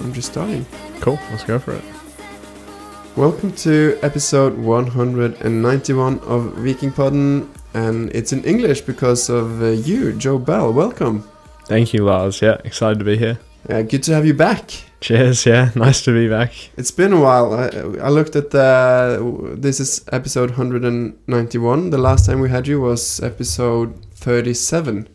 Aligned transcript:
I'm 0.00 0.12
just 0.14 0.32
starting. 0.32 0.64
Cool, 1.00 1.18
let's 1.30 1.44
go 1.44 1.58
for 1.58 1.74
it. 1.74 1.84
Welcome 3.14 3.52
to 3.56 3.98
episode 4.02 4.56
191 4.56 6.18
of 6.20 6.54
Viking 6.54 6.92
Podden, 6.92 7.48
and 7.74 8.10
it's 8.14 8.32
in 8.32 8.42
English 8.44 8.80
because 8.82 9.28
of 9.28 9.60
uh, 9.60 9.66
you, 9.66 10.12
Joe 10.14 10.38
Bell. 10.38 10.72
Welcome. 10.72 11.28
Thank 11.66 11.92
you, 11.92 12.04
Lars. 12.04 12.40
Yeah, 12.40 12.56
excited 12.64 12.98
to 13.00 13.04
be 13.04 13.18
here. 13.18 13.38
Uh, 13.68 13.82
good 13.82 14.02
to 14.04 14.14
have 14.14 14.24
you 14.26 14.34
back. 14.34 14.70
Cheers. 15.00 15.44
Yeah, 15.46 15.70
nice 15.76 16.02
to 16.04 16.12
be 16.12 16.28
back. 16.28 16.52
It's 16.76 16.90
been 16.90 17.12
a 17.12 17.20
while. 17.20 17.52
I, 17.54 17.66
I 18.06 18.08
looked 18.08 18.34
at 18.34 18.50
the. 18.50 19.54
This 19.58 19.78
is 19.80 20.04
episode 20.10 20.50
191. 20.50 21.90
The 21.90 21.98
last 21.98 22.26
time 22.26 22.40
we 22.40 22.48
had 22.50 22.66
you 22.66 22.80
was 22.80 23.20
episode 23.20 24.04
37. 24.14 25.08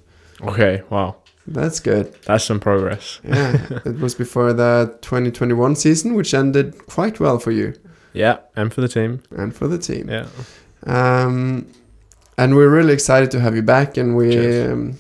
Okay, 0.44 0.84
wow, 0.90 1.16
That's 1.48 1.80
good. 1.80 2.14
that's 2.26 2.44
some 2.46 2.60
progress. 2.60 3.20
Yeah, 3.28 3.80
it 3.86 4.00
was 4.00 4.14
before 4.16 4.54
the 4.54 4.98
2021 5.02 5.76
season, 5.76 6.16
which 6.16 6.34
ended 6.34 6.86
quite 6.88 7.20
well 7.20 7.40
for 7.40 7.52
you 7.52 7.74
Yeah, 8.14 8.38
and 8.56 8.74
for 8.74 8.82
the 8.82 8.88
team. 8.90 9.22
and 9.32 9.56
for 9.56 9.68
the 9.68 9.78
team. 9.78 10.10
Yeah. 10.10 10.28
Um, 10.86 11.68
and 12.38 12.56
we're 12.56 12.70
really 12.70 12.94
excited 12.94 13.32
to 13.32 13.40
have 13.40 13.56
you 13.56 13.62
back. 13.62 13.96
And 13.98 14.18
we 14.18 14.62
um, 14.64 15.00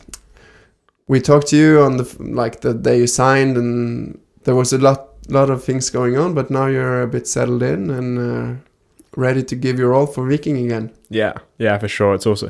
we 1.07 1.19
talked 1.19 1.47
to 1.47 1.57
you 1.57 1.81
on 1.81 1.97
the 1.97 2.17
like 2.19 2.61
the 2.61 2.73
day 2.73 2.97
you 2.99 3.07
signed, 3.07 3.57
and 3.57 4.19
there 4.43 4.55
was 4.55 4.73
a 4.73 4.77
lot 4.77 5.09
lot 5.29 5.49
of 5.49 5.63
things 5.63 5.89
going 5.89 6.17
on. 6.17 6.33
But 6.33 6.49
now 6.49 6.67
you're 6.67 7.01
a 7.01 7.07
bit 7.07 7.27
settled 7.27 7.63
in 7.63 7.89
and 7.89 8.17
uh, 8.19 8.59
ready 9.15 9.43
to 9.43 9.55
give 9.55 9.79
your 9.79 9.93
all 9.93 10.07
for 10.07 10.29
Viking 10.29 10.57
again. 10.65 10.91
Yeah, 11.09 11.33
yeah, 11.57 11.77
for 11.77 11.87
sure. 11.87 12.13
It's 12.13 12.25
also 12.25 12.49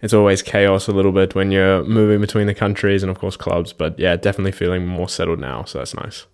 it's 0.00 0.12
always 0.12 0.42
chaos 0.42 0.88
a 0.88 0.92
little 0.92 1.12
bit 1.12 1.34
when 1.34 1.50
you're 1.50 1.82
moving 1.84 2.20
between 2.20 2.46
the 2.46 2.54
countries 2.54 3.02
and 3.02 3.10
of 3.10 3.18
course 3.18 3.36
clubs, 3.36 3.72
but 3.72 3.98
yeah, 3.98 4.16
definitely 4.16 4.52
feeling 4.52 4.86
more 4.86 5.08
settled 5.08 5.40
now, 5.40 5.64
so 5.64 5.78
that's 5.78 5.94
nice. 5.94 6.26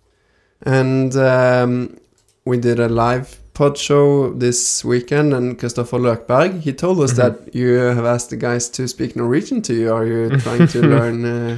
And 0.63 1.15
um, 1.15 1.97
we 2.45 2.57
did 2.57 2.79
a 2.79 2.89
live 2.89 3.39
pod 3.61 3.77
show 3.77 4.33
this 4.45 4.83
weekend, 4.91 5.33
and 5.33 5.57
Kristoffer 5.59 5.99
Løkberg 6.05 6.51
he 6.67 6.73
told 6.73 6.99
us 6.99 7.13
Mhm. 7.13 7.17
that 7.21 7.33
you 7.55 7.67
have 7.97 8.05
asked 8.15 8.29
the 8.29 8.37
guys 8.47 8.69
to 8.77 8.87
speak 8.87 9.15
Norwegian 9.15 9.61
to 9.61 9.73
you. 9.73 9.93
Are 9.97 10.05
you 10.13 10.29
trying 10.45 10.67
to 10.73 10.79
learn 10.95 11.25
uh, 11.25 11.57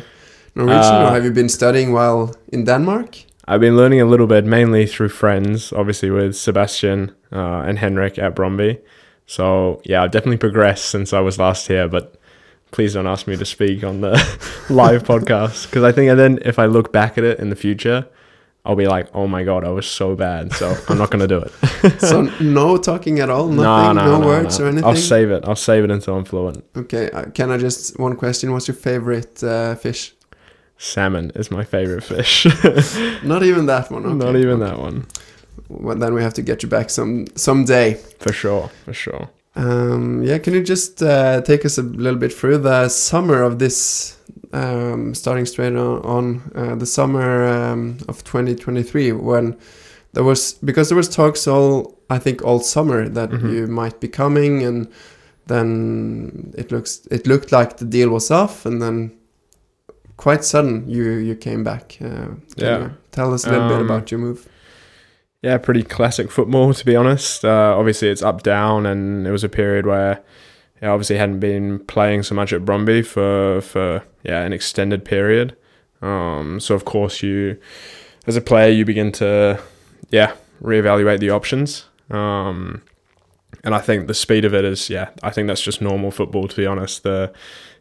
Norwegian, 0.56 0.96
or 1.02 1.08
Uh, 1.08 1.14
have 1.16 1.24
you 1.26 1.32
been 1.32 1.50
studying 1.50 1.94
while 1.94 2.22
in 2.52 2.66
Denmark? 2.66 3.10
I've 3.48 3.60
been 3.60 3.76
learning 3.78 4.02
a 4.02 4.06
little 4.06 4.28
bit, 4.28 4.46
mainly 4.46 4.86
through 4.86 5.10
friends, 5.10 5.74
obviously 5.74 6.10
with 6.12 6.34
Sebastian 6.36 7.12
uh, 7.32 7.68
and 7.68 7.80
Henrik 7.80 8.18
at 8.20 8.36
Brøndby. 8.36 8.78
So 9.26 9.46
yeah, 9.90 10.04
I've 10.04 10.12
definitely 10.12 10.38
progressed 10.50 10.86
since 10.92 11.18
I 11.18 11.22
was 11.22 11.38
last 11.40 11.68
here, 11.68 11.88
but 11.90 12.06
please 12.72 12.94
don't 12.94 13.08
ask 13.08 13.28
me 13.28 13.36
to 13.38 13.46
speak 13.46 13.84
on 13.84 14.02
the 14.02 14.12
live 14.84 15.04
podcast 15.14 15.58
because 15.70 15.84
I 15.90 15.92
think 15.96 16.10
and 16.12 16.20
then 16.20 16.40
if 16.52 16.58
I 16.60 16.66
look 16.68 16.92
back 16.92 17.18
at 17.18 17.24
it 17.24 17.40
in 17.40 17.50
the 17.50 17.56
future, 17.68 18.00
I'll 18.66 18.78
be 18.78 18.88
like, 18.88 19.10
oh 19.14 19.28
my 19.28 19.44
god, 19.44 19.66
I 19.66 19.70
was 19.70 19.86
so 19.86 20.16
bad. 20.16 20.54
So 20.54 20.76
I'm 20.88 20.98
not 20.98 21.12
gonna 21.12 21.28
do 21.28 21.40
it. 21.40 22.00
so 22.00 22.22
no 22.40 22.78
talking 22.78 23.20
at 23.20 23.30
all, 23.30 23.48
nothing, 23.50 23.96
no, 23.96 24.20
words 24.26 24.60
or 24.60 24.68
anything. 24.68 24.86
I'll 24.86 24.96
save 24.96 25.32
it. 25.32 25.44
I'll 25.46 25.56
save 25.56 25.84
it 25.84 25.92
until 25.92 26.16
I'm 26.16 26.24
fluent. 26.24 26.64
okay, 26.76 27.12
uh, 27.12 27.26
can 27.32 27.52
I 27.52 27.58
just 27.58 28.00
one 28.00 28.16
question? 28.16 28.54
What's 28.54 28.68
your 28.68 28.76
favorite 28.76 29.44
uh, 29.44 29.76
fish? 29.76 30.14
Salmon 30.78 31.32
is 31.36 31.52
my 31.52 31.64
favorite 31.64 32.04
fish. 32.04 32.46
Not 33.24 33.44
even 33.44 33.66
that 33.68 33.92
one. 33.92 34.06
Okay. 34.06 34.16
Not 34.16 34.36
even 34.36 34.60
that 34.60 34.80
one. 34.80 35.08
Well, 35.70 35.98
then 35.98 36.14
we 36.14 36.22
have 36.22 36.34
to 36.36 36.42
get 36.42 36.64
you 36.64 36.70
back 36.70 36.90
some 36.90 37.28
someday. 37.36 37.96
For 38.20 38.34
sure. 38.34 38.70
For 38.86 38.94
sure. 38.94 39.30
Um, 39.56 40.24
yeah, 40.24 40.40
can 40.40 40.54
you 40.54 40.64
just 40.64 41.02
uh, 41.04 41.42
take 41.42 41.64
us 41.66 41.78
a 41.78 41.84
little 41.84 42.20
bit 42.20 42.34
through 42.34 42.58
the 42.60 42.90
summer 42.90 43.44
of 43.44 43.60
this, 43.60 44.18
um, 44.52 45.14
starting 45.14 45.46
straight 45.46 45.76
on, 45.76 46.02
on 46.04 46.52
uh, 46.56 46.76
the 46.76 46.86
summer 46.86 47.46
um, 47.46 47.98
of 48.08 48.24
2023 48.24 49.12
when 49.12 49.56
there 50.14 50.24
was 50.24 50.54
because 50.54 50.90
there 50.90 50.96
was 50.96 51.10
talks 51.10 51.48
all 51.48 51.98
I 52.10 52.20
think 52.20 52.44
all 52.44 52.60
summer 52.60 53.10
that 53.10 53.30
Mhm. 53.32 53.52
you 53.54 53.68
might 53.68 54.00
be 54.00 54.08
coming 54.08 54.64
and 54.64 54.88
then 55.48 56.54
it 56.58 56.72
looks 56.72 57.08
it 57.12 57.26
looked 57.28 57.52
like 57.52 57.78
the 57.78 57.86
deal 57.86 58.10
was 58.10 58.30
off 58.32 58.66
and 58.66 58.82
then 58.82 59.12
quite 60.18 60.44
sudden 60.44 60.88
you 60.90 61.04
you 61.14 61.36
came 61.36 61.64
back. 61.64 61.98
Uh, 62.02 62.36
Yeah. 62.58 62.80
you 62.80 62.90
tell 63.12 63.34
us 63.34 63.46
a 63.46 63.50
little 63.52 63.68
bit 63.70 63.78
Um, 63.80 63.86
about 63.86 64.12
your 64.12 64.20
move. 64.20 64.48
Yeah, 65.44 65.58
pretty 65.58 65.84
classic 65.84 66.32
football 66.32 66.74
to 66.74 66.86
be 66.86 66.96
honest. 66.96 67.44
Uh, 67.44 67.76
obviously, 67.78 68.08
it's 68.08 68.22
up 68.22 68.44
down, 68.44 68.86
and 68.86 69.28
it 69.28 69.32
was 69.32 69.44
a 69.44 69.50
period 69.50 69.86
where 69.86 70.24
yeah, 70.82 70.90
obviously 70.90 71.18
hadn't 71.18 71.40
been 71.42 71.80
playing 71.80 72.24
so 72.24 72.34
much 72.34 72.54
at 72.54 72.62
Brøndby 72.62 73.06
for 73.06 73.60
for 73.62 74.04
yeah 74.24 74.42
an 74.44 74.54
extended 74.54 75.04
period. 75.04 75.56
Um, 76.02 76.62
so 76.62 76.76
of 76.76 76.86
course 76.86 77.22
you, 77.22 77.58
as 78.26 78.38
a 78.38 78.42
player, 78.42 78.72
you 78.72 78.86
begin 78.86 79.12
to 79.14 79.62
yeah 80.10 80.34
reevaluate 80.62 81.20
the 81.20 81.32
options. 81.32 81.86
Um, 82.10 82.82
and 83.66 83.76
I 83.76 83.80
think 83.80 84.08
the 84.08 84.14
speed 84.14 84.46
of 84.46 84.54
it 84.54 84.64
is 84.64 84.90
yeah, 84.90 85.10
I 85.24 85.30
think 85.30 85.48
that's 85.50 85.62
just 85.62 85.82
normal 85.82 86.12
football 86.12 86.48
to 86.48 86.56
be 86.56 86.66
honest. 86.66 87.04
The 87.04 87.34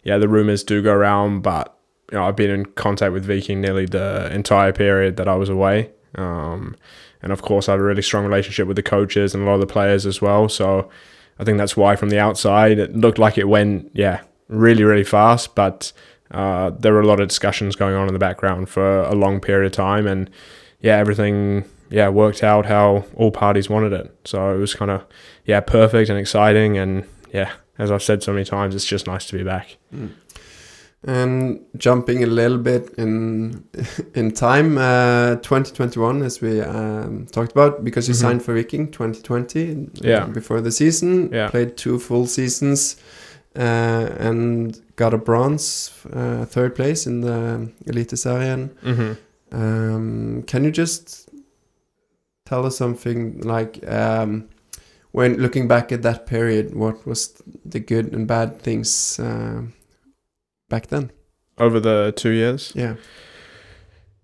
yeah 0.02 0.18
the 0.18 0.28
rumors 0.28 0.64
do 0.64 0.82
go 0.82 0.92
around, 0.92 1.42
but 1.42 1.76
you 2.10 2.18
know 2.18 2.24
I've 2.24 2.36
been 2.36 2.50
in 2.50 2.66
contact 2.66 3.12
with 3.12 3.24
Viking 3.24 3.60
nearly 3.60 3.86
the 3.86 4.32
entire 4.32 4.72
period 4.72 5.16
that 5.16 5.28
I 5.28 5.36
was 5.36 5.48
away. 5.48 5.90
Um, 6.16 6.76
and 7.22 7.32
of 7.32 7.42
course, 7.42 7.68
I 7.68 7.72
have 7.72 7.80
a 7.80 7.84
really 7.84 8.02
strong 8.02 8.24
relationship 8.24 8.66
with 8.66 8.76
the 8.76 8.82
coaches 8.82 9.34
and 9.34 9.42
a 9.42 9.46
lot 9.46 9.54
of 9.54 9.60
the 9.60 9.66
players 9.66 10.06
as 10.06 10.20
well. 10.20 10.48
So 10.48 10.90
I 11.38 11.44
think 11.44 11.58
that's 11.58 11.76
why, 11.76 11.96
from 11.96 12.10
the 12.10 12.18
outside, 12.18 12.78
it 12.78 12.96
looked 12.96 13.18
like 13.18 13.38
it 13.38 13.48
went, 13.48 13.90
yeah, 13.94 14.22
really, 14.48 14.84
really 14.84 15.04
fast. 15.04 15.54
But 15.54 15.92
uh, 16.30 16.70
there 16.70 16.92
were 16.92 17.00
a 17.00 17.06
lot 17.06 17.20
of 17.20 17.28
discussions 17.28 17.76
going 17.76 17.94
on 17.94 18.08
in 18.08 18.12
the 18.12 18.18
background 18.18 18.68
for 18.68 19.02
a 19.02 19.14
long 19.14 19.40
period 19.40 19.66
of 19.66 19.72
time, 19.72 20.06
and 20.06 20.30
yeah, 20.80 20.96
everything, 20.96 21.64
yeah, 21.90 22.08
worked 22.08 22.42
out 22.42 22.66
how 22.66 23.04
all 23.14 23.30
parties 23.30 23.70
wanted 23.70 23.92
it. 23.92 24.14
So 24.24 24.54
it 24.54 24.58
was 24.58 24.74
kind 24.74 24.90
of, 24.90 25.04
yeah, 25.44 25.60
perfect 25.60 26.10
and 26.10 26.18
exciting, 26.18 26.76
and 26.76 27.04
yeah, 27.32 27.52
as 27.78 27.90
I've 27.90 28.02
said 28.02 28.22
so 28.22 28.32
many 28.32 28.44
times, 28.44 28.74
it's 28.74 28.84
just 28.84 29.06
nice 29.06 29.26
to 29.26 29.36
be 29.36 29.44
back. 29.44 29.76
And 31.04 31.60
jumping 31.76 32.22
a 32.22 32.26
little 32.26 32.58
bit 32.58 32.94
in 32.96 33.64
in 34.14 34.30
time, 34.30 34.78
uh, 34.78 35.34
2021, 35.42 36.22
as 36.22 36.40
we 36.40 36.60
um, 36.60 37.26
talked 37.32 37.50
about, 37.52 37.82
because 37.84 38.06
you 38.08 38.14
Mhm. 38.14 38.20
signed 38.20 38.42
for 38.44 38.54
Viking 38.54 38.88
2020, 38.92 39.72
uh, 39.72 40.08
Yeah. 40.08 40.26
before 40.26 40.60
the 40.60 40.70
season, 40.70 41.28
Yeah. 41.32 41.50
played 41.50 41.76
two 41.76 41.98
full 41.98 42.26
seasons, 42.26 42.96
uh, 43.56 44.06
and 44.20 44.80
got 44.94 45.12
a 45.12 45.18
bronze, 45.18 45.90
uh, 46.12 46.44
third 46.44 46.74
place 46.76 47.04
in 47.08 47.20
the 47.22 47.68
Eliteserien. 47.86 48.70
Mm-hmm. 48.84 49.12
Um, 49.60 50.42
can 50.46 50.62
you 50.64 50.70
just 50.70 51.28
tell 52.46 52.64
us 52.64 52.76
something 52.76 53.40
like 53.40 53.80
um, 53.88 54.44
when 55.10 55.36
looking 55.38 55.66
back 55.68 55.90
at 55.92 56.02
that 56.02 56.26
period, 56.26 56.74
what 56.74 57.04
was 57.06 57.34
the 57.72 57.80
good 57.80 58.12
and 58.14 58.26
bad 58.28 58.60
things 58.62 59.18
uh, 59.18 59.62
back 60.72 60.86
then? 60.86 61.12
Over 61.58 61.78
the 61.80 62.14
two 62.16 62.30
years, 62.30 62.72
Yeah. 62.74 62.94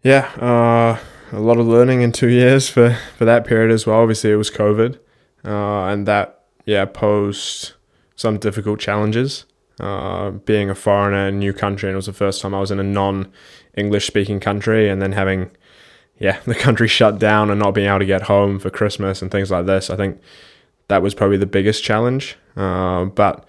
Yeah, 0.02 0.30
uh, 0.40 0.98
a 1.36 1.40
lot 1.40 1.58
of 1.58 1.66
learning 1.66 2.00
in 2.00 2.10
two 2.10 2.28
years 2.28 2.70
for, 2.70 2.96
for 3.18 3.26
that 3.26 3.44
period 3.44 3.70
as 3.70 3.86
well. 3.86 4.00
Obviously, 4.00 4.30
it 4.30 4.36
was 4.36 4.50
COVID, 4.50 4.98
uh, 5.44 5.92
and 5.92 6.06
that 6.06 6.44
yeah 6.64 6.86
posed 6.86 7.72
some 8.16 8.38
difficult 8.38 8.80
challenges. 8.80 9.44
Uh, 9.78 10.30
being 10.30 10.70
a 10.70 10.74
foreigner 10.74 11.28
in 11.28 11.34
a 11.34 11.38
new 11.38 11.52
country, 11.52 11.88
and 11.88 11.94
it 11.94 11.96
was 11.96 12.06
the 12.06 12.12
first 12.12 12.40
time 12.40 12.54
I 12.54 12.60
was 12.60 12.70
in 12.70 12.80
a 12.80 12.84
non-English 12.84 14.06
speaking 14.06 14.40
country, 14.40 14.88
and 14.88 15.02
then 15.02 15.12
having 15.12 15.50
yeah 16.18 16.38
the 16.46 16.54
country 16.54 16.88
shut 16.88 17.18
down 17.18 17.50
and 17.50 17.60
not 17.60 17.74
being 17.74 17.88
able 17.88 17.98
to 17.98 18.06
get 18.06 18.22
home 18.22 18.58
for 18.58 18.70
Christmas 18.70 19.20
and 19.20 19.30
things 19.30 19.50
like 19.50 19.66
this. 19.66 19.90
I 19.90 19.96
think 19.96 20.18
that 20.86 21.02
was 21.02 21.14
probably 21.14 21.36
the 21.36 21.54
biggest 21.58 21.84
challenge. 21.84 22.36
Uh, 22.56 23.04
but 23.04 23.44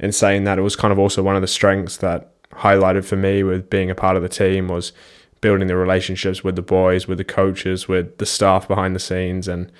in 0.00 0.12
saying 0.12 0.44
that, 0.44 0.58
it 0.58 0.62
was 0.62 0.76
kind 0.76 0.92
of 0.92 0.98
also 0.98 1.22
one 1.22 1.36
of 1.36 1.42
the 1.42 1.46
strengths 1.48 1.98
that 1.98 2.32
highlighted 2.52 3.04
for 3.04 3.16
me 3.16 3.42
with 3.42 3.70
being 3.70 3.90
a 3.90 3.94
part 3.94 4.16
of 4.16 4.22
the 4.22 4.28
team 4.28 4.68
was 4.68 4.92
building 5.40 5.68
the 5.68 5.76
relationships 5.76 6.44
with 6.44 6.56
the 6.56 6.62
boys, 6.62 7.06
with 7.06 7.18
the 7.18 7.24
coaches, 7.24 7.88
with 7.88 8.18
the 8.18 8.26
staff 8.26 8.68
behind 8.68 8.94
the 8.94 9.00
scenes, 9.00 9.48
and 9.48 9.70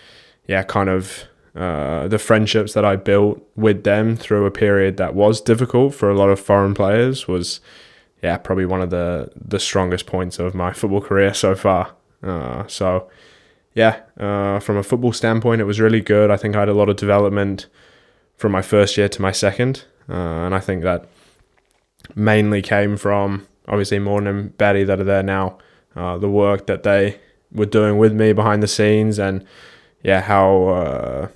yeah, 0.47 0.63
kind 0.63 0.89
of 0.89 1.25
uh, 1.55 2.09
the 2.09 2.19
friendships 2.19 2.73
that 2.75 2.85
I 2.85 2.97
built 2.97 3.45
with 3.57 3.85
them 3.85 4.17
through 4.17 4.47
a 4.47 4.51
period 4.51 4.97
that 4.99 5.15
was 5.15 5.41
difficult 5.41 5.95
for 5.95 6.09
a 6.09 6.17
lot 6.17 6.31
of 6.31 6.39
foreign 6.39 6.75
players 6.75 7.27
was 7.27 7.61
yeah 8.23 8.37
probably 8.37 8.67
one 8.67 8.83
of 8.83 8.91
the 8.91 9.31
the 9.35 9.59
strongest 9.59 10.07
points 10.07 10.39
of 10.39 10.55
my 10.55 10.73
football 10.79 11.01
career 11.01 11.35
so 11.35 11.55
far. 11.55 11.95
Uh, 12.23 12.67
so 12.67 13.09
yeah, 13.75 14.01
uh, 14.19 14.61
from 14.61 14.77
a 14.77 14.83
football 14.83 15.13
standpoint, 15.13 15.61
it 15.61 15.65
was 15.65 15.81
really 15.81 16.01
good. 16.01 16.31
I 16.31 16.37
think 16.37 16.57
I 16.57 16.61
had 16.61 16.69
a 16.69 16.75
lot 16.75 16.89
of 16.89 16.97
development 16.97 17.67
from 18.37 18.53
my 18.53 18.63
first 18.63 18.97
year 18.97 19.09
to 19.09 19.23
my 19.23 19.33
second, 19.33 19.85
uh, 20.09 20.15
and 20.45 20.55
I 20.55 20.61
think 20.61 20.83
that 20.83 21.07
mainly 22.15 22.62
came 22.62 22.97
from 22.97 23.47
obviously 23.69 23.99
Morten 23.99 24.27
and 24.27 24.59
Bjarte 24.59 24.87
that 24.87 25.01
are 25.01 25.05
there 25.05 25.23
now, 25.23 25.59
uh, 25.97 26.19
the 26.19 26.29
work 26.29 26.67
that 26.67 26.83
they 26.83 27.21
were 27.53 27.67
doing 27.67 27.99
with 27.99 28.12
me 28.12 28.33
behind 28.33 28.62
the 28.62 28.69
scenes, 28.69 29.19
and 29.19 29.45
yeah, 30.03 30.21
how 30.21 30.67
uh, 30.69 31.29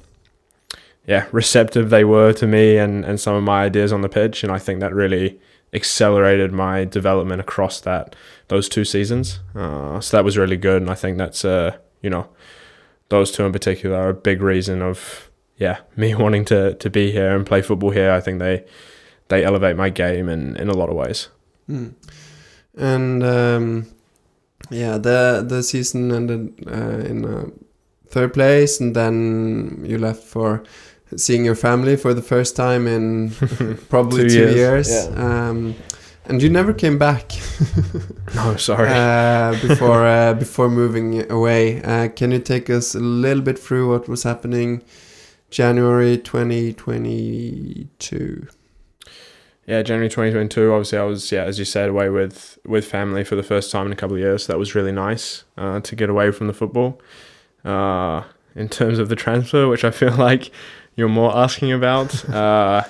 yeah 1.06 1.26
receptive 1.32 1.90
they 1.90 2.04
were 2.04 2.32
to 2.32 2.46
me 2.46 2.76
and 2.76 3.04
and 3.04 3.20
some 3.20 3.34
of 3.34 3.42
my 3.42 3.64
ideas 3.64 3.92
on 3.92 4.02
the 4.02 4.08
pitch, 4.08 4.42
and 4.42 4.52
I 4.52 4.58
think 4.58 4.80
that 4.80 4.94
really 4.94 5.40
accelerated 5.72 6.52
my 6.52 6.84
development 6.84 7.40
across 7.40 7.80
that 7.80 8.14
those 8.48 8.68
two 8.68 8.84
seasons. 8.84 9.40
Uh, 9.54 10.00
so 10.00 10.16
that 10.16 10.24
was 10.24 10.38
really 10.38 10.56
good, 10.56 10.82
and 10.82 10.90
I 10.90 10.94
think 10.94 11.18
that's 11.18 11.44
uh 11.44 11.76
you 12.02 12.10
know 12.10 12.28
those 13.08 13.30
two 13.30 13.44
in 13.44 13.52
particular 13.52 13.96
are 13.96 14.10
a 14.10 14.14
big 14.14 14.42
reason 14.42 14.82
of 14.82 15.30
yeah 15.56 15.78
me 15.96 16.14
wanting 16.14 16.44
to 16.46 16.74
to 16.74 16.90
be 16.90 17.12
here 17.12 17.34
and 17.34 17.46
play 17.46 17.62
football 17.62 17.90
here. 17.90 18.12
I 18.12 18.20
think 18.20 18.38
they 18.38 18.64
they 19.28 19.44
elevate 19.44 19.76
my 19.76 19.90
game 19.90 20.28
in 20.28 20.56
in 20.56 20.68
a 20.68 20.74
lot 20.74 20.88
of 20.88 20.96
ways. 20.96 21.28
Mm. 21.68 21.92
And 22.76 23.22
um, 23.24 23.86
yeah, 24.70 24.98
the 24.98 25.44
the 25.46 25.62
season 25.62 26.10
ended 26.12 26.52
uh, 26.66 26.98
in 27.10 27.24
uh, 27.24 27.44
third 28.08 28.32
place, 28.34 28.80
and 28.80 28.94
then 28.96 29.84
you 29.86 29.98
left 29.98 30.22
for 30.24 30.62
seeing 31.16 31.44
your 31.44 31.54
family 31.56 31.96
for 31.96 32.12
the 32.14 32.22
first 32.22 32.56
time 32.56 32.86
in 32.88 33.30
probably 33.88 34.22
Two 34.24 34.28
two, 34.28 34.34
years, 34.40 34.54
years. 34.56 34.88
yeah. 35.08 35.48
Um, 35.48 35.74
and 36.26 36.42
you 36.42 36.48
never 36.48 36.72
came 36.72 36.96
back 36.98 37.32
No, 38.34 38.56
sorry. 38.56 38.88
uh, 38.90 39.52
before 39.68 40.06
uh, 40.06 40.32
before 40.34 40.68
moving 40.70 41.30
away. 41.30 41.82
Uh, 41.82 42.08
can 42.08 42.30
you 42.32 42.38
take 42.40 42.68
us 42.70 42.94
a 42.94 42.98
little 43.00 43.42
bit 43.42 43.58
through 43.58 43.88
what 43.90 44.08
was 44.08 44.22
happening 44.24 44.82
January 45.50 46.16
2022? 46.18 48.46
Yeah, 49.66 49.82
January 49.82 50.08
2022. 50.08 50.72
Obviously, 50.72 50.98
I 50.98 51.04
was 51.04 51.32
yeah, 51.32 51.44
as 51.44 51.58
you 51.58 51.64
said, 51.64 51.88
away 51.88 52.08
with 52.10 52.58
with 52.66 52.84
family 52.84 53.24
for 53.24 53.36
the 53.36 53.42
first 53.42 53.70
time 53.70 53.86
in 53.86 53.92
a 53.92 53.96
couple 53.96 54.16
of 54.16 54.20
years. 54.20 54.46
That 54.46 54.58
was 54.58 54.74
really 54.74 54.92
nice 54.92 55.44
uh, 55.56 55.80
to 55.80 55.96
get 55.96 56.10
away 56.10 56.30
from 56.30 56.46
the 56.46 56.52
football. 56.52 57.00
Uh, 57.64 58.24
in 58.54 58.68
terms 58.68 58.98
of 58.98 59.08
the 59.08 59.16
transfer, 59.16 59.68
which 59.68 59.84
I 59.84 59.90
feel 59.90 60.14
like 60.16 60.50
you're 60.96 61.08
more 61.08 61.34
asking 61.36 61.72
about, 61.72 62.28
uh, 62.28 62.84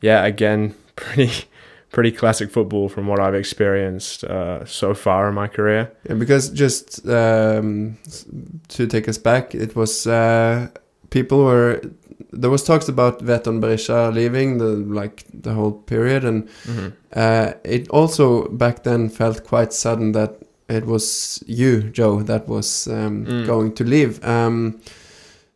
yeah, 0.00 0.24
again, 0.24 0.74
pretty 0.96 1.46
pretty 1.90 2.12
classic 2.12 2.50
football 2.50 2.88
from 2.88 3.06
what 3.06 3.20
I've 3.20 3.34
experienced 3.34 4.24
uh, 4.24 4.64
so 4.64 4.94
far 4.94 5.28
in 5.28 5.34
my 5.34 5.48
career. 5.48 5.90
Yeah, 6.08 6.14
because 6.14 6.50
just 6.50 7.06
um, 7.08 7.98
to 8.68 8.86
take 8.86 9.08
us 9.08 9.18
back, 9.18 9.54
it 9.54 9.76
was 9.76 10.06
uh, 10.06 10.68
people 11.10 11.44
were 11.44 11.80
there 12.32 12.50
was 12.50 12.62
talks 12.64 12.88
about 12.88 13.20
Veton 13.22 13.60
Berisha 13.60 14.12
leaving 14.12 14.58
the 14.58 14.76
like 15.00 15.24
the 15.42 15.52
whole 15.54 15.72
period, 15.72 16.24
and 16.24 16.48
uh, 17.14 17.52
it 17.64 17.88
also 17.90 18.48
back 18.48 18.82
then 18.82 19.08
felt 19.08 19.44
quite 19.44 19.72
sudden 19.72 20.12
that 20.12 20.30
it 20.68 20.84
was 20.86 21.42
you, 21.46 21.82
Joe, 21.92 22.22
that 22.22 22.48
was 22.48 22.88
um, 22.88 23.24
Mm. 23.26 23.46
going 23.46 23.72
to 23.74 23.84
leave. 23.84 24.18
Um, 24.24 24.80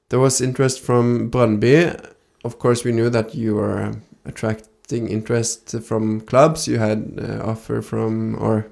there 0.08 0.20
was 0.20 0.40
interest 0.40 0.80
from 0.80 1.30
Brøndby. 1.30 1.94
Of 2.44 2.58
course, 2.58 2.84
we 2.84 2.92
knew 2.92 3.10
that 3.10 3.34
you 3.34 3.56
were 3.56 3.82
um, 3.82 4.02
attracting 4.24 5.08
interest 5.08 5.74
from 5.82 6.20
clubs. 6.22 6.66
You 6.68 6.78
had 6.78 7.18
uh, 7.20 7.42
offer 7.50 7.82
from 7.82 8.36
or 8.40 8.66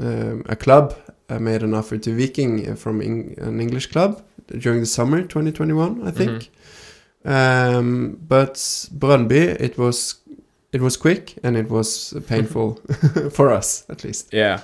um, 0.00 0.44
a 0.48 0.56
club 0.56 0.94
uh, 1.30 1.38
made 1.38 1.62
an 1.62 1.74
offer 1.74 1.96
to 1.98 2.16
Viking 2.16 2.68
uh, 2.68 2.74
from 2.74 3.00
Eng- 3.00 3.34
an 3.38 3.60
English 3.60 3.86
club 3.86 4.22
during 4.58 4.80
the 4.80 4.86
summer 4.86 5.22
2021, 5.22 6.06
I 6.06 6.10
think. 6.10 6.50
Um, 7.24 8.18
but 8.26 8.54
Brøndby, 8.54 9.60
it 9.60 9.78
was 9.78 10.16
it 10.72 10.80
was 10.80 10.96
quick 10.96 11.36
and 11.42 11.56
it 11.56 11.68
was 11.68 12.14
painful 12.26 12.80
for 13.30 13.50
us 13.50 13.84
at 13.88 14.04
least. 14.04 14.32
Yeah, 14.32 14.60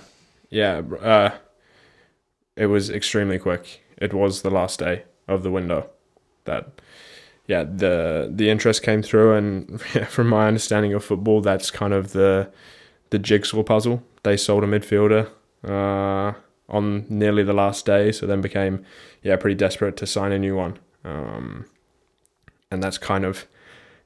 yeah. 0.50 0.82
Uh, 1.00 1.30
it 2.56 2.66
was 2.66 2.90
extremely 2.90 3.38
quick. 3.38 3.82
It 3.98 4.12
was 4.12 4.42
the 4.42 4.50
last 4.50 4.78
day 4.78 5.04
of 5.28 5.42
the 5.42 5.50
window. 5.50 5.90
That, 6.44 6.80
yeah, 7.46 7.64
the 7.64 8.30
the 8.34 8.48
interest 8.48 8.82
came 8.82 9.02
through, 9.02 9.34
and 9.34 9.80
yeah, 9.94 10.04
from 10.06 10.28
my 10.28 10.48
understanding 10.48 10.94
of 10.94 11.04
football, 11.04 11.40
that's 11.42 11.70
kind 11.70 11.92
of 11.92 12.12
the 12.12 12.48
the 13.10 13.18
jigsaw 13.18 13.62
puzzle. 13.62 14.02
They 14.22 14.36
sold 14.36 14.64
a 14.64 14.66
midfielder 14.66 15.28
uh, 15.64 16.32
on 16.68 17.06
nearly 17.08 17.42
the 17.42 17.52
last 17.52 17.86
day, 17.86 18.12
so 18.12 18.26
then 18.26 18.40
became 18.40 18.84
yeah 19.22 19.36
pretty 19.36 19.54
desperate 19.54 19.96
to 19.98 20.06
sign 20.06 20.32
a 20.32 20.38
new 20.38 20.56
one. 20.56 20.78
Um, 21.04 21.66
and 22.70 22.82
that's 22.82 22.98
kind 22.98 23.24
of 23.24 23.46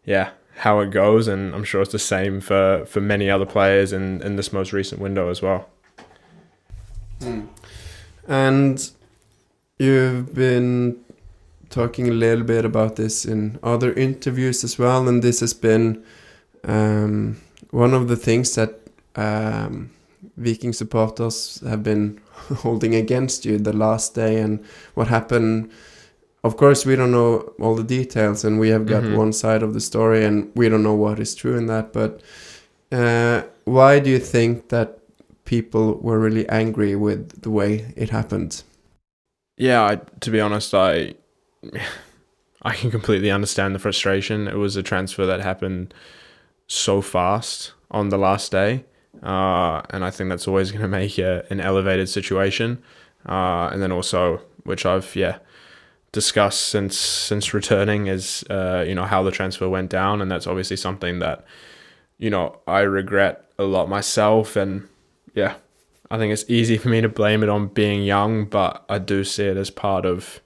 yeah 0.04 0.30
how 0.56 0.80
it 0.80 0.90
goes, 0.90 1.28
and 1.28 1.54
I'm 1.54 1.64
sure 1.64 1.82
it's 1.82 1.92
the 1.92 1.98
same 1.98 2.40
for 2.40 2.84
for 2.86 3.00
many 3.00 3.30
other 3.30 3.46
players 3.46 3.92
in 3.92 4.22
in 4.22 4.36
this 4.36 4.52
most 4.52 4.72
recent 4.72 5.00
window 5.00 5.30
as 5.30 5.42
well. 5.42 5.68
And 8.28 8.90
you've 9.78 10.34
been 10.34 10.98
talking 11.70 12.08
a 12.08 12.12
little 12.12 12.44
bit 12.44 12.64
about 12.64 12.96
this 12.96 13.24
in 13.24 13.58
other 13.62 13.92
interviews 13.92 14.64
as 14.64 14.78
well, 14.78 15.08
and 15.08 15.22
this 15.22 15.40
has 15.40 15.54
been 15.54 16.02
um, 16.64 17.40
one 17.70 17.94
of 17.94 18.08
the 18.08 18.16
things 18.16 18.54
that 18.54 18.80
um, 19.16 19.90
Viking 20.36 20.72
supporters 20.72 21.60
have 21.66 21.82
been 21.82 22.20
holding 22.62 22.94
against 22.94 23.44
you 23.44 23.58
the 23.58 23.72
last 23.72 24.14
day 24.14 24.40
and 24.40 24.60
what 24.94 25.08
happened. 25.08 25.70
Of 26.42 26.56
course, 26.56 26.86
we 26.86 26.96
don't 26.96 27.12
know 27.12 27.52
all 27.60 27.74
the 27.76 27.84
details, 27.84 28.44
and 28.44 28.58
we 28.58 28.70
have 28.70 28.86
got 28.86 29.02
Mhm. 29.04 29.16
one 29.16 29.32
side 29.32 29.62
of 29.62 29.74
the 29.74 29.80
story, 29.80 30.24
and 30.24 30.50
we 30.54 30.68
don't 30.68 30.82
know 30.82 30.94
what 30.94 31.20
is 31.20 31.34
true 31.34 31.56
in 31.56 31.66
that. 31.66 31.92
But 31.92 32.20
uh, 32.92 33.42
why 33.64 34.00
do 34.00 34.10
you 34.10 34.18
think 34.18 34.68
that 34.70 34.98
people 35.44 35.98
were 36.00 36.18
really 36.18 36.48
angry 36.48 36.96
with 36.96 37.42
the 37.42 37.50
way 37.50 37.92
it 37.96 38.10
happened? 38.10 38.62
Yeah, 39.58 39.82
I, 39.82 40.00
to 40.20 40.30
be 40.30 40.40
honest, 40.40 40.74
I 40.74 41.14
I 42.62 42.74
can 42.74 42.90
completely 42.90 43.30
understand 43.30 43.74
the 43.74 43.78
frustration. 43.78 44.48
It 44.48 44.56
was 44.56 44.76
a 44.76 44.82
transfer 44.82 45.26
that 45.26 45.40
happened 45.40 45.94
so 46.66 47.00
fast 47.02 47.72
on 47.90 48.08
the 48.10 48.18
last 48.18 48.52
day, 48.52 48.84
uh, 49.22 49.82
and 49.90 50.04
I 50.04 50.10
think 50.10 50.30
that's 50.30 50.48
always 50.48 50.70
going 50.70 50.82
to 50.88 50.88
make 50.88 51.18
a, 51.18 51.44
an 51.50 51.60
elevated 51.60 52.08
situation. 52.08 52.82
Uh, 53.28 53.68
and 53.72 53.82
then 53.82 53.92
also, 53.92 54.40
which 54.64 54.86
I've 54.86 55.14
yeah 55.14 55.38
discussed 56.12 56.62
since 56.62 56.96
since 56.96 57.52
returning, 57.52 58.06
is 58.06 58.44
uh, 58.48 58.84
you 58.86 58.94
know 58.94 59.04
how 59.04 59.22
the 59.22 59.30
transfer 59.30 59.68
went 59.68 59.90
down, 59.90 60.22
and 60.22 60.30
that's 60.30 60.46
obviously 60.46 60.76
something 60.76 61.18
that 61.18 61.44
you 62.18 62.30
know 62.30 62.58
I 62.66 62.80
regret 62.80 63.44
a 63.58 63.64
lot 63.64 63.88
myself, 63.88 64.56
and 64.56 64.88
yeah, 65.34 65.54
I 66.10 66.16
think 66.16 66.32
it's 66.32 66.48
easy 66.48 66.78
for 66.78 66.88
me 66.88 67.02
to 67.02 67.08
blame 67.08 67.42
it 67.42 67.50
on 67.50 67.68
being 67.68 68.02
young, 68.02 68.46
but 68.46 68.84
I 68.88 68.98
do 68.98 69.22
see 69.22 69.44
it 69.44 69.58
as 69.58 69.70
part 69.70 70.06
of 70.06 70.40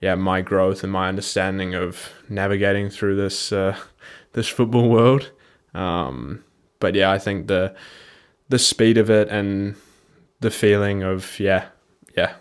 yeah 0.00 0.14
my 0.14 0.40
growth 0.40 0.84
and 0.84 0.92
my 0.92 1.08
understanding 1.08 1.74
of 1.74 2.10
navigating 2.28 2.90
through 2.90 3.16
this 3.16 3.50
uh, 3.50 3.76
this 4.34 4.46
football 4.46 4.88
world. 4.88 5.32
Um, 5.74 6.44
but 6.84 6.94
yeah, 6.94 7.10
I 7.10 7.18
think 7.18 7.46
the 7.46 7.74
the 8.50 8.58
speed 8.58 8.98
of 8.98 9.08
it 9.08 9.30
and 9.30 9.74
the 10.40 10.50
feeling 10.50 11.02
of 11.02 11.40
yeah 11.40 11.68
yeah 12.14 12.34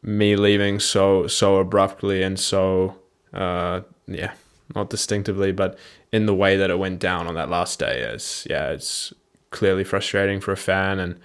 me 0.00 0.36
leaving 0.36 0.78
so 0.78 1.26
so 1.26 1.56
abruptly 1.56 2.22
and 2.22 2.38
so 2.38 2.94
uh, 3.34 3.80
yeah 4.06 4.34
not 4.76 4.90
distinctively, 4.90 5.50
but 5.50 5.76
in 6.12 6.26
the 6.26 6.34
way 6.34 6.56
that 6.56 6.70
it 6.70 6.78
went 6.78 7.00
down 7.00 7.26
on 7.26 7.34
that 7.34 7.50
last 7.50 7.80
day 7.80 8.02
is 8.02 8.46
yeah 8.48 8.70
it's 8.70 9.12
clearly 9.50 9.82
frustrating 9.82 10.40
for 10.40 10.52
a 10.52 10.56
fan 10.56 11.00
and 11.00 11.18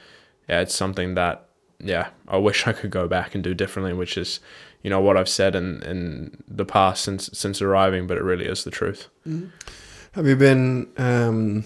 yeah, 0.50 0.62
it's 0.62 0.74
something 0.74 1.14
that 1.14 1.48
yeah, 1.80 2.08
I 2.28 2.38
wish 2.38 2.66
I 2.66 2.74
could 2.74 2.90
go 2.90 3.08
back 3.08 3.36
and 3.36 3.44
do 3.44 3.54
differently, 3.54 3.94
which 3.94 4.18
is, 4.18 4.40
you 4.82 4.90
know, 4.90 5.00
what 5.00 5.18
I've 5.18 5.30
said 5.30 5.56
in, 5.56 5.84
in 5.84 6.44
the 6.48 6.66
past 6.66 7.04
since 7.04 7.30
since 7.32 7.62
arriving, 7.62 8.08
but 8.08 8.18
it 8.18 8.24
really 8.24 8.46
is 8.46 8.64
the 8.64 8.72
truth. 8.72 9.08
Have 10.14 10.26
you 10.26 10.36
been? 10.36 10.88
Um, 10.98 11.66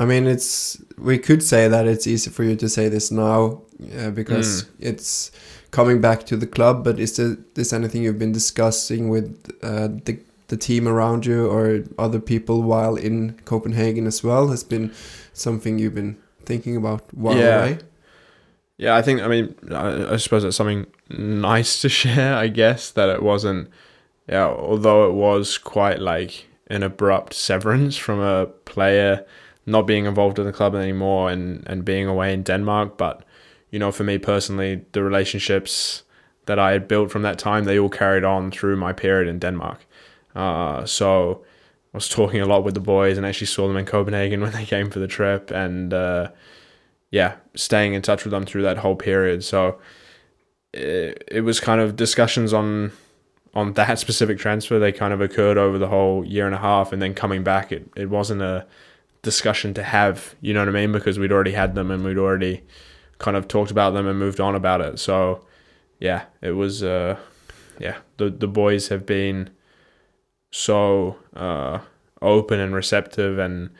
I 0.00 0.04
mean, 0.04 0.26
it's 0.26 0.80
we 0.96 1.18
could 1.18 1.42
say 1.42 1.68
that 1.68 1.86
it's 1.86 2.06
easy 2.06 2.30
for 2.30 2.44
you 2.44 2.56
to 2.56 2.68
say 2.68 2.88
this 2.88 3.10
now 3.10 3.62
uh, 3.98 4.10
because 4.10 4.66
it's 4.78 5.30
coming 5.70 6.00
back 6.00 6.24
to 6.26 6.36
the 6.36 6.46
club. 6.46 6.84
But 6.84 6.98
is 7.00 7.16
there, 7.16 7.36
this 7.54 7.72
anything 7.72 8.02
you've 8.04 8.18
been 8.18 8.32
discussing 8.32 9.08
with 9.08 9.34
uh, 9.62 9.88
the 10.04 10.18
the 10.48 10.56
team 10.56 10.86
around 10.88 11.26
you 11.26 11.46
or 11.50 11.84
other 11.98 12.20
people 12.20 12.62
while 12.62 12.96
in 12.96 13.38
Copenhagen 13.44 14.06
as 14.06 14.22
well? 14.22 14.48
Has 14.48 14.64
been 14.64 14.92
something 15.32 15.78
you've 15.78 15.94
been 15.96 16.16
thinking 16.44 16.76
about 16.76 17.02
while 17.12 17.36
Yeah. 17.36 17.58
away? 17.64 17.78
Yeah, 18.78 18.94
I 18.94 19.02
think. 19.02 19.20
I 19.20 19.26
mean, 19.28 19.54
I, 19.72 20.14
I 20.14 20.16
suppose 20.18 20.44
it's 20.44 20.56
something 20.56 20.86
nice 21.10 21.80
to 21.82 21.88
share. 22.00 22.36
I 22.36 22.46
guess 22.48 22.92
that 22.92 23.08
it 23.08 23.22
wasn't. 23.22 23.68
Yeah, 24.28 24.46
although 24.46 25.08
it 25.08 25.14
was 25.14 25.58
quite 25.58 26.00
like 26.00 26.46
an 26.68 26.82
abrupt 26.82 27.34
severance 27.34 27.96
from 27.96 28.20
a 28.20 28.46
player 28.46 29.24
not 29.66 29.86
being 29.86 30.06
involved 30.06 30.38
in 30.38 30.46
the 30.46 30.52
club 30.52 30.74
anymore 30.74 31.30
and 31.30 31.62
and 31.66 31.84
being 31.84 32.06
away 32.06 32.32
in 32.32 32.42
Denmark. 32.42 32.96
But 32.96 33.24
you 33.70 33.78
know, 33.78 33.92
for 33.92 34.04
me 34.04 34.18
personally, 34.18 34.84
the 34.92 35.02
relationships 35.02 36.02
that 36.46 36.58
I 36.58 36.72
had 36.72 36.88
built 36.88 37.10
from 37.10 37.22
that 37.22 37.38
time, 37.38 37.64
they 37.64 37.78
all 37.78 37.90
carried 37.90 38.24
on 38.24 38.50
through 38.50 38.76
my 38.76 38.92
period 38.92 39.28
in 39.28 39.38
Denmark. 39.38 39.86
Uh, 40.34 40.86
so 40.86 41.44
I 41.92 41.96
was 41.96 42.08
talking 42.08 42.40
a 42.40 42.46
lot 42.46 42.64
with 42.64 42.74
the 42.74 42.80
boys 42.80 43.18
and 43.18 43.26
actually 43.26 43.48
saw 43.48 43.68
them 43.68 43.76
in 43.76 43.84
Copenhagen 43.84 44.40
when 44.42 44.52
they 44.52 44.64
came 44.64 44.90
for 44.90 44.98
the 44.98 45.06
trip, 45.06 45.50
and 45.50 45.92
uh, 45.92 46.30
yeah, 47.10 47.36
staying 47.54 47.94
in 47.94 48.02
touch 48.02 48.24
with 48.24 48.30
them 48.30 48.46
through 48.46 48.62
that 48.62 48.78
whole 48.78 48.96
period. 48.96 49.44
So 49.44 49.78
it, 50.72 51.24
it 51.28 51.40
was 51.42 51.60
kind 51.60 51.80
of 51.80 51.96
discussions 51.96 52.52
on 52.52 52.92
on 53.58 53.72
that 53.72 53.98
specific 53.98 54.38
transfer. 54.38 54.78
They 54.78 54.92
kind 54.92 55.12
of 55.12 55.20
occurred 55.20 55.58
over 55.58 55.78
the 55.78 55.88
whole 55.88 56.24
year 56.24 56.46
and 56.46 56.54
a 56.54 56.58
half, 56.58 56.92
and 56.92 57.02
then 57.02 57.14
coming 57.14 57.42
back, 57.42 57.72
it 57.72 57.90
it 57.96 58.08
wasn't 58.08 58.42
a 58.42 58.66
discussion 59.22 59.74
to 59.74 59.82
have. 59.82 60.34
You 60.40 60.54
know 60.54 60.60
what 60.60 60.68
I 60.68 60.72
mean? 60.72 60.92
Because 60.92 61.18
we'd 61.18 61.32
already 61.32 61.52
had 61.52 61.74
them 61.74 61.90
and 61.90 62.04
we'd 62.04 62.18
already 62.18 62.62
kind 63.18 63.36
of 63.36 63.48
talked 63.48 63.70
about 63.70 63.94
them 63.94 64.06
and 64.06 64.18
moved 64.18 64.40
on 64.40 64.54
about 64.54 64.80
it. 64.80 64.98
So 64.98 65.44
yeah, 65.98 66.24
it 66.40 66.52
was 66.52 66.82
uh, 66.82 67.18
yeah 67.78 67.96
the 68.16 68.30
the 68.30 68.48
boys 68.48 68.88
have 68.88 69.04
been 69.04 69.50
so 70.50 71.16
uh, 71.34 71.80
open 72.22 72.60
and 72.60 72.74
receptive 72.74 73.38
and 73.38 73.70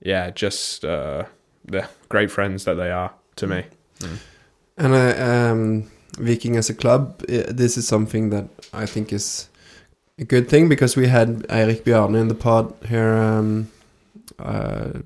yeah 0.00 0.30
just 0.30 0.84
uh, 0.84 1.24
the 1.64 1.88
great 2.08 2.30
friends 2.30 2.64
that 2.64 2.74
they 2.74 2.90
are 2.90 3.12
to 3.36 3.46
me. 3.46 3.64
And 4.76 4.94
I, 4.94 5.10
um, 5.10 5.90
Viking 6.18 6.56
as 6.56 6.70
a 6.70 6.74
club, 6.74 7.18
this 7.28 7.76
is 7.76 7.86
something 7.88 8.30
that 8.30 8.46
I 8.72 8.86
think 8.86 9.12
is 9.12 9.48
a 10.20 10.24
good 10.24 10.48
thing 10.48 10.68
because 10.68 10.96
we 10.96 11.06
had 11.08 11.46
Eirik 11.48 11.84
Bjørnø 11.84 12.20
in 12.20 12.28
the 12.28 12.34
pod 12.34 12.72
here 12.88 13.14
um, 13.16 13.68
uh, 14.38 15.00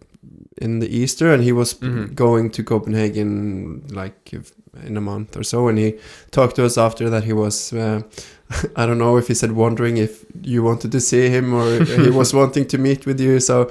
in 0.61 0.79
the 0.81 0.87
Easter, 0.89 1.33
and 1.33 1.43
he 1.43 1.53
was 1.53 1.75
Mhm. 1.75 2.15
going 2.15 2.51
to 2.51 2.63
Copenhagen 2.63 3.83
like 3.91 4.33
if- 4.33 4.53
in 4.87 4.97
a 4.97 5.01
month 5.01 5.37
or 5.37 5.43
so, 5.43 5.69
and 5.69 5.79
he 5.79 5.95
talked 6.31 6.57
to 6.57 6.65
us 6.65 6.79
after 6.79 7.11
that 7.11 7.25
he 7.25 7.33
was. 7.33 7.73
Uh, 7.73 8.01
I 8.77 8.87
don't 8.87 8.99
know 8.99 9.19
if 9.19 9.29
he 9.29 9.35
said 9.35 9.53
wondering 9.53 9.97
if 9.99 10.25
you 10.43 10.63
wanted 10.63 10.93
to 10.93 11.01
see 11.01 11.29
him 11.29 11.53
or 11.55 11.85
he 12.05 12.11
was 12.11 12.33
wanting 12.35 12.67
to 12.69 12.79
meet 12.79 13.07
with 13.07 13.21
you. 13.21 13.41
So 13.41 13.71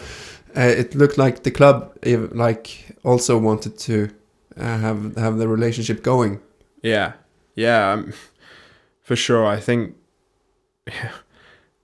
uh, 0.58 0.62
it 0.82 0.96
looked 0.96 1.18
like 1.18 1.42
the 1.44 1.52
club, 1.52 1.92
like, 2.34 2.68
also 3.04 3.38
wanted 3.38 3.78
to 3.80 4.10
uh, 4.60 4.78
have 4.78 5.16
have 5.18 5.38
the 5.38 5.48
relationship 5.48 6.04
going. 6.04 6.40
Yeah, 6.84 7.12
yeah, 7.56 7.92
um, 7.92 8.14
for 9.02 9.16
sure. 9.16 9.46
I 9.46 9.60
think 9.60 9.96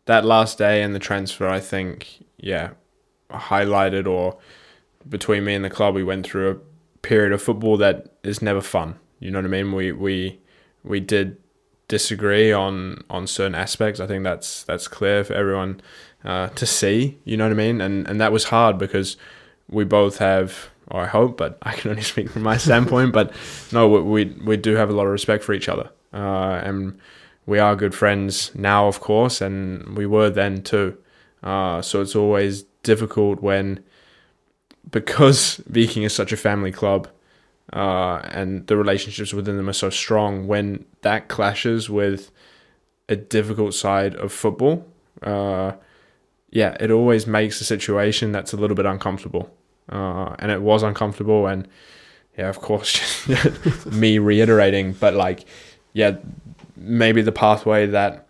that 0.06 0.26
last 0.26 0.58
day 0.58 0.82
and 0.82 0.96
the 0.96 1.00
transfer, 1.00 1.48
I 1.48 1.60
think, 1.60 2.24
yeah, 2.38 2.72
highlighted 3.30 4.08
or 4.08 4.38
between 5.08 5.46
me 5.46 5.56
and 5.56 5.64
the 5.64 5.70
club, 5.70 5.96
we 5.96 6.04
went 6.04 6.26
through 6.26 6.52
a 6.52 6.98
period 7.00 7.32
of 7.32 7.42
football 7.42 7.78
that 7.78 8.16
is 8.24 8.42
never 8.42 8.62
fun. 8.62 9.00
You 9.20 9.32
know 9.32 9.40
what 9.40 9.46
I 9.46 9.50
mean? 9.50 9.72
We 9.72 9.92
we 9.92 10.40
we 10.84 11.00
did 11.00 11.38
disagree 11.88 12.52
on 12.52 13.04
on 13.10 13.28
certain 13.28 13.56
aspects. 13.56 14.00
I 14.00 14.08
think 14.08 14.24
that's 14.24 14.64
that's 14.64 14.88
clear 14.88 15.24
for 15.24 15.34
everyone 15.34 15.82
uh, 16.24 16.50
to 16.50 16.66
see. 16.66 17.18
You 17.24 17.38
know 17.38 17.46
what 17.46 17.52
I 17.52 17.56
mean? 17.56 17.82
And 17.82 18.08
and 18.08 18.20
that 18.22 18.32
was 18.32 18.46
hard 18.46 18.78
because 18.78 19.18
we 19.70 19.84
both 19.84 20.20
have, 20.20 20.70
I 20.92 21.06
hope, 21.06 21.38
but 21.38 21.58
I 21.62 21.74
can 21.74 21.92
only 21.92 22.02
speak 22.14 22.30
from 22.30 22.44
my 22.44 22.58
standpoint. 22.58 23.14
But 23.14 23.34
no, 23.72 23.88
we 23.88 24.26
we, 24.26 24.58
do 24.58 24.76
have 24.76 24.90
a 24.90 24.94
lot 24.94 25.06
of 25.06 25.12
respect 25.12 25.44
for 25.44 25.54
each 25.54 25.70
other, 25.70 25.90
uh, 26.14 26.62
and 26.64 27.00
we 27.46 27.60
are 27.60 27.76
good 27.76 27.96
friends 27.96 28.52
now, 28.56 28.88
of 28.88 29.00
course, 29.00 29.42
and 29.42 29.98
we 29.98 30.06
were 30.06 30.30
then 30.30 30.62
too. 30.62 30.98
Uh, 31.44 31.82
so 31.82 32.02
it's 32.02 32.16
always 32.16 32.64
difficult 32.84 33.42
when, 33.42 33.84
because 34.90 35.62
Viking 35.68 36.04
is 36.04 36.14
such 36.14 36.32
a 36.32 36.38
family 36.38 36.72
club, 36.72 37.08
uh, 37.74 38.22
and 38.24 38.66
the 38.68 38.78
relationships 38.78 39.34
within 39.34 39.58
them 39.58 39.70
are 39.70 39.74
so 39.74 39.90
strong, 39.90 40.48
when 40.48 40.86
that 41.02 41.28
clashes 41.28 41.90
with 41.90 42.32
a 43.10 43.16
difficult 43.16 43.74
side 43.74 44.16
of 44.16 44.32
football, 44.32 44.86
uh, 45.24 45.74
yeah, 46.50 46.76
it 46.80 46.92
always 46.92 47.28
makes 47.28 47.62
a 47.62 47.66
situation 47.66 48.32
that's 48.32 48.54
a 48.54 48.58
little 48.58 48.76
bit 48.76 48.86
uncomfortable. 48.86 49.54
Uh, 49.90 50.36
and 50.40 50.52
it 50.52 50.62
was 50.62 50.84
uncomfortable, 50.84 51.48
and 51.48 51.68
yeah, 52.38 52.50
of 52.50 52.60
course, 52.60 53.28
me 53.86 54.20
reiterating, 54.20 54.94
but 54.94 55.14
like, 55.14 55.46
yeah, 55.94 56.18
maybe 56.76 57.22
the 57.22 57.32
pathway 57.32 57.88
that 57.88 58.28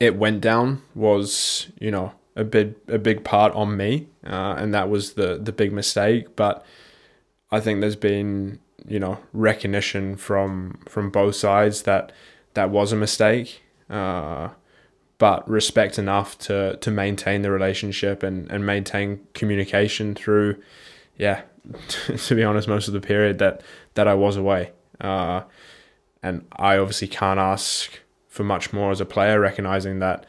it 0.00 0.16
went 0.16 0.40
down 0.40 0.82
was, 0.94 1.68
you 1.78 1.90
know, 1.90 2.12
a 2.36 2.44
big 2.44 2.74
a 2.88 2.98
big 2.98 3.24
part 3.24 3.52
on 3.54 3.76
me, 3.76 4.08
uh, 4.26 4.54
and 4.58 4.74
that 4.74 4.88
was 4.88 5.14
the 5.14 5.38
the 5.42 5.52
big 5.52 5.72
mistake. 5.72 6.34
But 6.36 6.64
I 7.50 7.60
think 7.60 7.80
there's 7.80 7.96
been, 7.96 8.58
you 8.86 8.98
know, 8.98 9.18
recognition 9.32 10.16
from 10.16 10.78
from 10.88 11.10
both 11.10 11.36
sides 11.36 11.82
that 11.82 12.12
that 12.54 12.70
was 12.70 12.92
a 12.92 12.96
mistake. 12.96 13.62
Uh, 13.90 14.50
but 15.24 15.48
respect 15.48 15.98
enough 15.98 16.36
to 16.36 16.76
to 16.82 16.90
maintain 16.90 17.40
the 17.40 17.50
relationship 17.50 18.22
and 18.22 18.50
and 18.50 18.66
maintain 18.66 19.26
communication 19.32 20.14
through 20.14 20.54
yeah 21.16 21.40
to 22.26 22.34
be 22.34 22.44
honest 22.44 22.68
most 22.68 22.88
of 22.88 22.92
the 22.92 23.00
period 23.00 23.38
that 23.38 23.62
that 23.94 24.06
I 24.06 24.12
was 24.12 24.36
away. 24.36 24.72
Uh 25.00 25.40
and 26.22 26.44
I 26.52 26.76
obviously 26.76 27.08
can't 27.08 27.40
ask 27.40 28.00
for 28.28 28.44
much 28.44 28.70
more 28.74 28.90
as 28.90 29.00
a 29.00 29.06
player 29.06 29.40
recognizing 29.40 29.98
that 30.00 30.26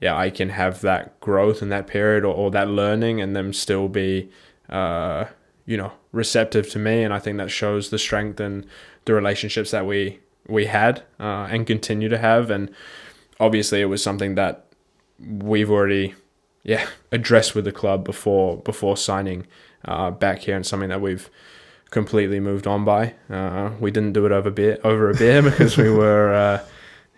yeah 0.00 0.16
I 0.16 0.30
can 0.30 0.48
have 0.48 0.80
that 0.80 1.20
growth 1.20 1.60
in 1.60 1.68
that 1.68 1.86
period 1.86 2.24
or, 2.24 2.34
or 2.34 2.50
that 2.52 2.70
learning 2.70 3.20
and 3.20 3.36
them 3.36 3.52
still 3.52 3.86
be 3.86 4.30
uh 4.70 5.26
you 5.66 5.76
know 5.76 5.92
receptive 6.12 6.70
to 6.70 6.78
me. 6.78 7.04
And 7.04 7.12
I 7.12 7.18
think 7.18 7.36
that 7.36 7.50
shows 7.50 7.90
the 7.90 7.98
strength 7.98 8.40
and 8.40 8.66
the 9.04 9.12
relationships 9.12 9.72
that 9.72 9.84
we 9.84 10.20
we 10.46 10.64
had 10.64 11.02
uh, 11.20 11.46
and 11.50 11.66
continue 11.66 12.08
to 12.08 12.16
have. 12.16 12.50
And 12.50 12.70
obviously 13.40 13.80
it 13.80 13.86
was 13.86 14.02
something 14.02 14.34
that 14.34 14.66
we've 15.18 15.70
already 15.70 16.14
yeah 16.62 16.86
addressed 17.12 17.54
with 17.54 17.64
the 17.64 17.72
club 17.72 18.04
before 18.04 18.58
before 18.58 18.96
signing 18.96 19.46
uh, 19.84 20.10
back 20.10 20.40
here 20.40 20.56
and 20.56 20.66
something 20.66 20.88
that 20.88 21.00
we've 21.00 21.30
completely 21.90 22.40
moved 22.40 22.66
on 22.66 22.84
by. 22.84 23.14
Uh, 23.30 23.70
we 23.80 23.90
didn't 23.90 24.12
do 24.12 24.26
it 24.26 24.32
over 24.32 24.50
beer 24.50 24.78
over 24.84 25.10
a 25.10 25.14
beer 25.14 25.42
because 25.50 25.76
we 25.76 25.90
were 25.90 26.32
uh, 26.32 26.64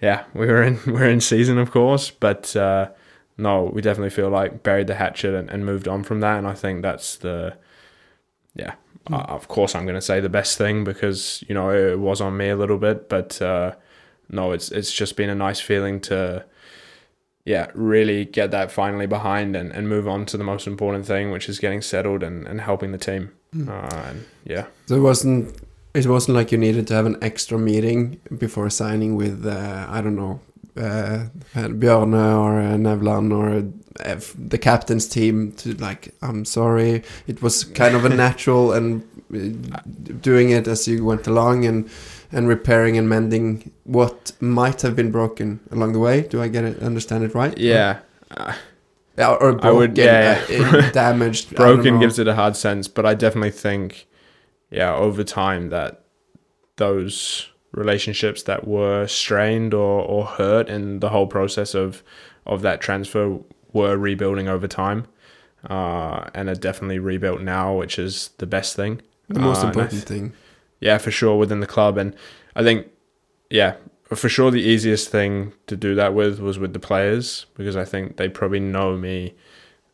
yeah 0.00 0.24
we 0.34 0.46
were 0.46 0.62
in 0.62 0.78
we 0.86 1.00
are 1.00 1.08
in 1.08 1.20
season 1.20 1.58
of 1.58 1.70
course 1.70 2.10
but 2.10 2.54
uh, 2.56 2.88
no 3.36 3.64
we 3.64 3.82
definitely 3.82 4.10
feel 4.10 4.30
like 4.30 4.62
buried 4.62 4.86
the 4.86 4.94
hatchet 4.94 5.34
and, 5.34 5.50
and 5.50 5.66
moved 5.66 5.88
on 5.88 6.02
from 6.02 6.20
that 6.20 6.38
and 6.38 6.46
I 6.46 6.54
think 6.54 6.82
that's 6.82 7.16
the 7.16 7.56
yeah 8.54 8.74
uh, 9.10 9.24
of 9.28 9.48
course 9.48 9.74
I'm 9.74 9.84
going 9.84 9.94
to 9.94 10.00
say 10.00 10.20
the 10.20 10.28
best 10.28 10.58
thing 10.58 10.84
because 10.84 11.42
you 11.48 11.54
know 11.54 11.70
it 11.70 11.98
was 11.98 12.20
on 12.20 12.36
me 12.36 12.50
a 12.50 12.56
little 12.56 12.78
bit 12.78 13.08
but 13.08 13.40
uh, 13.42 13.72
no, 14.30 14.52
it's 14.52 14.70
it's 14.70 14.92
just 14.92 15.16
been 15.16 15.30
a 15.30 15.34
nice 15.34 15.60
feeling 15.60 16.00
to 16.02 16.44
yeah, 17.44 17.70
really 17.74 18.24
get 18.24 18.50
that 18.50 18.70
finally 18.70 19.06
behind 19.06 19.56
and, 19.56 19.72
and 19.72 19.88
move 19.88 20.06
on 20.06 20.26
to 20.26 20.36
the 20.36 20.44
most 20.44 20.66
important 20.66 21.06
thing, 21.06 21.30
which 21.30 21.48
is 21.48 21.58
getting 21.58 21.80
settled 21.80 22.22
and, 22.22 22.46
and 22.46 22.60
helping 22.60 22.92
the 22.92 22.98
team. 22.98 23.32
Uh, 23.68 23.88
and 24.04 24.26
yeah. 24.44 24.66
So 24.86 24.96
it 24.96 25.00
wasn't 25.00 25.56
it 25.94 26.06
wasn't 26.06 26.36
like 26.36 26.52
you 26.52 26.58
needed 26.58 26.86
to 26.88 26.94
have 26.94 27.06
an 27.06 27.16
extra 27.20 27.58
meeting 27.58 28.20
before 28.38 28.70
signing 28.70 29.16
with 29.16 29.44
uh, 29.46 29.86
I 29.88 30.00
don't 30.00 30.16
know 30.16 30.40
uh, 30.76 31.26
Bjørnø 31.54 32.38
or 32.38 32.60
uh, 32.60 32.76
Nevland 32.76 33.32
or 33.32 33.64
uh, 34.04 34.20
the 34.38 34.58
captain's 34.58 35.08
team 35.08 35.52
to 35.52 35.74
like 35.74 36.14
I'm 36.22 36.44
sorry. 36.44 37.02
It 37.26 37.42
was 37.42 37.64
kind 37.64 37.96
of 37.96 38.04
a 38.04 38.08
natural 38.24 38.72
and 38.72 39.02
uh, 39.34 39.80
doing 40.20 40.50
it 40.50 40.68
as 40.68 40.86
you 40.86 41.04
went 41.04 41.26
along 41.26 41.64
and 41.64 41.90
and 42.32 42.46
repairing 42.48 42.96
and 42.96 43.08
mending 43.08 43.70
what 43.84 44.32
might 44.40 44.82
have 44.82 44.94
been 44.94 45.10
broken 45.10 45.60
along 45.70 45.92
the 45.92 45.98
way. 45.98 46.22
Do 46.22 46.40
I 46.42 46.48
get 46.48 46.64
it? 46.64 46.80
Understand 46.82 47.24
it 47.24 47.34
right? 47.34 47.56
Yeah. 47.58 47.98
Uh, 48.30 48.52
Yeah, 49.18 49.32
or 49.34 49.52
broken, 49.52 49.68
I 49.68 49.72
would- 49.72 49.98
yeah, 49.98 50.40
uh, 50.48 50.62
uh, 50.78 50.90
damaged. 50.92 51.54
Broken 51.54 51.98
gives 51.98 52.18
it 52.18 52.28
a 52.28 52.34
hard 52.34 52.56
sense, 52.56 52.88
but 52.88 53.04
I 53.04 53.14
definitely 53.14 53.50
think, 53.50 54.06
yeah, 54.70 54.94
over 54.94 55.24
time 55.24 55.68
that 55.70 56.02
those 56.76 57.48
relationships 57.72 58.42
that 58.44 58.66
were 58.66 59.06
strained 59.06 59.74
or, 59.74 60.02
or 60.02 60.24
hurt 60.24 60.68
in 60.68 61.00
the 61.00 61.08
whole 61.10 61.26
process 61.26 61.74
of 61.74 62.02
of 62.46 62.62
that 62.62 62.80
transfer 62.80 63.38
were 63.72 63.96
rebuilding 63.96 64.48
over 64.48 64.66
time, 64.66 65.04
uh, 65.68 66.28
and 66.34 66.48
are 66.48 66.54
definitely 66.54 66.98
rebuilt 66.98 67.40
now, 67.42 67.74
which 67.76 67.98
is 67.98 68.30
the 68.38 68.46
best 68.46 68.74
thing. 68.76 69.00
the 69.28 69.38
most 69.40 69.62
Uh, 69.62 69.68
important 69.68 70.02
thing. 70.02 70.32
Yeah, 70.80 70.98
for 70.98 71.10
sure 71.10 71.36
within 71.36 71.60
the 71.60 71.66
club. 71.66 71.98
And 71.98 72.14
I 72.56 72.62
think, 72.62 72.88
yeah, 73.50 73.76
for 74.04 74.28
sure 74.28 74.50
the 74.50 74.62
easiest 74.62 75.10
thing 75.10 75.52
to 75.66 75.76
do 75.76 75.94
that 75.94 76.14
with 76.14 76.40
was 76.40 76.58
with 76.58 76.72
the 76.72 76.80
players 76.80 77.46
because 77.54 77.76
I 77.76 77.84
think 77.84 78.16
they 78.16 78.28
probably 78.28 78.60
know 78.60 78.96
me 78.96 79.34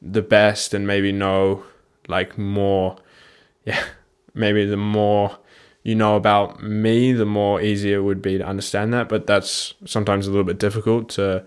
the 0.00 0.22
best 0.22 0.72
and 0.72 0.86
maybe 0.86 1.12
know 1.12 1.64
like 2.08 2.38
more, 2.38 2.96
yeah, 3.64 3.82
maybe 4.34 4.64
the 4.64 4.76
more 4.76 5.38
you 5.82 5.94
know 5.94 6.16
about 6.16 6.62
me, 6.62 7.12
the 7.12 7.24
more 7.24 7.60
easier 7.60 7.98
it 7.98 8.02
would 8.02 8.22
be 8.22 8.38
to 8.38 8.44
understand 8.44 8.92
that. 8.92 9.08
But 9.08 9.26
that's 9.26 9.74
sometimes 9.84 10.26
a 10.26 10.30
little 10.30 10.44
bit 10.44 10.58
difficult 10.58 11.08
to 11.10 11.44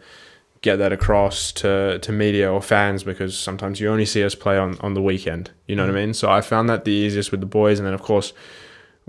get 0.61 0.77
that 0.77 0.91
across 0.91 1.51
to, 1.53 1.99
to 1.99 2.11
media 2.11 2.51
or 2.51 2.61
fans 2.61 3.03
because 3.03 3.37
sometimes 3.37 3.79
you 3.79 3.89
only 3.89 4.05
see 4.05 4.23
us 4.23 4.35
play 4.35 4.57
on, 4.57 4.77
on 4.79 4.93
the 4.93 5.01
weekend. 5.01 5.51
You 5.67 5.75
know 5.75 5.83
what 5.83 5.91
I 5.91 5.93
mm. 5.93 6.05
mean? 6.05 6.13
So 6.13 6.29
I 6.29 6.41
found 6.41 6.69
that 6.69 6.85
the 6.85 6.91
easiest 6.91 7.31
with 7.31 7.39
the 7.39 7.45
boys. 7.45 7.79
And 7.79 7.85
then, 7.85 7.93
of 7.93 8.01
course, 8.01 8.33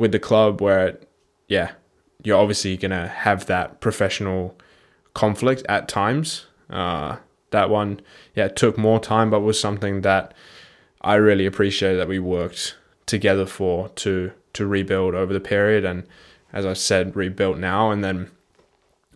with 0.01 0.13
the 0.13 0.19
club 0.19 0.61
where, 0.61 0.99
yeah, 1.47 1.73
you're 2.25 2.39
obviously 2.39 2.77
going 2.77 2.91
to 2.91 3.07
have 3.07 3.47
that 3.47 3.81
professional 3.81 4.57
conflict 5.15 5.63
at 5.69 5.89
times. 5.89 6.47
Uh, 6.71 7.17
that 7.51 7.69
one, 7.69 8.01
yeah, 8.35 8.49
took 8.49 8.79
more 8.79 8.99
time, 8.99 9.29
but 9.29 9.41
was 9.41 9.61
something 9.61 10.01
that 10.01 10.33
I 11.03 11.15
really 11.15 11.45
appreciated 11.45 11.99
that 11.99 12.09
we 12.09 12.19
worked 12.19 12.77
together 13.07 13.45
for 13.45 13.89
to 13.89 14.33
to 14.53 14.67
rebuild 14.67 15.15
over 15.15 15.33
the 15.33 15.41
period 15.41 15.85
and 15.85 16.05
as 16.53 16.65
I 16.65 16.75
said 16.75 17.17
rebuilt 17.17 17.59
now 17.59 17.91
and 17.91 18.05
then 18.05 18.31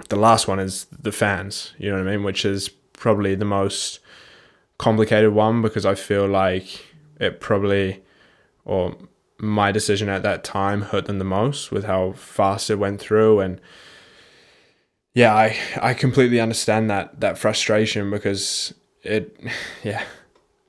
the 0.09 0.17
last 0.17 0.49
one 0.49 0.59
is 0.59 0.87
the 0.87 1.13
fans 1.13 1.73
you 1.79 1.91
know 1.91 1.99
what 1.99 2.09
I 2.09 2.11
mean 2.11 2.25
which 2.25 2.45
is 2.45 2.69
probably 2.69 3.37
the 3.37 3.45
most 3.45 4.01
complicated 4.79 5.33
one 5.33 5.63
because 5.63 5.87
I 5.87 5.95
feel 5.95 6.27
like 6.27 6.85
it 7.21 7.41
probably 7.41 8.03
or 8.65 8.97
my 9.39 9.73
decision 9.73 10.09
at 10.09 10.23
that 10.23 10.45
time 10.45 10.83
hurt 10.83 11.07
them 11.07 11.19
the 11.19 11.25
most 11.25 11.71
with 11.71 11.85
how 11.85 12.13
fast 12.13 12.71
it 12.71 12.77
went 12.77 13.01
through 13.01 13.41
and 13.41 13.61
yeah 15.15 15.35
I 15.35 15.57
I 15.81 15.95
completely 15.95 16.41
understand 16.41 16.89
that 16.91 17.21
that 17.21 17.39
frustration 17.39 18.11
because 18.11 18.75
it 19.03 19.37
yeah 19.83 20.03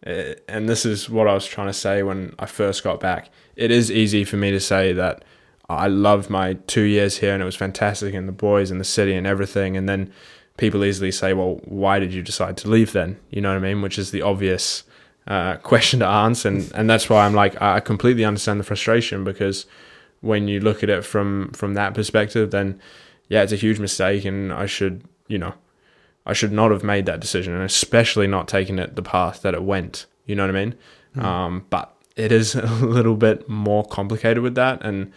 it, 0.02 0.44
and 0.48 0.68
this 0.68 0.86
is 0.86 1.10
what 1.10 1.28
I 1.28 1.34
was 1.34 1.46
trying 1.46 1.68
to 1.68 1.74
say 1.74 2.04
when 2.04 2.34
I 2.40 2.46
first 2.46 2.84
got 2.84 3.00
back 3.00 3.30
it 3.56 3.72
is 3.72 3.92
easy 3.92 4.24
for 4.24 4.38
me 4.38 4.52
to 4.52 4.60
say 4.60 4.94
that 4.94 5.24
I 5.70 5.88
loved 5.88 6.30
my 6.30 6.54
two 6.68 6.84
years 6.84 7.18
here 7.18 7.34
and 7.34 7.42
it 7.42 7.46
was 7.46 7.56
fantastic 7.56 8.14
and 8.14 8.28
the 8.28 8.34
boys 8.34 8.70
and 8.70 8.80
the 8.80 8.86
city 8.86 9.14
and 9.14 9.26
everything. 9.26 9.76
And 9.76 9.90
then 9.90 10.12
people 10.58 10.86
easily 10.86 11.12
say, 11.12 11.34
well, 11.34 11.60
why 11.66 12.00
did 12.00 12.14
you 12.14 12.22
decide 12.22 12.58
to 12.58 12.70
leave 12.70 12.94
then? 12.94 13.20
You 13.30 13.42
know 13.42 13.50
what 13.50 13.58
I 13.58 13.68
mean? 13.68 13.82
Which 13.82 13.98
is 13.98 14.12
the 14.12 14.22
obvious 14.22 14.84
uh, 15.28 15.58
question 15.58 16.00
to 16.00 16.08
answer. 16.08 16.50
And, 16.50 16.72
and 16.76 16.90
that's 16.90 17.10
why 17.10 17.26
I'm 17.26 17.34
like, 17.34 17.62
I 17.62 17.80
completely 17.80 18.26
understand 18.26 18.60
the 18.60 18.64
frustration 18.64 19.24
because 19.24 19.66
when 20.22 20.48
you 20.48 20.60
look 20.60 20.84
at 20.84 20.90
it 20.90 21.04
from, 21.04 21.50
from 21.52 21.74
that 21.74 21.94
perspective, 21.94 22.52
then 22.52 22.80
yeah, 23.28 23.42
it's 23.42 23.52
a 23.52 23.58
huge 23.58 23.80
mistake 23.80 24.26
and 24.26 24.54
I 24.54 24.66
should, 24.66 25.04
you 25.28 25.38
know, 25.38 25.54
I 26.26 26.34
should 26.34 26.52
not 26.52 26.72
have 26.72 26.84
made 26.84 27.06
that 27.06 27.20
decision 27.20 27.54
and 27.54 27.64
especially 27.64 28.28
not 28.28 28.48
taking 28.48 28.80
it 28.80 28.96
the 28.96 29.02
path 29.02 29.42
that 29.42 29.54
it 29.54 29.64
went. 29.64 30.06
You 30.26 30.36
know 30.36 30.44
what 30.44 30.56
I 30.56 30.66
mean? 30.66 30.76
Mm. 31.16 31.24
Um, 31.24 31.66
but 31.70 31.96
it 32.16 32.32
is 32.32 32.56
a 32.56 32.66
little 32.66 33.16
bit 33.16 33.48
more 33.50 33.86
complicated 33.86 34.44
with 34.44 34.56
that 34.56 34.84
and 34.84 35.12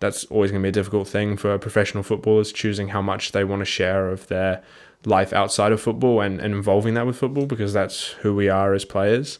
that's 0.00 0.24
always 0.26 0.50
going 0.50 0.62
to 0.62 0.66
be 0.66 0.68
a 0.68 0.72
difficult 0.72 1.08
thing 1.08 1.36
for 1.36 1.56
professional 1.58 2.02
footballers 2.02 2.52
choosing 2.52 2.88
how 2.88 3.00
much 3.00 3.32
they 3.32 3.44
want 3.44 3.60
to 3.60 3.64
share 3.64 4.10
of 4.10 4.26
their 4.26 4.62
life 5.06 5.32
outside 5.32 5.72
of 5.72 5.80
football 5.80 6.20
and, 6.20 6.40
and 6.40 6.54
involving 6.54 6.94
that 6.94 7.06
with 7.06 7.16
football 7.16 7.46
because 7.46 7.72
that's 7.72 8.08
who 8.22 8.34
we 8.34 8.48
are 8.48 8.74
as 8.74 8.84
players 8.84 9.38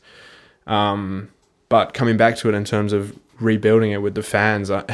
um, 0.67 1.31
but 1.69 1.95
coming 1.95 2.17
back 2.17 2.37
to 2.37 2.49
it 2.49 2.55
in 2.55 2.65
terms 2.65 2.93
of 2.93 3.19
rebuilding 3.41 3.93
it 3.93 4.03
with 4.03 4.15
the 4.15 4.23
fans 4.23 4.71
I, 4.71 4.85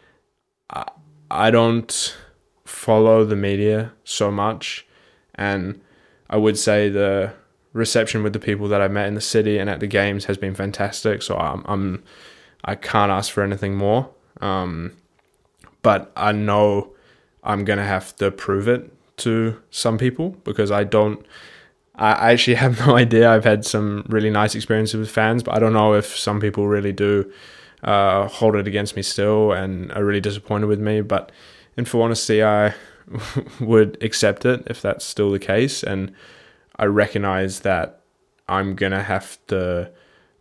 I 0.70 0.84
i 1.30 1.50
don't 1.50 2.16
follow 2.64 3.24
the 3.24 3.36
media 3.36 3.92
so 4.04 4.30
much 4.30 4.86
and 5.34 5.80
i 6.28 6.36
would 6.36 6.58
say 6.58 6.88
the 6.88 7.32
reception 7.72 8.22
with 8.22 8.32
the 8.32 8.38
people 8.38 8.68
that 8.68 8.80
I 8.80 8.88
met 8.88 9.06
in 9.06 9.14
the 9.14 9.20
city 9.20 9.58
and 9.58 9.70
at 9.70 9.80
the 9.80 9.86
games 9.86 10.24
has 10.24 10.36
been 10.36 10.54
fantastic. 10.54 11.22
So 11.22 11.36
I'm, 11.36 11.64
I'm 11.66 12.02
I 12.64 12.74
can't 12.74 13.10
ask 13.10 13.32
for 13.32 13.42
anything 13.42 13.76
more. 13.76 14.10
Um, 14.40 14.96
but 15.82 16.12
I 16.16 16.32
know 16.32 16.92
I'm 17.42 17.64
gonna 17.64 17.84
have 17.84 18.14
to 18.16 18.30
prove 18.30 18.68
it 18.68 18.92
to 19.20 19.60
some 19.70 19.98
people 19.98 20.30
because 20.44 20.70
I 20.70 20.84
don't. 20.84 21.24
I 21.94 22.32
actually 22.32 22.54
have 22.64 22.86
no 22.86 22.96
idea. 22.96 23.30
I've 23.30 23.44
had 23.44 23.64
some 23.64 24.04
really 24.08 24.30
nice 24.30 24.54
experiences 24.54 24.96
with 24.96 25.10
fans, 25.10 25.42
but 25.42 25.54
I 25.54 25.58
don't 25.58 25.72
know 25.72 25.94
if 25.94 26.16
some 26.16 26.40
people 26.40 26.66
really 26.66 26.92
do 26.92 27.30
uh, 27.82 28.28
hold 28.28 28.56
it 28.56 28.66
against 28.66 28.96
me 28.96 29.02
still 29.02 29.52
and 29.52 29.92
are 29.92 30.04
really 30.04 30.20
disappointed 30.20 30.66
with 30.66 30.80
me. 30.80 31.00
But 31.00 31.32
in 31.76 31.84
full 31.84 32.02
honesty, 32.02 32.42
I 32.42 32.74
would 33.60 34.02
accept 34.02 34.44
it 34.44 34.64
if 34.66 34.82
that's 34.82 35.04
still 35.04 35.30
the 35.30 35.38
case 35.38 35.82
and 35.82 36.12
I 36.80 36.86
recognize 36.86 37.60
that 37.60 38.00
I'm 38.48 38.74
gonna 38.74 39.02
have 39.02 39.38
to. 39.48 39.90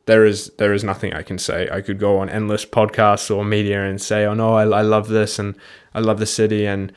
There 0.06 0.25
is 0.25 0.51
there 0.58 0.73
is 0.73 0.84
nothing 0.86 1.13
I 1.13 1.21
can 1.21 1.38
say. 1.38 1.69
I 1.69 1.82
could 1.82 1.99
go 1.99 2.17
on 2.17 2.30
endless 2.30 2.65
podcasts 2.65 3.30
or 3.34 3.43
media 3.43 3.84
and 3.84 4.01
say, 4.01 4.25
"Oh 4.25 4.34
no, 4.34 4.54
I, 4.54 4.63
I 4.63 4.82
love 4.82 5.10
this 5.10 5.38
and 5.38 5.56
I 5.93 5.99
love 5.99 6.17
the 6.17 6.25
city 6.25 6.65
and 6.65 6.93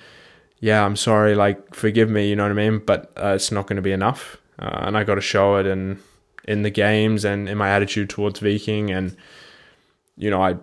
yeah, 0.62 0.84
I'm 0.84 0.94
sorry, 0.94 1.34
like 1.34 1.74
forgive 1.74 2.08
me," 2.08 2.28
you 2.28 2.36
know 2.36 2.44
what 2.44 2.52
I 2.52 2.54
mean? 2.54 2.78
But 2.78 3.12
uh, 3.16 3.32
it's 3.34 3.50
not 3.50 3.66
going 3.66 3.76
to 3.76 3.82
be 3.82 3.90
enough, 3.90 4.38
uh, 4.60 4.78
and 4.82 4.96
I 4.96 5.02
got 5.02 5.16
to 5.16 5.20
show 5.20 5.56
it 5.56 5.66
in 5.66 5.98
in 6.44 6.62
the 6.62 6.70
games 6.70 7.24
and 7.24 7.48
in 7.48 7.58
my 7.58 7.68
attitude 7.68 8.08
towards 8.08 8.40
Viking 8.40 8.90
and 8.90 9.16
you 10.16 10.30
know 10.30 10.42
I 10.42 10.56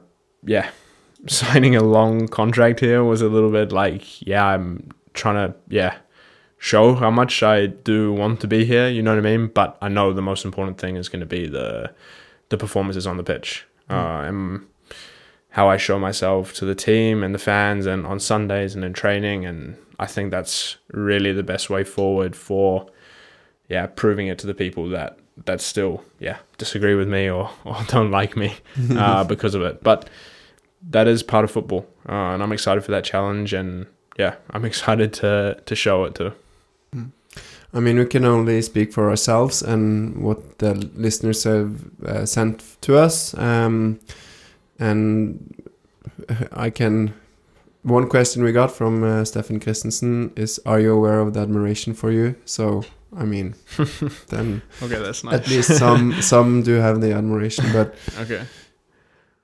yeah 0.43 0.69
signing 1.27 1.75
a 1.75 1.83
long 1.83 2.27
contract 2.27 2.79
here 2.79 3.03
was 3.03 3.21
a 3.21 3.29
little 3.29 3.51
bit 3.51 3.71
like 3.71 4.25
yeah 4.25 4.45
I'm 4.45 4.89
trying 5.13 5.35
to 5.35 5.55
yeah 5.67 5.97
show 6.57 6.95
how 6.95 7.11
much 7.11 7.43
I 7.43 7.67
do 7.67 8.13
want 8.13 8.39
to 8.41 8.47
be 8.47 8.63
here. 8.63 8.87
You 8.87 9.01
know 9.01 9.11
what 9.11 9.25
I 9.25 9.37
mean? 9.37 9.47
But 9.47 9.77
I 9.81 9.89
know 9.89 10.13
the 10.13 10.21
most 10.21 10.45
important 10.45 10.77
thing 10.77 10.95
is 10.95 11.09
going 11.09 11.21
to 11.21 11.25
be 11.25 11.45
the 11.45 11.91
the 12.47 12.57
performances 12.57 13.05
on 13.05 13.17
the 13.17 13.23
pitch 13.23 13.65
mm. 13.89 13.95
uh, 13.95 14.27
and 14.27 14.65
how 15.49 15.69
I 15.69 15.77
show 15.77 15.97
myself 15.99 16.53
to 16.55 16.65
the 16.65 16.75
team 16.75 17.23
and 17.23 17.33
the 17.33 17.39
fans, 17.39 17.85
and 17.85 18.05
on 18.05 18.19
Sundays 18.19 18.75
and 18.75 18.83
in 18.83 18.93
training. 18.93 19.45
And 19.45 19.77
I 19.99 20.05
think 20.05 20.31
that's 20.31 20.77
really 20.91 21.33
the 21.33 21.43
best 21.43 21.69
way 21.69 21.83
forward 21.83 22.35
for 22.35 22.87
yeah 23.67 23.85
proving 23.87 24.27
it 24.27 24.39
to 24.39 24.47
the 24.47 24.53
people 24.53 24.89
that 24.89 25.19
that 25.45 25.61
still 25.61 26.03
yeah 26.19 26.37
disagree 26.57 26.95
with 26.95 27.07
me 27.07 27.29
or, 27.29 27.49
or 27.65 27.77
don't 27.87 28.11
like 28.11 28.35
me 28.35 28.55
uh, 28.91 29.23
because 29.23 29.55
of 29.55 29.61
it. 29.61 29.83
But 29.83 30.09
that 30.89 31.07
is 31.07 31.23
part 31.23 31.43
of 31.43 31.51
football, 31.51 31.85
uh, 32.07 32.33
and 32.33 32.43
I'm 32.43 32.51
excited 32.51 32.83
for 32.83 32.91
that 32.91 33.03
challenge. 33.03 33.53
And 33.53 33.87
yeah, 34.17 34.35
I'm 34.51 34.65
excited 34.71 35.13
to 35.13 35.61
to 35.65 35.75
show 35.75 36.05
it 36.05 36.15
to 36.15 36.33
I 37.73 37.79
mean, 37.79 37.99
we 37.99 38.05
can 38.05 38.25
only 38.25 38.61
speak 38.61 38.91
for 38.91 39.09
ourselves 39.09 39.61
and 39.61 40.23
what 40.23 40.57
the 40.59 40.73
listeners 40.73 41.43
have 41.43 42.01
uh, 42.03 42.25
sent 42.25 42.77
to 42.81 42.97
us. 42.97 43.35
Um, 43.37 43.99
and 44.79 45.63
I 46.51 46.69
can. 46.69 47.13
One 47.83 48.09
question 48.09 48.43
we 48.43 48.51
got 48.51 48.71
from 48.71 49.03
uh, 49.03 49.23
Stefan 49.23 49.59
Christensen 49.59 50.33
is 50.35 50.59
Are 50.65 50.79
you 50.79 50.93
aware 50.93 51.19
of 51.19 51.33
the 51.33 51.39
admiration 51.39 51.93
for 51.93 52.11
you? 52.11 52.35
So, 52.43 52.83
I 53.15 53.23
mean, 53.23 53.55
then. 54.27 54.61
okay, 54.81 54.99
that's 54.99 55.23
nice. 55.23 55.33
At 55.35 55.47
least 55.47 55.77
some, 55.77 56.13
some 56.21 56.61
do 56.61 56.73
have 56.73 56.99
the 56.99 57.13
admiration, 57.13 57.65
but. 57.71 57.95
okay. 58.19 58.43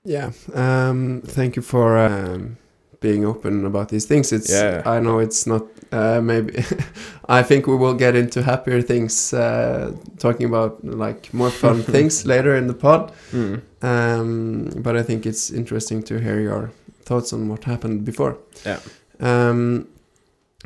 Yeah. 0.04 0.32
Um, 0.54 1.22
thank 1.24 1.56
you 1.56 1.62
for. 1.62 1.98
Um, 1.98 2.58
being 3.00 3.24
open 3.24 3.64
about 3.64 3.88
these 3.88 4.06
things. 4.06 4.32
It's 4.32 4.50
yeah. 4.50 4.82
I 4.84 5.00
know 5.00 5.18
it's 5.18 5.46
not 5.46 5.62
uh, 5.92 6.20
maybe 6.20 6.64
I 7.28 7.42
think 7.42 7.66
we 7.66 7.76
will 7.76 7.94
get 7.94 8.16
into 8.16 8.42
happier 8.42 8.82
things 8.82 9.32
uh, 9.32 9.92
talking 10.18 10.46
about 10.46 10.84
like 10.84 11.32
more 11.32 11.50
fun 11.50 11.82
things 11.82 12.26
later 12.26 12.56
in 12.56 12.66
the 12.66 12.74
pod. 12.74 13.12
Mm. 13.32 13.62
Um, 13.86 14.70
but 14.76 14.96
I 14.96 15.02
think 15.02 15.26
it's 15.26 15.50
interesting 15.50 16.02
to 16.04 16.18
hear 16.18 16.40
your 16.40 16.70
thoughts 17.04 17.32
on 17.32 17.48
what 17.48 17.64
happened 17.64 18.04
before. 18.04 18.36
Yeah. 18.64 18.80
Um, 19.20 19.88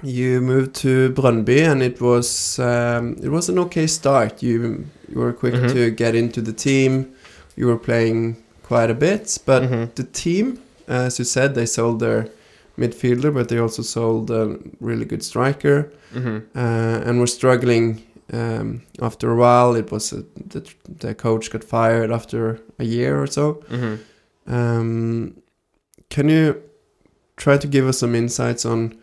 you 0.03 0.41
moved 0.41 0.75
to 0.77 1.11
Brøndby 1.11 1.71
and 1.71 1.83
it 1.83 2.01
was 2.01 2.59
um, 2.59 3.17
it 3.23 3.29
was 3.29 3.49
an 3.49 3.59
okay 3.59 3.87
start. 3.87 4.43
You 4.43 4.87
you 5.09 5.21
were 5.21 5.33
quick 5.33 5.55
mm 5.55 5.61
-hmm. 5.61 5.73
to 5.73 6.05
get 6.05 6.15
into 6.15 6.41
the 6.43 6.55
team. 6.55 7.07
You 7.57 7.67
were 7.69 7.79
playing 7.79 8.37
quite 8.69 8.91
a 8.91 8.95
bit, 8.95 9.43
but 9.47 9.63
mm 9.63 9.69
-hmm. 9.69 9.89
the 9.95 10.07
team 10.13 10.59
as 10.91 11.19
you 11.19 11.25
said, 11.25 11.55
they 11.55 11.67
sold 11.67 12.01
their 12.01 12.29
midfielder, 12.77 13.33
but 13.33 13.49
they 13.49 13.59
also 13.59 13.83
sold 13.83 14.31
a 14.31 14.59
really 14.81 15.05
good 15.05 15.23
striker, 15.23 15.93
mm-hmm. 16.13 16.39
uh, 16.55 17.09
and 17.09 17.21
were 17.21 17.27
struggling 17.27 18.03
um, 18.33 18.83
after 19.01 19.31
a 19.31 19.37
while. 19.37 19.77
It 19.77 19.93
was 19.93 20.13
a, 20.13 20.25
the, 20.49 20.69
the 20.99 21.15
coach 21.15 21.51
got 21.51 21.63
fired 21.63 22.11
after 22.11 22.61
a 22.81 22.85
year 22.85 23.21
or 23.23 23.27
so. 23.27 23.55
Mm-hmm. 23.69 24.53
Um, 24.53 25.43
can 26.09 26.29
you 26.29 26.63
try 27.37 27.57
to 27.57 27.67
give 27.67 27.87
us 27.87 27.99
some 27.99 28.15
insights 28.15 28.65
on 28.65 28.99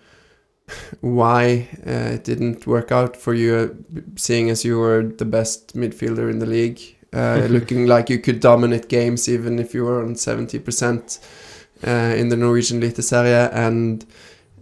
why 1.01 1.69
uh, 1.85 2.15
it 2.15 2.23
didn't 2.23 2.67
work 2.67 2.91
out 2.91 3.15
for 3.15 3.33
you, 3.33 3.55
uh, 3.55 3.67
seeing 4.15 4.49
as 4.49 4.65
you 4.65 4.77
were 4.77 5.03
the 5.03 5.25
best 5.25 5.75
midfielder 5.75 6.29
in 6.29 6.39
the 6.39 6.45
league, 6.45 6.81
uh, 7.13 7.47
looking 7.49 7.87
like 7.87 8.09
you 8.09 8.19
could 8.19 8.41
dominate 8.41 8.89
games 8.89 9.29
even 9.29 9.59
if 9.59 9.73
you 9.73 9.85
were 9.85 10.03
on 10.03 10.15
seventy 10.15 10.59
percent? 10.59 11.19
uh, 11.85 12.15
in 12.17 12.29
the 12.29 12.37
Norwegian 12.37 12.81
Eliteserie 12.81 13.53
and 13.53 14.05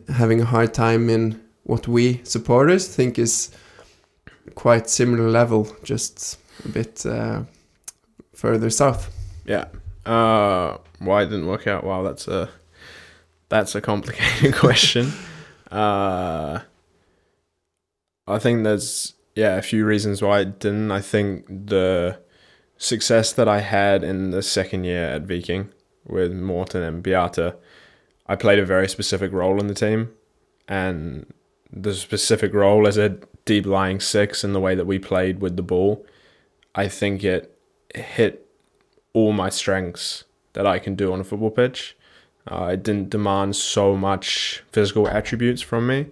having 0.09 0.41
a 0.41 0.45
hard 0.45 0.73
time 0.73 1.09
in 1.09 1.39
what 1.63 1.87
we 1.87 2.21
supporters 2.23 2.87
think 2.87 3.17
is 3.17 3.51
quite 4.55 4.89
similar 4.89 5.29
level, 5.29 5.67
just 5.83 6.39
a 6.63 6.69
bit 6.69 7.05
uh, 7.05 7.43
further 8.35 8.69
south. 8.69 9.11
Yeah. 9.45 9.65
Uh, 10.05 10.77
why 10.99 11.23
it 11.23 11.25
didn't 11.27 11.47
work 11.47 11.67
out? 11.67 11.83
Wow, 11.83 12.03
that's 12.03 12.27
a 12.27 12.49
that's 13.49 13.75
a 13.75 13.81
complicated 13.81 14.53
question. 14.55 15.11
Uh, 15.71 16.59
I 18.27 18.39
think 18.39 18.63
there's 18.63 19.13
yeah 19.35 19.55
a 19.55 19.61
few 19.61 19.85
reasons 19.85 20.21
why 20.21 20.39
I 20.39 20.43
didn't. 20.43 20.91
I 20.91 21.01
think 21.01 21.47
the 21.47 22.19
success 22.77 23.31
that 23.33 23.47
I 23.47 23.61
had 23.61 24.03
in 24.03 24.31
the 24.31 24.41
second 24.41 24.83
year 24.83 25.05
at 25.05 25.23
Viking 25.23 25.69
with 26.05 26.33
Morten 26.33 26.83
and 26.83 27.03
Bjarte, 27.03 27.55
I 28.27 28.35
played 28.35 28.59
a 28.59 28.65
very 28.65 28.87
specific 28.87 29.31
role 29.31 29.59
in 29.59 29.67
the 29.67 29.73
team, 29.73 30.11
and 30.67 31.25
the 31.71 31.93
specific 31.93 32.53
role 32.53 32.87
as 32.87 32.97
a 32.97 33.17
deep 33.45 33.65
lying 33.65 33.99
six 33.99 34.43
and 34.43 34.53
the 34.53 34.59
way 34.59 34.75
that 34.75 34.85
we 34.85 34.99
played 34.99 35.39
with 35.39 35.55
the 35.55 35.63
ball, 35.63 36.05
I 36.73 36.87
think 36.87 37.23
it 37.23 37.54
hit 37.95 38.47
all 39.13 39.31
my 39.31 39.49
strengths 39.49 40.25
that 40.53 40.65
I 40.65 40.79
can 40.79 40.95
do 40.95 41.13
on 41.13 41.19
a 41.19 41.23
football 41.23 41.51
pitch. 41.51 41.95
Uh, 42.47 42.71
it 42.73 42.83
didn't 42.83 43.09
demand 43.09 43.55
so 43.55 43.95
much 43.95 44.63
physical 44.71 45.07
attributes 45.07 45.61
from 45.61 45.87
me, 45.87 46.07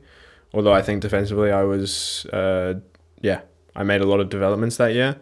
although 0.54 0.74
I 0.74 0.82
think 0.82 1.02
defensively 1.02 1.52
I 1.52 1.63
was, 1.63 2.26
uh, 2.28 2.76
yeah, 3.22 3.41
I 3.76 3.84
made 3.84 4.02
a 4.02 4.08
lot 4.08 4.19
of 4.19 4.30
developments 4.30 4.78
that 4.78 4.93
year, 4.93 5.17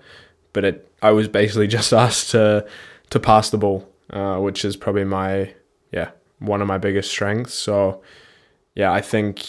but 0.54 0.64
it 0.64 0.92
I 1.02 1.12
was 1.12 1.28
basically 1.28 1.68
just 1.80 1.94
asked 1.94 2.32
to 2.32 2.66
to 3.10 3.20
pass 3.20 3.50
the 3.50 3.58
ball, 3.58 3.90
uh, 4.12 4.38
which 4.38 4.64
is 4.64 4.76
probably 4.76 5.06
my 5.06 5.54
yeah 5.92 6.12
one 6.40 6.62
of 6.62 6.68
my 6.68 6.78
biggest 6.78 7.10
strengths. 7.12 7.54
So 7.54 8.02
yeah, 8.76 8.92
I 8.92 9.02
think 9.02 9.46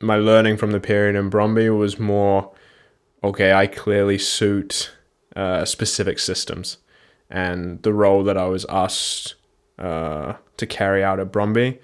my 0.00 0.16
learning 0.16 0.56
from 0.56 0.72
the 0.72 0.80
period 0.80 1.16
in 1.16 1.30
Brøndby 1.30 1.76
was 1.76 1.98
more 1.98 2.52
okay. 3.22 3.52
I 3.52 3.66
clearly 3.66 4.18
suit 4.18 4.92
uh, 5.36 5.64
specific 5.64 6.18
systems, 6.18 6.78
and 7.30 7.82
the 7.82 7.92
role 7.92 8.24
that 8.24 8.36
I 8.36 8.46
was 8.46 8.66
asked 8.68 9.34
uh, 9.78 10.34
to 10.56 10.66
carry 10.66 11.02
out 11.02 11.20
at 11.20 11.32
Brøndby 11.32 11.78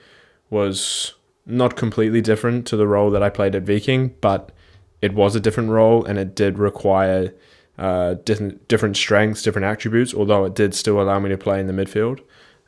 was 0.51 1.15
not 1.47 1.77
completely 1.77 2.21
different 2.21 2.67
to 2.67 2.77
the 2.77 2.87
role 2.87 3.11
that 3.11 3.23
I 3.23 3.31
played 3.31 3.55
at 3.55 3.63
Viking, 3.63 4.15
but 4.21 4.53
it 5.01 5.15
was 5.15 5.35
a 5.35 5.41
different 5.41 5.71
role, 5.71 6.05
and 6.05 6.19
it 6.19 6.35
did 6.35 6.59
require 6.59 7.33
uh, 7.79 8.15
different 8.25 8.69
different 8.69 8.97
strengths, 8.97 9.43
different 9.43 9.65
attributes. 9.65 10.13
Although 10.13 10.45
it 10.45 10.55
did 10.55 10.75
still 10.75 11.01
allow 11.01 11.19
me 11.19 11.29
to 11.31 11.39
play 11.39 11.61
in 11.61 11.67
the 11.67 11.73
midfield. 11.73 12.21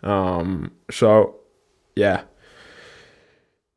Um, 0.03 0.73
so, 0.91 1.37
yeah, 1.95 2.23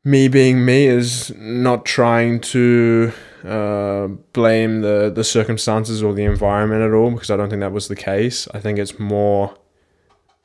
me 0.04 0.28
being 0.28 0.64
me 0.64 0.86
is 0.86 1.32
not 1.36 1.84
trying 1.84 2.40
to 2.40 3.12
uh, 3.44 4.08
blame 4.32 4.80
the 4.80 5.12
the 5.14 5.24
circumstances 5.24 6.02
or 6.02 6.14
the 6.14 6.24
environment 6.24 6.82
at 6.82 6.92
all 6.92 7.10
because 7.10 7.30
I 7.30 7.36
don't 7.36 7.50
think 7.50 7.60
that 7.60 7.72
was 7.72 7.88
the 7.88 7.96
case. 7.96 8.48
I 8.54 8.60
think 8.60 8.78
it's 8.78 8.98
more, 8.98 9.54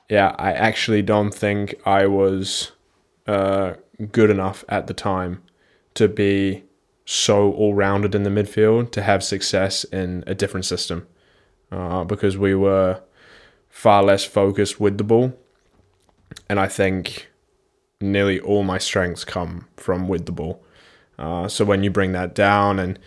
yeah, 0.09 0.35
I 0.37 0.51
actually 0.51 1.01
don't 1.01 1.33
think 1.33 1.75
I 1.85 2.07
was 2.07 2.71
uh, 3.27 3.73
good 4.11 4.29
enough 4.29 4.65
at 4.67 4.87
the 4.87 4.93
time 4.93 5.41
to 5.93 6.07
be 6.07 6.63
so 7.05 7.51
all 7.53 7.73
rounded 7.73 8.13
in 8.13 8.23
the 8.23 8.29
midfield 8.29 8.91
to 8.91 9.01
have 9.01 9.23
success 9.23 9.83
in 9.85 10.23
a 10.27 10.35
different 10.35 10.65
system 10.65 11.07
uh, 11.71 12.03
because 12.03 12.37
we 12.37 12.53
were 12.53 13.01
far 13.69 14.03
less 14.03 14.23
focused 14.23 14.79
with 14.79 14.97
the 14.97 15.03
ball. 15.03 15.33
And 16.49 16.59
I 16.59 16.67
think 16.67 17.29
nearly 18.01 18.39
all 18.39 18.63
my 18.63 18.77
strengths 18.77 19.23
come 19.23 19.67
from 19.77 20.07
with 20.07 20.25
the 20.25 20.31
ball. 20.31 20.63
Uh, 21.19 21.47
so 21.47 21.63
when 21.63 21.83
you 21.83 21.91
bring 21.91 22.13
that 22.13 22.33
down 22.33 22.79
and 22.79 22.97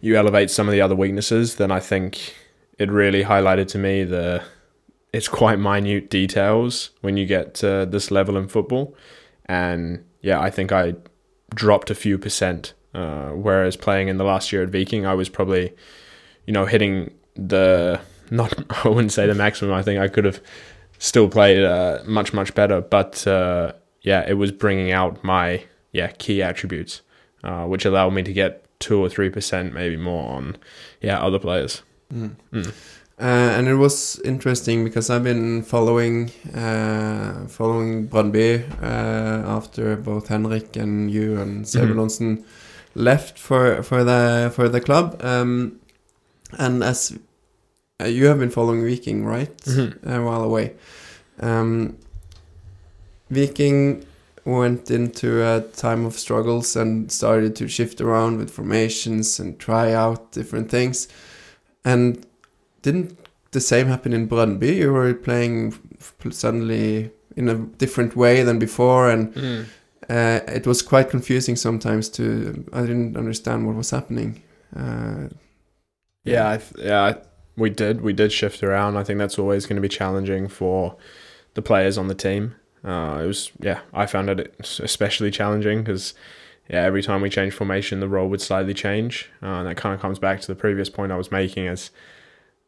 you 0.00 0.16
elevate 0.16 0.50
some 0.50 0.68
of 0.68 0.72
the 0.72 0.80
other 0.80 0.94
weaknesses, 0.94 1.56
then 1.56 1.70
I 1.70 1.80
think 1.80 2.34
it 2.78 2.90
really 2.90 3.24
highlighted 3.24 3.68
to 3.68 3.78
me 3.78 4.04
the 4.04 4.42
it's 5.12 5.28
quite 5.28 5.58
minute 5.58 6.10
details 6.10 6.90
when 7.00 7.16
you 7.16 7.26
get 7.26 7.54
to 7.54 7.86
this 7.86 8.10
level 8.10 8.36
in 8.36 8.48
football. 8.48 8.94
And 9.46 10.04
yeah, 10.22 10.40
I 10.40 10.50
think 10.50 10.72
I 10.72 10.94
dropped 11.54 11.90
a 11.90 11.94
few 11.94 12.18
percent 12.18 12.74
uh, 12.96 13.28
whereas 13.32 13.76
playing 13.76 14.08
in 14.08 14.16
the 14.16 14.24
last 14.24 14.50
year 14.50 14.62
at 14.62 14.70
Viking, 14.70 15.04
I 15.04 15.12
was 15.12 15.28
probably, 15.28 15.74
you 16.46 16.52
know, 16.52 16.64
hitting 16.64 17.12
the 17.34 18.00
not 18.30 18.54
I 18.84 18.88
wouldn't 18.88 19.12
say 19.12 19.26
the 19.26 19.34
maximum. 19.34 19.74
I 19.74 19.82
think 19.82 20.00
I 20.00 20.08
could 20.08 20.24
have 20.24 20.40
still 20.98 21.28
played 21.28 21.62
uh, 21.62 21.98
much 22.06 22.32
much 22.32 22.54
better, 22.54 22.80
but 22.80 23.26
uh, 23.26 23.72
yeah, 24.00 24.24
it 24.26 24.34
was 24.34 24.50
bringing 24.50 24.92
out 24.92 25.22
my 25.22 25.62
yeah 25.92 26.08
key 26.08 26.42
attributes, 26.42 27.02
uh, 27.46 27.64
which 27.70 27.84
allowed 27.84 28.12
me 28.12 28.22
to 28.22 28.32
get 28.32 28.50
two 28.78 28.98
or 29.04 29.08
three 29.08 29.30
percent 29.30 29.72
maybe 29.72 29.96
more 29.96 30.26
on 30.36 30.56
yeah 31.00 31.18
other 31.26 31.38
players. 31.38 31.82
Mm. 32.12 32.36
Mm. 32.52 32.72
Uh, 33.18 33.56
and 33.56 33.66
it 33.66 33.76
was 33.76 34.20
interesting 34.24 34.84
because 34.84 35.08
I've 35.08 35.24
been 35.24 35.62
following 35.62 36.30
uh, 36.54 37.46
following 37.48 38.08
Brøndby 38.08 38.50
uh, 38.82 39.56
after 39.56 39.96
both 39.96 40.28
Henrik 40.28 40.76
and 40.76 41.10
you 41.10 41.40
and 41.40 41.64
Sebulonsen. 41.64 42.26
Mm 42.26 42.38
-hmm 42.38 42.64
left 42.96 43.38
for 43.38 43.82
for 43.82 44.02
the 44.02 44.50
for 44.52 44.68
the 44.68 44.80
club. 44.80 45.20
Um, 45.22 45.78
and 46.58 46.82
as 46.82 47.16
uh, 48.00 48.06
you 48.06 48.26
have 48.26 48.38
been 48.38 48.50
following 48.50 48.82
Viking, 48.84 49.24
right, 49.24 49.56
mm-hmm. 49.58 50.08
a 50.08 50.24
while 50.24 50.42
away. 50.42 50.74
Um, 51.38 51.98
Viking 53.30 54.04
went 54.46 54.90
into 54.90 55.42
a 55.42 55.60
time 55.60 56.06
of 56.06 56.18
struggles 56.18 56.76
and 56.76 57.10
started 57.10 57.56
to 57.56 57.68
shift 57.68 58.00
around 58.00 58.38
with 58.38 58.50
formations 58.50 59.40
and 59.40 59.58
try 59.58 59.92
out 59.92 60.32
different 60.32 60.70
things. 60.70 61.08
And 61.84 62.24
didn't 62.82 63.18
the 63.50 63.60
same 63.60 63.88
happen 63.88 64.12
in 64.12 64.28
Brøndby? 64.28 64.76
You 64.76 64.92
were 64.92 65.14
playing 65.14 65.74
suddenly 66.30 67.10
in 67.36 67.48
a 67.48 67.54
different 67.54 68.16
way 68.16 68.42
than 68.42 68.58
before, 68.58 69.10
and 69.10 69.34
mm 69.34 69.66
uh, 70.08 70.40
it 70.46 70.66
was 70.66 70.82
quite 70.82 71.10
confusing 71.10 71.56
sometimes 71.56 72.08
to 72.08 72.64
I 72.72 72.82
didn't 72.82 73.16
understand 73.16 73.66
what 73.66 73.76
was 73.76 73.90
happening. 73.90 74.42
Uh, 74.74 75.28
yeah, 76.24 76.50
I 76.50 76.56
th- 76.58 76.86
yeah, 76.86 77.14
we 77.56 77.70
did 77.70 78.02
we 78.02 78.12
did 78.12 78.32
shift 78.32 78.62
around. 78.62 78.96
I 78.96 79.04
think 79.04 79.18
that's 79.18 79.38
always 79.38 79.66
going 79.66 79.76
to 79.76 79.82
be 79.82 79.88
challenging 79.88 80.48
for 80.48 80.96
the 81.54 81.62
players 81.62 81.98
on 81.98 82.08
the 82.08 82.14
team. 82.14 82.54
Uh, 82.86 83.20
it 83.22 83.26
was 83.26 83.50
yeah, 83.60 83.80
I 83.92 84.06
found 84.06 84.30
it 84.30 84.54
especially 84.80 85.30
challenging 85.30 85.82
because 85.82 86.14
yeah, 86.70 86.82
every 86.82 87.02
time 87.02 87.20
we 87.20 87.30
changed 87.30 87.56
formation, 87.56 88.00
the 88.00 88.08
role 88.08 88.28
would 88.28 88.40
slightly 88.40 88.74
change, 88.74 89.30
uh, 89.42 89.46
and 89.46 89.68
that 89.68 89.76
kind 89.76 89.94
of 89.94 90.00
comes 90.00 90.18
back 90.18 90.40
to 90.40 90.46
the 90.46 90.54
previous 90.54 90.88
point 90.88 91.12
I 91.12 91.16
was 91.16 91.32
making. 91.32 91.66
As 91.66 91.90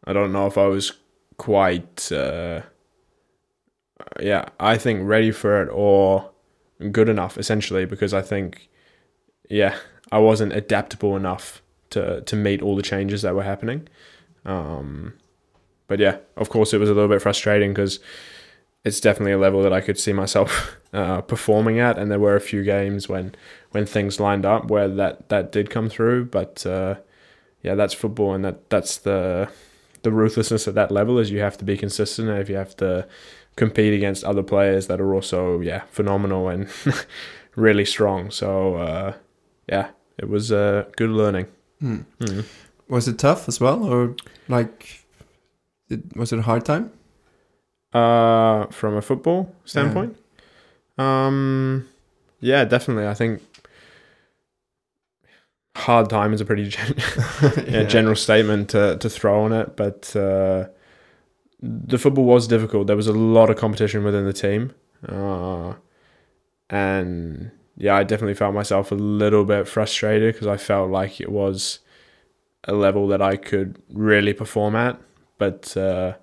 I 0.04 0.12
don't 0.12 0.32
know 0.32 0.46
if 0.46 0.58
I 0.58 0.66
was 0.66 0.92
quite 1.36 2.10
uh, 2.10 2.62
yeah, 4.20 4.46
I 4.58 4.76
think 4.76 5.08
ready 5.08 5.30
for 5.30 5.62
it 5.62 5.68
or 5.72 6.30
good 6.92 7.08
enough 7.08 7.38
essentially 7.38 7.84
because 7.84 8.14
I 8.14 8.22
think 8.22 8.68
yeah 9.48 9.76
I 10.12 10.18
wasn't 10.18 10.52
adaptable 10.52 11.16
enough 11.16 11.62
to 11.90 12.20
to 12.22 12.36
meet 12.36 12.62
all 12.62 12.76
the 12.76 12.82
changes 12.82 13.22
that 13.22 13.34
were 13.34 13.42
happening. 13.42 13.88
Um, 14.44 15.14
but 15.86 15.98
yeah, 15.98 16.18
of 16.36 16.48
course 16.48 16.72
it 16.72 16.78
was 16.78 16.90
a 16.90 16.94
little 16.94 17.08
bit 17.08 17.22
frustrating 17.22 17.70
because 17.72 18.00
it's 18.84 19.00
definitely 19.00 19.32
a 19.32 19.38
level 19.38 19.62
that 19.62 19.72
I 19.72 19.80
could 19.80 19.98
see 19.98 20.12
myself 20.12 20.76
uh, 20.92 21.20
performing 21.22 21.78
at, 21.78 21.98
and 21.98 22.10
there 22.10 22.18
were 22.18 22.36
a 22.36 22.40
few 22.40 22.62
games 22.62 23.08
when 23.08 23.34
when 23.70 23.86
things 23.86 24.18
lined 24.18 24.46
up 24.46 24.70
where 24.70 24.88
that 24.88 25.28
that 25.28 25.52
did 25.52 25.70
come 25.70 25.88
through. 25.88 26.26
But 26.26 26.64
uh, 26.64 26.96
yeah, 27.62 27.74
that's 27.74 27.94
football, 27.94 28.34
and 28.34 28.44
that 28.44 28.70
that's 28.70 28.98
the 28.98 29.48
the 30.02 30.12
ruthlessness 30.12 30.68
at 30.68 30.74
that 30.74 30.90
level 30.90 31.18
is 31.18 31.30
you 31.30 31.40
have 31.40 31.58
to 31.58 31.64
be 31.64 31.76
consistent, 31.76 32.28
and 32.28 32.38
if 32.38 32.48
you 32.48 32.56
have 32.56 32.76
to 32.76 33.06
compete 33.56 33.92
against 33.92 34.22
other 34.22 34.42
players 34.42 34.86
that 34.86 35.00
are 35.00 35.14
also 35.14 35.60
yeah 35.60 35.82
phenomenal 35.90 36.48
and 36.48 36.68
really 37.56 37.84
strong. 37.84 38.30
So 38.30 38.76
uh, 38.76 39.14
yeah, 39.68 39.90
it 40.16 40.28
was 40.28 40.52
uh, 40.52 40.84
good 40.96 41.10
learning. 41.10 41.46
Hmm. 41.80 42.00
Mm. 42.20 42.44
Was 42.88 43.06
it 43.06 43.18
tough 43.18 43.48
as 43.48 43.60
well, 43.60 43.84
or 43.84 44.16
like, 44.48 45.04
it, 45.90 46.16
was 46.16 46.32
it 46.32 46.38
a 46.38 46.42
hard 46.42 46.64
time? 46.64 46.90
Uh, 47.92 48.66
from 48.66 48.96
a 48.96 49.02
football 49.02 49.54
standpoint, 49.64 50.16
yeah. 50.98 51.26
um, 51.26 51.88
yeah, 52.40 52.64
definitely. 52.64 53.06
I 53.06 53.14
think 53.14 53.42
hard 55.74 56.10
time 56.10 56.34
is 56.34 56.40
a 56.40 56.44
pretty 56.44 56.68
gen- 56.68 56.96
yeah, 57.66 57.84
general 57.84 58.16
statement 58.16 58.70
to 58.70 58.96
to 58.98 59.10
throw 59.10 59.42
on 59.42 59.52
it, 59.52 59.76
but. 59.76 60.14
Uh, 60.14 60.68
the 61.60 61.98
football 61.98 62.24
was 62.24 62.46
difficult. 62.46 62.86
There 62.86 62.96
was 62.96 63.08
a 63.08 63.12
lot 63.12 63.50
of 63.50 63.56
competition 63.56 64.04
within 64.04 64.24
the 64.24 64.32
team, 64.32 64.74
uh, 65.08 65.74
and 66.70 67.50
yeah, 67.76 67.96
I 67.96 68.04
definitely 68.04 68.34
felt 68.34 68.54
myself 68.54 68.92
a 68.92 68.96
little 68.96 69.44
bit 69.44 69.66
frustrated 69.66 70.34
because 70.34 70.46
I 70.46 70.56
felt 70.56 70.90
like 70.90 71.20
it 71.20 71.30
was 71.30 71.80
a 72.64 72.74
level 72.74 73.08
that 73.08 73.22
I 73.22 73.36
could 73.36 73.80
really 73.92 74.32
perform 74.32 74.76
at, 74.76 75.00
but 75.38 75.76
uh, 75.76 76.14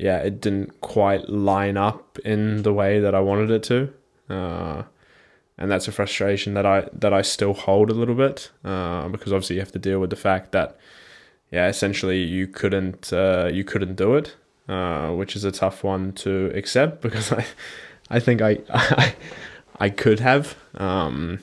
yeah, 0.00 0.18
it 0.18 0.40
didn't 0.40 0.80
quite 0.80 1.28
line 1.28 1.76
up 1.76 2.18
in 2.24 2.62
the 2.62 2.72
way 2.72 3.00
that 3.00 3.14
I 3.14 3.20
wanted 3.20 3.50
it 3.50 3.62
to. 3.64 3.92
Uh, 4.30 4.84
and 5.58 5.70
that's 5.70 5.88
a 5.88 5.92
frustration 5.92 6.54
that 6.54 6.64
I 6.64 6.88
that 6.94 7.12
I 7.12 7.20
still 7.20 7.52
hold 7.52 7.90
a 7.90 7.94
little 7.94 8.14
bit 8.14 8.50
uh, 8.64 9.08
because 9.08 9.30
obviously 9.30 9.56
you 9.56 9.60
have 9.60 9.72
to 9.72 9.78
deal 9.78 10.00
with 10.00 10.08
the 10.08 10.16
fact 10.16 10.52
that 10.52 10.78
yeah, 11.52 11.68
essentially 11.68 12.22
you 12.22 12.46
couldn't 12.46 13.12
uh, 13.12 13.50
you 13.52 13.62
couldn't 13.62 13.96
do 13.96 14.14
it, 14.14 14.36
uh, 14.68 15.10
which 15.10 15.36
is 15.36 15.44
a 15.44 15.52
tough 15.52 15.84
one 15.84 16.12
to 16.12 16.50
accept 16.54 17.02
because 17.06 17.30
I 17.30 17.44
I 18.08 18.20
think 18.20 18.40
I 18.40 18.58
I, 18.70 19.14
I 19.80 19.90
could 19.90 20.20
have. 20.20 20.56
Um, 20.74 21.40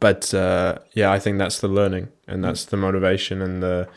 but 0.00 0.34
uh, 0.34 0.78
yeah, 0.94 1.12
I 1.12 1.20
think 1.20 1.38
that's 1.38 1.60
the 1.60 1.68
learning 1.68 2.08
and 2.26 2.42
that's 2.42 2.64
the 2.64 2.76
motivation 2.76 3.40
and 3.40 3.62
the 3.62 3.88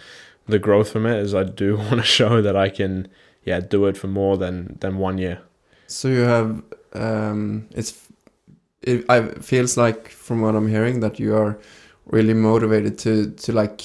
the 0.48 0.60
growth 0.60 0.92
from 0.92 1.08
it. 1.08 1.18
Is 1.18 1.34
I 1.34 1.46
do 1.46 1.78
want 1.78 1.96
to 1.96 2.04
show 2.04 2.44
that 2.44 2.56
I 2.56 2.70
can 2.70 3.08
yeah 3.46 3.60
do 3.62 3.86
it 3.88 3.98
for 3.98 4.08
more 4.08 4.38
than 4.38 4.78
than 4.82 4.98
one 4.98 5.18
year. 5.18 5.38
So 5.88 6.08
you 6.08 6.22
have 6.26 6.62
um, 6.94 7.68
it's 7.76 7.94
it 8.82 9.06
I 9.10 9.22
feels 9.42 9.78
like 9.78 10.10
from 10.10 10.42
what 10.42 10.56
I'm 10.56 10.68
hearing 10.68 11.00
that 11.02 11.20
you 11.20 11.36
are 11.38 11.58
really 12.12 12.34
motivated 12.34 12.98
to 13.00 13.32
to 13.46 13.52
like 13.62 13.82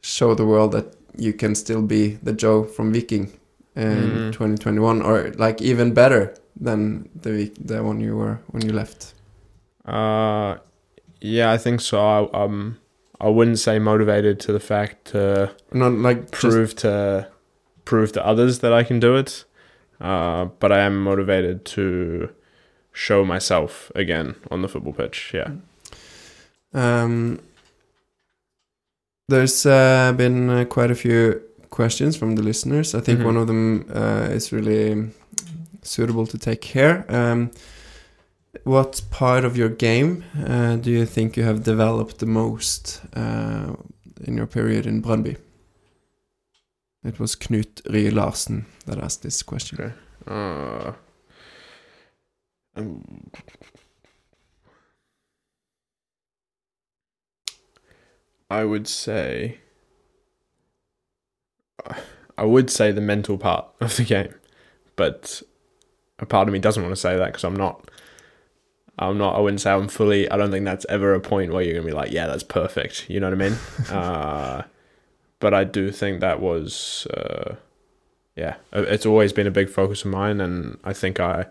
show 0.00 0.34
the 0.34 0.44
world 0.44 0.72
that 0.72 0.84
you 1.18 1.32
can 1.32 1.54
still 1.54 1.82
be 1.82 2.18
the 2.22 2.32
Joe 2.32 2.64
from 2.64 2.92
Viking 2.92 3.30
in 3.76 4.30
Mhm. 4.30 4.32
2021 4.32 5.02
or 5.02 5.30
like 5.38 5.62
even 5.62 5.92
better 5.94 6.34
than 6.64 7.08
the 7.22 7.50
the 7.66 7.82
one 7.82 8.00
you 8.00 8.16
were 8.16 8.38
when 8.52 8.64
you 8.66 8.72
left. 8.72 9.14
Uh, 9.84 10.56
yeah, 11.20 11.52
I 11.54 11.58
think 11.58 11.80
so. 11.80 11.98
I, 11.98 12.44
um, 12.44 12.76
I 13.20 13.28
wouldn't 13.28 13.58
say 13.58 13.78
motivated 13.78 14.40
to 14.40 14.52
the 14.52 14.60
fact 14.60 15.06
to 15.12 15.50
Not 15.72 15.92
like 15.92 16.30
just 16.30 16.40
prove 16.40 16.74
to 16.76 17.26
prove 17.86 18.12
to 18.12 18.20
others 18.26 18.58
that 18.58 18.72
I 18.80 18.84
can 18.84 19.00
do 19.00 19.16
it, 19.16 19.46
uh, 20.00 20.44
but 20.60 20.70
I 20.70 20.80
am 20.80 21.02
motivated 21.02 21.64
to 21.76 22.28
show 22.92 23.24
myself 23.24 23.90
again 23.94 24.34
on 24.50 24.60
the 24.62 24.68
football 24.68 24.92
pitch. 24.92 25.32
Yeah. 25.34 25.50
Um, 26.74 27.38
there's 29.28 29.64
uh, 29.66 30.12
been 30.16 30.50
uh, 30.50 30.64
quite 30.64 30.90
a 30.90 30.94
few 30.94 31.40
questions 31.70 32.16
from 32.16 32.36
the 32.36 32.42
listeners. 32.42 32.94
I 32.94 33.00
think 33.00 33.20
Mhm. 33.20 33.26
one 33.26 33.36
of 33.40 33.46
them 33.46 33.84
uh, 33.94 34.28
is 34.36 34.52
really 34.52 35.10
suitable 35.82 36.26
to 36.26 36.38
take 36.38 36.64
here. 36.64 37.04
Um, 37.08 37.50
what 38.64 39.02
part 39.10 39.44
of 39.44 39.56
your 39.56 39.68
game 39.68 40.22
uh, 40.46 40.76
do 40.76 40.90
you 40.90 41.06
think 41.06 41.36
you 41.36 41.44
have 41.44 41.62
developed 41.62 42.18
the 42.18 42.26
most 42.26 43.00
uh, 43.14 43.74
in 44.26 44.36
your 44.36 44.46
period 44.46 44.86
in 44.86 45.02
Brøndby? 45.02 45.36
It 47.06 47.20
was 47.20 47.36
Knut 47.36 47.82
Rie 47.88 48.10
Larsen 48.10 48.66
that 48.86 48.98
asked 48.98 49.22
this 49.22 49.40
question. 49.40 49.80
Okay. 49.80 49.94
Uh, 50.26 50.92
um, 52.74 53.30
I 58.50 58.64
would 58.64 58.88
say. 58.88 59.60
I 62.36 62.44
would 62.44 62.70
say 62.70 62.90
the 62.90 63.00
mental 63.00 63.38
part 63.38 63.66
of 63.80 63.96
the 63.96 64.02
game, 64.02 64.34
but 64.96 65.42
a 66.18 66.26
part 66.26 66.48
of 66.48 66.52
me 66.52 66.58
doesn't 66.58 66.82
want 66.82 66.92
to 66.92 67.00
say 67.00 67.16
that 67.16 67.26
because 67.26 67.44
I'm 67.44 67.54
not. 67.54 67.88
I'm 68.98 69.16
not. 69.16 69.36
I 69.36 69.40
wouldn't 69.40 69.60
say 69.60 69.70
I'm 69.70 69.86
fully. 69.86 70.28
I 70.28 70.36
don't 70.36 70.50
think 70.50 70.64
that's 70.64 70.84
ever 70.88 71.14
a 71.14 71.20
point 71.20 71.52
where 71.52 71.62
you're 71.62 71.74
gonna 71.74 71.86
be 71.86 71.92
like, 71.92 72.10
yeah, 72.10 72.26
that's 72.26 72.42
perfect. 72.42 73.08
You 73.08 73.20
know 73.20 73.30
what 73.30 73.40
I 73.40 73.48
mean? 73.48 73.58
uh, 73.90 74.62
but 75.40 75.52
I 75.54 75.64
do 75.64 75.90
think 75.90 76.20
that 76.20 76.40
was. 76.40 77.06
Uh, 77.06 77.56
yeah, 78.36 78.56
it's 78.72 79.06
always 79.06 79.32
been 79.32 79.46
a 79.46 79.50
big 79.50 79.70
focus 79.70 80.04
of 80.04 80.10
mine, 80.10 80.40
and 80.42 80.78
I 80.84 80.92
think 80.92 81.18
I, 81.20 81.46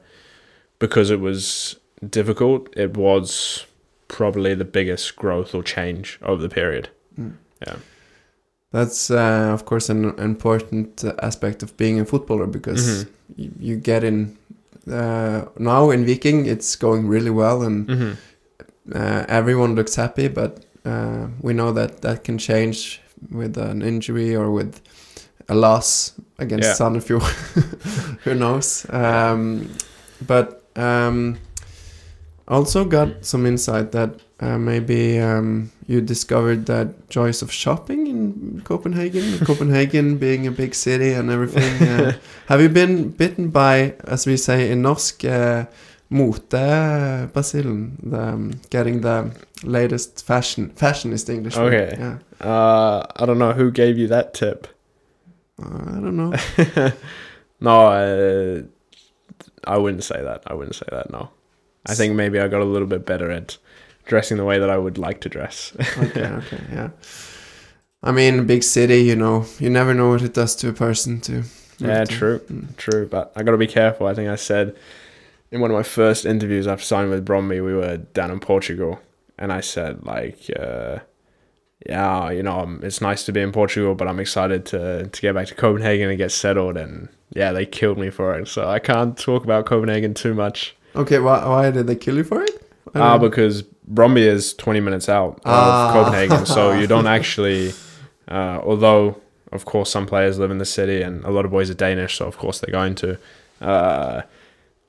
because 0.77 1.09
it 1.09 1.19
was 1.19 1.77
difficult, 2.09 2.69
it 2.77 2.95
was 2.95 3.65
probably 4.07 4.53
the 4.53 4.65
biggest 4.65 5.15
growth 5.15 5.55
or 5.55 5.63
change 5.63 6.19
over 6.21 6.41
the 6.41 6.49
period. 6.49 6.89
Mm. 7.19 7.33
Yeah. 7.65 7.75
That's 8.71 9.09
uh, 9.09 9.51
of 9.53 9.65
course 9.65 9.89
an 9.89 10.13
important 10.19 11.03
aspect 11.23 11.63
of 11.63 11.75
being 11.77 11.99
a 11.99 12.05
footballer 12.05 12.45
because 12.45 12.85
Mhm. 13.05 13.07
you, 13.37 13.51
you 13.59 13.75
get 13.77 14.03
in 14.03 14.37
uh, 14.91 15.45
now 15.57 15.89
in 15.91 16.05
Viking 16.05 16.45
it's 16.45 16.75
going 16.75 17.07
really 17.07 17.29
well 17.31 17.63
and 17.63 17.87
Mm-hmm. 17.87 18.11
uh, 18.93 19.25
everyone 19.29 19.75
looks 19.75 19.95
happy 19.95 20.27
but 20.27 20.65
uh, 20.85 21.27
we 21.41 21.53
know 21.53 21.71
that 21.71 22.01
that 22.01 22.23
can 22.25 22.37
change 22.37 23.01
with 23.31 23.57
an 23.57 23.81
injury 23.81 24.35
or 24.35 24.51
with 24.51 24.81
a 25.49 25.55
loss 25.55 26.13
against 26.39 26.67
Yeah. 26.67 26.73
Sandefjord 26.75 27.21
who 28.23 28.33
knows 28.35 28.85
um, 28.89 29.69
but 30.25 30.63
um, 30.75 31.37
also 32.47 32.85
got 32.85 33.25
some 33.25 33.45
insight 33.45 33.91
that 33.91 34.19
uh, 34.39 34.57
maybe 34.57 35.17
um, 35.19 35.71
you 35.87 36.01
discovered 36.01 36.65
that 36.65 37.09
joys 37.09 37.41
of 37.41 37.51
shopping 37.51 38.07
in 38.07 38.61
Copenhagen, 38.65 39.39
Copenhagen 39.45 40.17
being 40.17 40.45
a 40.45 40.51
big 40.51 40.75
city 40.75 41.13
and 41.13 41.31
everything. 41.31 41.87
Uh, 41.87 42.13
have 42.47 42.61
you 42.61 42.67
been 42.69 43.09
bitten 43.09 43.49
by, 43.49 43.95
as 44.03 44.25
we 44.27 44.35
say 44.37 44.69
in 44.71 44.81
norsk, 44.83 45.23
uh, 45.23 45.65
motebasillen, 46.11 47.97
the, 48.09 48.19
um, 48.21 48.51
getting 48.69 49.01
the 49.01 49.31
latest 49.63 50.25
fashion? 50.25 50.69
Fashion 50.75 51.11
is 51.13 51.23
the 51.25 51.33
English 51.33 51.55
word. 51.57 51.73
Okay. 51.73 51.95
Yeah. 51.99 52.17
Uh, 52.47 53.05
I 53.15 53.25
don't 53.25 53.39
know 53.39 53.53
who 53.53 53.71
gave 53.71 53.97
you 53.97 54.07
that 54.07 54.33
tip. 54.33 54.67
Uh, 55.61 55.67
I 55.87 55.99
don't 56.01 56.15
know. 56.17 56.33
no, 57.59 57.85
I, 57.87 58.63
I 59.65 59.77
wouldn't 59.77 60.03
say 60.03 60.21
that. 60.21 60.43
I 60.47 60.53
wouldn't 60.53 60.75
say 60.75 60.85
that. 60.91 61.09
No, 61.11 61.29
I 61.85 61.95
think 61.95 62.15
maybe 62.15 62.39
I 62.39 62.47
got 62.47 62.61
a 62.61 62.65
little 62.65 62.87
bit 62.87 63.05
better 63.05 63.31
at 63.31 63.57
dressing 64.05 64.37
the 64.37 64.45
way 64.45 64.59
that 64.59 64.69
I 64.69 64.77
would 64.77 64.97
like 64.97 65.21
to 65.21 65.29
dress. 65.29 65.73
okay, 65.97 66.25
okay, 66.25 66.59
yeah. 66.71 66.89
I 68.03 68.11
mean, 68.11 68.45
big 68.45 68.61
city, 68.61 69.01
you 69.01 69.15
know, 69.15 69.45
you 69.59 69.69
never 69.69 69.93
know 69.93 70.09
what 70.09 70.21
it 70.21 70.33
does 70.33 70.55
to 70.57 70.69
a 70.69 70.73
person 70.73 71.21
to. 71.21 71.43
Yeah, 71.79 72.05
true, 72.05 72.39
Mm. 72.39 72.75
true. 72.77 73.07
But 73.07 73.31
I 73.35 73.41
got 73.43 73.51
to 73.51 73.57
be 73.57 73.67
careful. 73.67 74.05
I 74.07 74.13
think 74.13 74.29
I 74.29 74.35
said 74.35 74.75
in 75.55 75.61
one 75.61 75.71
of 75.71 75.75
my 75.75 75.83
first 75.83 76.25
interviews 76.25 76.67
after 76.67 76.83
signing 76.85 77.09
with 77.09 77.25
Brøndby, 77.25 77.63
we 77.63 77.73
were 77.73 77.97
down 77.97 78.29
in 78.29 78.39
Portugal, 78.39 78.99
and 79.39 79.51
I 79.53 79.61
said 79.61 80.05
like, 80.05 80.39
uh, 80.59 80.99
yeah, 81.87 82.29
you 82.29 82.43
know, 82.43 82.59
um, 82.59 82.81
it's 82.83 83.01
nice 83.01 83.23
to 83.25 83.31
be 83.31 83.41
in 83.41 83.51
Portugal, 83.51 83.95
but 83.95 84.07
I'm 84.07 84.19
excited 84.19 84.65
to 84.67 85.07
to 85.07 85.21
get 85.21 85.33
back 85.33 85.47
to 85.47 85.55
Copenhagen 85.55 86.09
and 86.09 86.17
get 86.17 86.31
settled. 86.31 86.77
And 86.77 87.07
yeah, 87.33 87.51
they 87.53 87.65
killed 87.65 87.97
me 87.97 88.09
for 88.09 88.37
it, 88.37 88.47
so 88.47 88.67
I 88.67 88.79
can't 88.79 89.17
talk 89.17 89.43
about 89.43 89.65
Copenhagen 89.65 90.13
too 90.13 90.33
much. 90.33 90.75
Okay, 90.95 91.19
why, 91.19 91.45
why 91.47 91.71
did 91.71 91.87
they 91.87 91.95
kill 91.95 92.15
you 92.17 92.23
for 92.23 92.41
it? 92.43 92.51
Ah, 92.93 93.17
don't- 93.17 93.29
because 93.29 93.63
Brøndby 93.93 94.25
is 94.25 94.53
20 94.53 94.79
minutes 94.81 95.09
out 95.09 95.35
of 95.35 95.41
Ah. 95.45 95.91
Copenhagen, 95.93 96.45
so 96.45 96.71
you 96.79 96.87
don't 96.87 97.07
actually. 97.07 97.73
Uh, 98.27 98.59
although, 98.63 99.21
of 99.51 99.65
course, 99.65 99.89
some 99.91 100.05
players 100.07 100.39
live 100.39 100.51
in 100.51 100.57
the 100.57 100.65
city, 100.65 101.01
and 101.01 101.23
a 101.23 101.29
lot 101.29 101.45
of 101.45 101.51
boys 101.51 101.69
are 101.69 101.75
Danish, 101.75 102.17
so 102.17 102.25
of 102.25 102.37
course 102.37 102.59
they're 102.59 102.71
going 102.81 102.95
to. 102.95 103.17
Uh, 103.61 104.21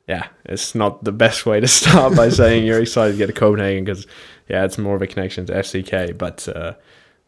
yeah, 0.09 0.29
it's 0.45 0.75
not 0.75 1.05
the 1.05 1.13
best 1.13 1.47
way 1.47 1.61
to 1.61 1.69
start 1.81 2.15
by 2.17 2.29
saying 2.29 2.67
you're 2.67 2.81
excited 2.81 3.13
to 3.13 3.19
get 3.19 3.27
to 3.27 3.33
Copenhagen 3.33 3.85
because, 3.85 4.07
yeah, 4.49 4.65
it's 4.65 4.79
more 4.79 4.97
of 4.97 5.03
a 5.03 5.07
connection 5.07 5.47
to 5.47 5.53
FCK. 5.55 6.17
But 6.17 6.49
uh, 6.49 6.75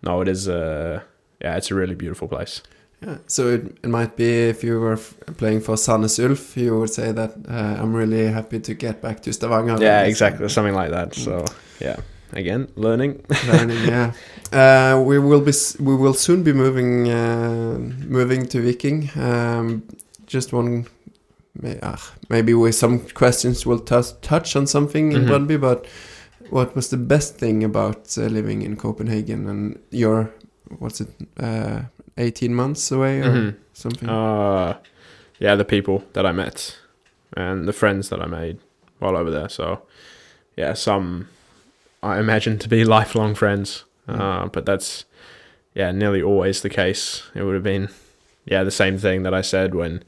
no, 0.03 0.21
it 0.21 0.29
is. 0.29 0.49
Uh, 0.49 1.03
yeah, 1.41 1.57
it's 1.57 1.71
a 1.71 1.75
really 1.75 1.95
beautiful 1.95 2.29
place. 2.29 2.63
Yeah, 3.05 3.19
so 3.29 3.49
it, 3.49 3.79
it 3.85 3.89
might 3.89 4.17
be 4.17 4.49
if 4.49 4.65
you 4.65 4.81
were 4.81 4.95
f- 4.95 5.15
playing 5.37 5.61
for 5.61 5.77
Sandnes 5.77 6.19
Ulf, 6.19 6.57
you 6.57 6.77
would 6.79 6.91
say 6.91 7.13
that 7.13 7.33
uh, 7.49 7.77
I'm 7.81 7.95
really 7.95 8.27
happy 8.27 8.59
to 8.59 8.75
get 8.75 9.01
back 9.01 9.21
to 9.23 9.33
Stavanger. 9.33 9.81
Yeah, 9.81 10.03
exactly, 10.03 10.49
something 10.49 10.75
like 10.75 10.91
that. 10.91 11.15
So 11.15 11.45
yeah, 11.79 11.97
again, 12.33 12.69
learning. 12.77 13.25
learning, 13.47 13.85
yeah. 13.85 14.13
Uh, 14.51 14.99
we 15.05 15.19
will 15.19 15.43
be 15.43 15.53
we 15.79 15.95
will 15.95 16.15
soon 16.15 16.43
be 16.43 16.55
moving 16.55 17.11
uh, 17.11 17.77
moving 18.07 18.47
to 18.47 18.63
Viking. 18.63 19.11
Um, 19.15 19.83
just 20.27 20.55
one, 20.55 20.87
may, 21.63 21.79
ah, 21.83 22.13
maybe 22.29 22.55
with 22.55 22.75
some 22.75 22.99
questions 23.15 23.67
we'll 23.67 23.79
touch 23.81 24.13
touch 24.21 24.57
on 24.57 24.67
something 24.67 25.13
in 25.13 25.25
Mhm. 25.25 25.29
Brøndby, 25.29 25.61
but 25.61 25.87
what 26.51 26.75
was 26.77 26.89
the 26.89 26.97
best 26.97 27.39
thing 27.39 27.65
about 27.65 28.17
uh, 28.19 28.23
living 28.23 28.63
in 28.63 28.77
Copenhagen 28.77 29.49
and 29.49 29.79
your 29.91 30.31
what's 30.79 31.01
it 31.01 31.09
uh, 31.41 31.81
18 32.17 32.55
months 32.55 32.93
away 32.93 33.21
or 33.21 33.31
Mhm. 33.31 33.55
something? 33.73 34.09
Uh, 34.09 34.75
yeah, 35.41 35.57
the 35.57 35.65
people 35.65 36.03
that 36.13 36.25
I 36.27 36.33
met 36.33 36.77
and 37.37 37.67
the 37.69 37.73
friends 37.73 38.09
that 38.09 38.21
I 38.21 38.27
made 38.27 38.57
while 38.99 39.17
over 39.17 39.31
there. 39.31 39.49
So, 39.49 39.83
yeah, 40.57 40.75
some 40.75 41.27
I 42.03 42.19
imagine 42.21 42.59
to 42.59 42.69
be 42.69 42.85
lifelong 42.99 43.35
friends. 43.35 43.85
Uh, 44.09 44.47
but 44.49 44.65
that's 44.65 45.05
yeah, 45.75 45.93
nearly 45.93 46.23
always 46.23 46.61
the 46.63 46.71
case. 46.71 47.23
It 47.35 47.43
would 47.43 47.55
have 47.55 47.63
been 47.75 47.89
yeah 48.47 48.65
the 48.65 48.71
same 48.71 48.99
thing 48.99 49.23
that 49.25 49.35
I 49.35 49.43
said 49.43 49.75
when 49.75 50.03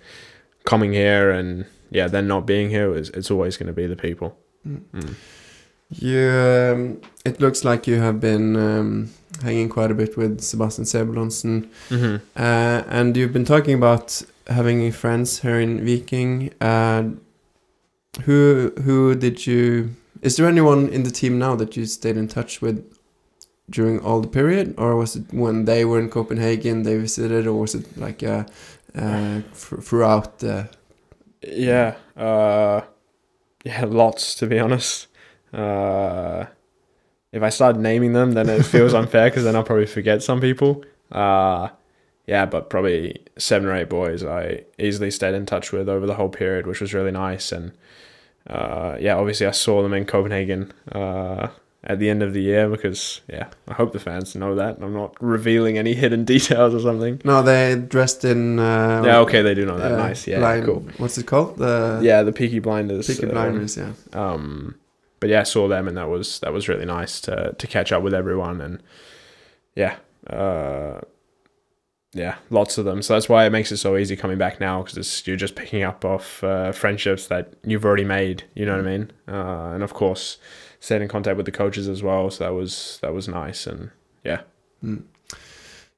coming 0.70 0.92
here 0.92 1.30
and 1.38 1.66
yeah 1.90 2.06
then 2.14 2.26
not 2.28 2.46
being 2.46 2.70
here 2.70 2.94
is 3.00 3.11
it's 3.11 3.30
always 3.30 3.56
going 3.59 3.66
to 3.74 3.78
be 3.83 3.87
the 3.94 4.00
people. 4.09 4.30
Mm. 4.66 4.83
Mm. 4.94 5.14
You, 5.92 6.30
um, 6.30 7.00
it 7.24 7.40
looks 7.40 7.64
like 7.64 7.90
you 7.90 7.96
have 7.96 8.20
been 8.20 8.54
um, 8.54 9.11
hanging 9.42 9.68
quite 9.68 9.90
a 9.90 9.94
bit 9.94 10.16
with 10.16 10.40
Sebastian 10.40 10.85
Sebulonsen, 10.85 11.68
hmm 11.88 12.16
uh, 12.37 12.78
and 12.98 13.16
you've 13.16 13.33
been 13.33 13.44
talking 13.44 13.74
about 13.74 14.22
having 14.46 14.92
friends 14.92 15.40
here 15.40 15.61
in 15.61 15.85
Viking. 15.85 16.52
Uh, 16.61 17.02
who 18.24 18.72
who 18.85 19.14
did 19.16 19.37
you? 19.48 19.90
Is 20.22 20.37
there 20.37 20.46
anyone 20.46 20.88
in 20.96 21.02
the 21.02 21.11
team 21.20 21.38
now 21.38 21.56
that 21.56 21.76
you 21.76 21.87
stayed 21.87 22.16
in 22.16 22.28
touch 22.28 22.62
with 22.62 22.78
during 23.70 24.00
all 24.06 24.20
the 24.20 24.28
period, 24.28 24.74
or 24.78 24.96
was 24.96 25.16
it 25.16 25.24
when 25.33 25.64
they 25.64 25.85
were 25.85 25.98
in 25.98 26.09
Copenhagen 26.09 26.83
they 26.83 26.96
visited, 26.98 27.46
or 27.46 27.54
was 27.61 27.74
it 27.74 27.85
like 27.96 28.22
uh, 28.22 28.44
uh, 28.94 29.40
throughout 29.53 30.38
the? 30.38 30.68
Yeah. 31.42 31.96
Uh, 32.16 32.83
yeah, 33.64 33.85
lots 33.85 34.35
to 34.37 34.46
be 34.46 34.59
honest. 34.59 35.09
Uh, 35.53 36.46
if 37.33 37.42
I 37.42 37.48
start 37.48 37.76
naming 37.76 38.12
them, 38.12 38.33
then 38.33 38.48
it 38.48 38.64
feels 38.64 38.94
unfair 38.94 39.31
because 39.31 39.44
then 39.44 39.57
I'll 39.57 39.64
probably 39.64 39.87
forget 39.87 40.22
some 40.22 40.40
people. 40.40 40.85
Uh, 41.11 41.68
yeah, 42.26 42.46
but 42.46 42.70
probably 42.70 43.20
seven 43.38 43.68
or 43.68 43.74
eight 43.74 43.88
boys 43.88 44.24
I 44.24 44.64
easily 44.79 45.11
stayed 45.11 45.35
in 45.35 45.46
touch 45.46 45.72
with 45.72 45.88
over 45.88 46.07
the 46.07 46.14
whole 46.14 46.29
period, 46.29 46.66
which 46.66 46.81
was 46.81 46.94
really 46.94 47.11
nice. 47.11 47.53
And 47.53 47.72
uh, 48.46 48.96
yeah, 49.00 49.16
obviously 49.16 49.46
I 49.46 49.53
saw 49.53 49.83
them 49.83 49.92
in 49.92 50.05
Copenhagen 50.05 50.72
uh, 50.92 51.48
at 51.84 51.98
the 51.98 52.10
end 52.10 52.22
of 52.22 52.34
the 52.34 52.42
year 52.42 52.68
because 52.68 53.22
yeah, 53.28 53.48
I 53.68 53.74
hope 53.74 53.92
the 53.92 53.98
fans 54.00 54.34
know 54.36 54.54
that 54.54 54.78
I'm 54.82 54.92
not 54.92 55.14
revealing 55.22 55.78
any 55.78 55.94
hidden 55.94 56.24
details 56.34 56.74
or 56.74 56.80
something. 56.80 57.20
No, 57.24 57.42
they're 57.42 57.76
dressed 57.76 58.24
in. 58.24 58.58
Uh, 58.58 59.02
Yeah, 59.04 59.18
okay, 59.20 59.40
they 59.42 59.54
do 59.54 59.64
know 59.64 59.78
that. 59.78 59.92
uh, 59.92 59.96
nice, 59.96 60.26
yeah, 60.26 60.38
blind- 60.40 60.64
cool. 60.66 60.84
What's 60.98 61.16
it 61.18 61.26
called? 61.26 61.56
The 61.56 62.00
Yeah, 62.02 62.22
the 62.22 62.32
Peaky 62.32 62.58
Blinders. 62.58 63.06
Peaky 63.06 63.24
um, 63.26 63.30
Blinders. 63.32 63.76
Yeah. 63.76 63.92
um 64.12 64.74
but 65.20 65.28
yeah 65.28 65.40
i 65.40 65.42
saw 65.42 65.68
them 65.68 65.86
and 65.86 65.98
that 65.98 66.08
was 66.08 66.40
that 66.40 66.50
was 66.50 66.66
really 66.66 66.86
nice 66.86 67.20
to 67.20 67.54
to 67.58 67.66
catch 67.66 67.92
up 67.92 68.02
with 68.02 68.14
everyone 68.14 68.58
and 68.62 68.82
yeah 69.76 69.96
uh 70.30 70.98
yeah 72.14 72.36
lots 72.48 72.78
of 72.78 72.84
them 72.86 73.02
so 73.02 73.12
that's 73.12 73.28
why 73.28 73.44
it 73.44 73.50
makes 73.50 73.70
it 73.70 73.76
so 73.76 73.98
easy 73.98 74.16
coming 74.16 74.38
back 74.38 74.58
now 74.60 74.82
because 74.82 75.26
you're 75.26 75.36
just 75.36 75.54
picking 75.54 75.82
up 75.82 76.04
off 76.06 76.42
uh, 76.42 76.72
friendships 76.72 77.26
that 77.28 77.52
you've 77.64 77.84
already 77.84 78.04
made 78.04 78.44
you 78.54 78.64
know 78.64 78.72
what 78.76 78.86
i 78.86 78.90
mean 78.96 79.10
uh, 79.28 79.72
and 79.74 79.82
of 79.82 79.92
course 79.92 80.38
staying 80.80 81.02
in 81.02 81.08
contact 81.08 81.36
with 81.36 81.46
the 81.46 81.52
coaches 81.52 81.88
as 81.88 82.02
well 82.02 82.30
so 82.30 82.44
that 82.44 82.52
was 82.52 82.98
that 83.02 83.12
was 83.14 83.28
nice 83.28 83.66
and 83.66 83.90
yeah 84.24 84.40
Mm. 84.84 85.02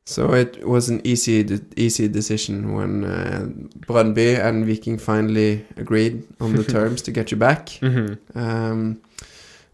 So 0.05 0.35
it 0.35 0.67
was 0.67 0.89
an 0.89 1.01
easy 1.05 1.47
easy 1.77 2.09
decision 2.09 2.75
when 2.75 3.05
uh, 3.05 3.47
Brøndby 3.87 4.37
and 4.45 4.67
Viking 4.67 4.99
finally 4.99 5.65
agreed 5.77 6.25
on 6.41 6.57
the 6.57 6.65
terms 6.77 7.03
to 7.03 7.13
get 7.13 7.31
you 7.31 7.37
back. 7.37 7.69
hmm 7.81 8.15
Um, 8.35 9.01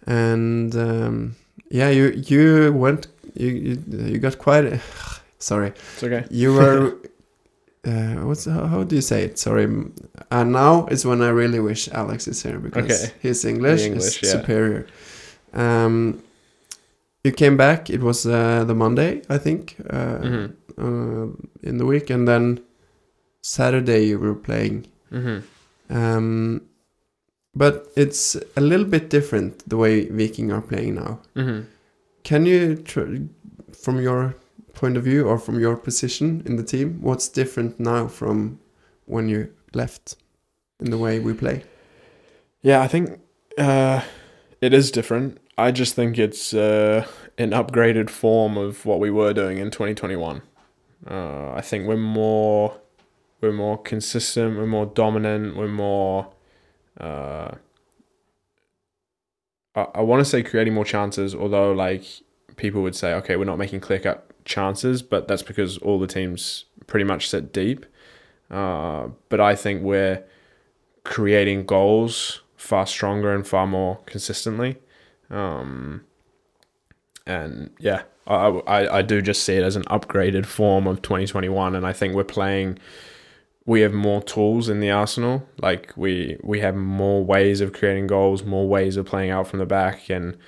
and 0.07 0.75
um, 0.77 1.37
yeah, 1.71 1.89
you 1.89 2.11
you 2.11 2.73
went 2.75 3.07
you 3.35 3.49
you, 3.49 3.83
you 4.13 4.19
got 4.19 4.37
quite. 4.37 4.67
A, 4.67 4.81
sorry, 5.39 5.73
it's 5.95 6.05
okay 6.05 6.25
you 6.31 6.53
were. 6.53 6.93
Uh, 7.89 8.27
what's 8.27 8.45
how, 8.45 8.67
how 8.67 8.83
do 8.85 8.95
you 8.97 9.03
say 9.03 9.21
it? 9.25 9.39
Sorry, 9.39 9.65
and 10.31 10.53
now 10.53 10.87
is 10.91 11.05
when 11.05 11.21
I 11.23 11.29
really 11.43 11.61
wish 11.61 11.89
Alex 11.93 12.29
is 12.29 12.43
here 12.43 12.59
because 12.59 12.85
Okay. 13.05 13.13
his 13.29 13.45
English, 13.45 13.83
English, 13.87 14.23
is 14.23 14.23
yeah. 14.23 14.41
superior. 14.41 14.87
Um, 15.55 16.23
you 17.25 17.33
came 17.33 17.57
back. 17.57 17.89
It 17.91 18.01
was 18.03 18.27
uh, 18.27 18.65
the 18.65 18.75
Monday, 18.75 19.23
I 19.29 19.39
think, 19.39 19.77
uh, 19.91 20.19
hmm 20.19 20.47
uh, 20.79 21.27
in 21.63 21.79
the 21.79 21.87
week, 21.87 22.11
and 22.11 22.27
then 22.29 22.61
Saturday 23.43 24.07
you 24.11 24.19
were 24.19 24.35
playing. 24.49 24.87
hmm 25.11 25.39
Um, 25.91 26.61
but 27.55 27.75
it's 27.97 28.37
a 28.57 28.61
little 28.61 28.87
bit 28.87 29.11
different 29.11 29.69
the 29.69 29.77
way 29.77 30.09
Viking 30.11 30.53
are 30.53 30.63
playing 30.63 30.95
now. 30.95 31.19
hmm 31.35 31.61
Can 32.23 32.47
you, 32.47 32.77
tr- 32.77 33.23
from 33.83 34.01
your 34.01 34.35
point 34.79 34.97
of 34.97 35.05
view 35.05 35.27
or 35.27 35.39
from 35.39 35.61
your 35.61 35.77
position 35.77 36.43
in 36.47 36.57
the 36.57 36.63
team, 36.63 37.01
what's 37.01 37.29
different 37.29 37.79
now 37.81 38.07
from 38.07 38.61
when 39.07 39.29
you 39.29 39.53
left 39.75 40.17
in 40.81 40.91
the 40.91 40.99
way 40.99 41.19
we 41.19 41.35
play? 41.35 41.65
Yeah, 42.63 42.81
I 42.81 42.89
think 42.89 43.21
uh, 43.59 44.03
it 44.61 44.73
is 44.73 44.91
different. 44.91 45.39
I 45.57 45.73
just 45.73 45.95
think 45.95 46.19
it's 46.19 46.55
uh, 46.55 47.07
an 47.37 47.51
upgraded 47.51 48.09
form 48.09 48.57
of 48.57 48.87
what 48.87 49.01
we 49.01 49.11
were 49.11 49.33
doing 49.33 49.59
in 49.59 49.71
2021. 49.71 50.43
Uh, 51.09 51.53
I 51.53 51.61
think 51.61 51.87
we're 51.87 51.97
more 51.97 52.81
we're 53.41 53.53
more 53.53 53.79
consistent, 53.79 54.57
we're 54.57 54.67
more 54.67 54.87
dominant, 54.87 55.57
we're 55.57 55.69
more 55.69 56.33
uh, 57.01 57.53
I, 59.75 59.87
I 59.95 60.01
want 60.03 60.21
to 60.21 60.25
say 60.25 60.43
creating 60.43 60.75
more 60.75 60.85
chances, 60.85 61.35
although 61.35 61.73
like 61.73 62.05
people 62.57 62.83
would 62.83 62.97
say, 62.97 63.15
okay, 63.15 63.37
we're 63.37 63.45
not 63.45 63.59
making 63.59 63.81
clear 63.81 64.01
cut 64.01 64.29
chances, 64.49 65.03
but 65.03 65.29
that's 65.29 65.43
because 65.43 65.79
all 65.79 66.01
the 66.01 66.07
teams 66.07 66.65
pretty 66.87 67.05
much 67.05 67.29
sit 67.29 67.53
deep. 67.53 67.87
Uh, 68.51 69.09
but 69.29 69.41
I 69.41 69.55
think 69.55 69.83
we're 69.83 70.25
creating 71.05 71.67
goals 71.67 72.41
far 72.57 72.87
stronger 72.87 73.33
and 73.33 73.47
far 73.47 73.67
more 73.67 73.99
consistently. 74.07 74.77
Um, 75.31 76.05
and 77.27 77.71
yeah, 77.79 78.03
I, 78.27 78.49
I, 78.67 78.99
I 78.99 79.03
do 79.03 79.23
just 79.23 79.45
see 79.45 79.55
it 79.55 79.63
as 79.63 79.77
an 79.77 79.85
upgraded 79.85 80.47
form 80.47 80.87
of 80.87 81.03
2021. 81.03 81.77
And 81.77 81.87
I 81.87 81.93
think 81.93 82.15
we're 82.15 82.25
playing, 82.25 82.79
we 83.67 83.83
have 83.83 83.93
more 83.93 84.23
tools 84.23 84.69
in 84.69 84.81
the 84.81 84.91
arsenal. 84.91 85.47
Like 85.61 85.93
we, 85.95 86.39
we 86.43 86.61
have 86.61 86.75
more 86.75 87.23
ways 87.23 87.61
of 87.61 87.73
creating 87.73 88.07
goals, 88.07 88.45
more 88.45 88.67
ways 88.67 88.97
of 88.97 89.07
playing 89.07 89.31
out 89.31 89.47
from 89.47 89.59
the 89.59 89.67
back. 89.67 90.09
And 90.09 90.39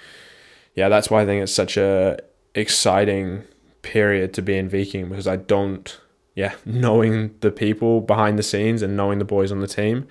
yeah, 0.75 0.89
that's 0.89 1.11
why 1.11 1.23
I 1.23 1.27
think 1.27 1.43
it's 1.43 1.55
such 1.55 1.77
a 1.77 2.19
exciting 2.55 3.45
period 3.83 4.33
to 4.35 4.43
be 4.43 4.57
in 4.57 4.69
Viking 4.69 5.09
because 5.09 5.27
I 5.27 5.37
don't, 5.37 5.99
yeah, 6.35 6.55
knowing 6.65 7.35
the 7.41 7.51
people 7.51 8.01
behind 8.01 8.39
the 8.39 8.43
scenes 8.43 8.83
and 8.83 8.97
knowing 8.97 9.19
the 9.19 9.25
boys 9.25 9.53
on 9.53 9.61
the 9.61 9.67
team, 9.67 10.07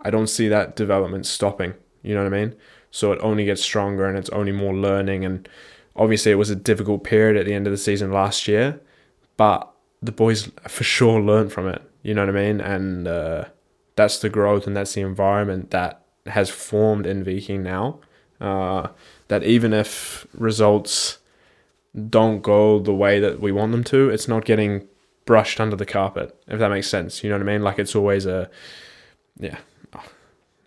I 0.00 0.10
don't 0.10 0.28
see 0.28 0.48
that 0.48 0.76
development 0.76 1.26
stopping. 1.26 1.74
You 2.02 2.14
know 2.14 2.24
what 2.24 2.32
I 2.32 2.36
mean? 2.38 2.56
So 2.90 3.12
it 3.12 3.20
only 3.22 3.44
gets 3.44 3.62
stronger 3.62 4.06
and 4.06 4.16
it's 4.18 4.30
only 4.30 4.52
more 4.52 4.74
learning. 4.74 5.24
And 5.24 5.48
obviously, 5.94 6.32
it 6.32 6.36
was 6.36 6.50
a 6.50 6.56
difficult 6.56 7.04
period 7.04 7.36
at 7.36 7.46
the 7.46 7.54
end 7.54 7.66
of 7.66 7.70
the 7.70 7.76
season 7.76 8.10
last 8.10 8.48
year, 8.48 8.80
but 9.36 9.70
the 10.02 10.12
boys 10.12 10.50
for 10.66 10.84
sure 10.84 11.20
learned 11.20 11.52
from 11.52 11.68
it. 11.68 11.82
You 12.02 12.14
know 12.14 12.22
what 12.22 12.34
I 12.34 12.40
mean? 12.40 12.60
And 12.60 13.06
uh, 13.06 13.44
that's 13.96 14.18
the 14.18 14.30
growth 14.30 14.66
and 14.66 14.76
that's 14.76 14.94
the 14.94 15.02
environment 15.02 15.70
that 15.70 16.02
has 16.26 16.48
formed 16.48 17.06
in 17.06 17.22
Viking 17.22 17.62
now. 17.62 18.00
Uh, 18.40 18.88
that 19.28 19.44
even 19.44 19.74
if 19.74 20.26
results 20.32 21.18
don't 22.08 22.42
go 22.42 22.78
the 22.78 22.94
way 22.94 23.20
that 23.20 23.40
we 23.40 23.52
want 23.52 23.72
them 23.72 23.84
to, 23.84 24.10
it's 24.10 24.28
not 24.28 24.44
getting 24.44 24.86
brushed 25.24 25.60
under 25.60 25.76
the 25.76 25.86
carpet, 25.86 26.36
if 26.48 26.58
that 26.58 26.70
makes 26.70 26.88
sense. 26.88 27.22
You 27.22 27.30
know 27.30 27.36
what 27.36 27.48
I 27.48 27.52
mean? 27.52 27.62
Like 27.62 27.78
it's 27.78 27.94
always 27.94 28.26
a, 28.26 28.50
yeah. 29.38 29.58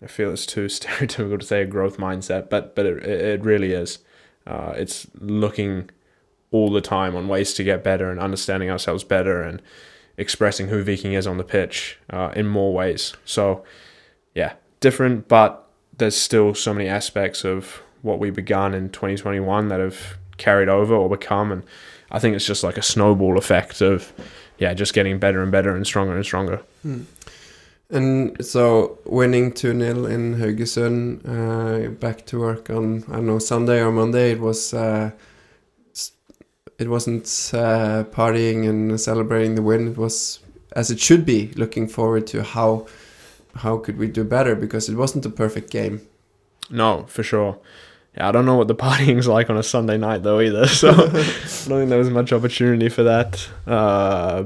I 0.02 0.06
feel 0.06 0.32
it's 0.32 0.46
too 0.46 0.66
stereotypical 0.68 1.40
to 1.40 1.46
say 1.46 1.62
a 1.62 1.66
growth 1.66 1.96
mindset, 1.96 2.50
but 2.50 2.74
but 2.74 2.84
it 2.84 3.02
it 3.04 3.42
really 3.42 3.72
is. 3.72 4.00
Uh, 4.46 4.74
it's 4.76 5.06
looking 5.18 5.88
all 6.50 6.70
the 6.70 6.80
time 6.80 7.16
on 7.16 7.26
ways 7.26 7.54
to 7.54 7.64
get 7.64 7.82
better 7.82 8.10
and 8.10 8.20
understanding 8.20 8.70
ourselves 8.70 9.02
better 9.02 9.42
and 9.42 9.60
expressing 10.16 10.68
who 10.68 10.84
Viking 10.84 11.12
is 11.12 11.26
on 11.26 11.38
the 11.38 11.44
pitch 11.44 11.98
uh, 12.10 12.32
in 12.36 12.46
more 12.46 12.72
ways. 12.72 13.14
So, 13.24 13.64
yeah, 14.34 14.52
different, 14.80 15.26
but 15.26 15.68
there's 15.96 16.16
still 16.16 16.54
so 16.54 16.72
many 16.72 16.88
aspects 16.88 17.44
of 17.44 17.82
what 18.02 18.18
we 18.18 18.30
began 18.30 18.74
in 18.74 18.90
2021 18.90 19.68
that 19.68 19.80
have 19.80 20.16
carried 20.36 20.68
over 20.68 20.94
or 20.94 21.08
become, 21.08 21.52
and 21.52 21.62
I 22.10 22.18
think 22.18 22.36
it's 22.36 22.46
just 22.46 22.62
like 22.62 22.76
a 22.76 22.82
snowball 22.82 23.38
effect 23.38 23.80
of, 23.80 24.12
yeah, 24.58 24.74
just 24.74 24.94
getting 24.94 25.18
better 25.18 25.42
and 25.42 25.50
better 25.50 25.74
and 25.74 25.86
stronger 25.86 26.14
and 26.14 26.24
stronger. 26.24 26.60
And 27.90 28.44
so 28.44 28.98
winning 29.04 29.52
2 29.52 29.78
0 29.78 30.06
in 30.06 30.36
Haugesund, 30.36 31.20
uh, 31.28 31.90
back 31.90 32.26
to 32.26 32.40
work 32.40 32.70
on, 32.70 33.04
I 33.08 33.16
don't 33.16 33.26
know, 33.26 33.38
Sunday 33.38 33.80
or 33.80 33.92
Monday, 33.92 34.32
it 34.32 34.40
was. 34.40 34.74
Uh, 34.74 35.10
it 36.76 36.88
wasn't 36.88 37.24
uh, 37.54 38.02
partying 38.10 38.68
and 38.68 39.00
celebrating 39.00 39.54
the 39.54 39.62
win. 39.62 39.88
It 39.88 39.96
was 39.96 40.40
as 40.74 40.90
it 40.90 41.00
should 41.00 41.24
be. 41.24 41.52
Looking 41.54 41.86
forward 41.88 42.26
to 42.28 42.42
how 42.42 42.86
how 43.56 43.78
could 43.78 43.98
we 43.98 44.08
do 44.08 44.24
better 44.24 44.56
because 44.56 44.88
it 44.88 44.96
wasn't 44.96 45.26
a 45.26 45.30
perfect 45.30 45.70
game. 45.70 46.00
No, 46.70 47.04
for 47.08 47.22
sure. 47.22 47.58
Yeah, 48.16 48.28
I 48.28 48.32
don't 48.32 48.46
know 48.46 48.56
what 48.56 48.68
the 48.68 48.74
partying's 48.88 49.26
like 49.28 49.50
on 49.50 49.56
a 49.56 49.62
Sunday 49.62 49.96
night 49.96 50.22
though 50.22 50.40
either, 50.40 50.66
so 50.66 50.90
I 50.92 50.96
don't 50.96 51.12
think 51.12 51.88
there 51.88 51.98
was 51.98 52.10
much 52.10 52.32
opportunity 52.32 52.88
for 52.88 53.02
that. 53.04 53.48
Uh, 53.66 54.44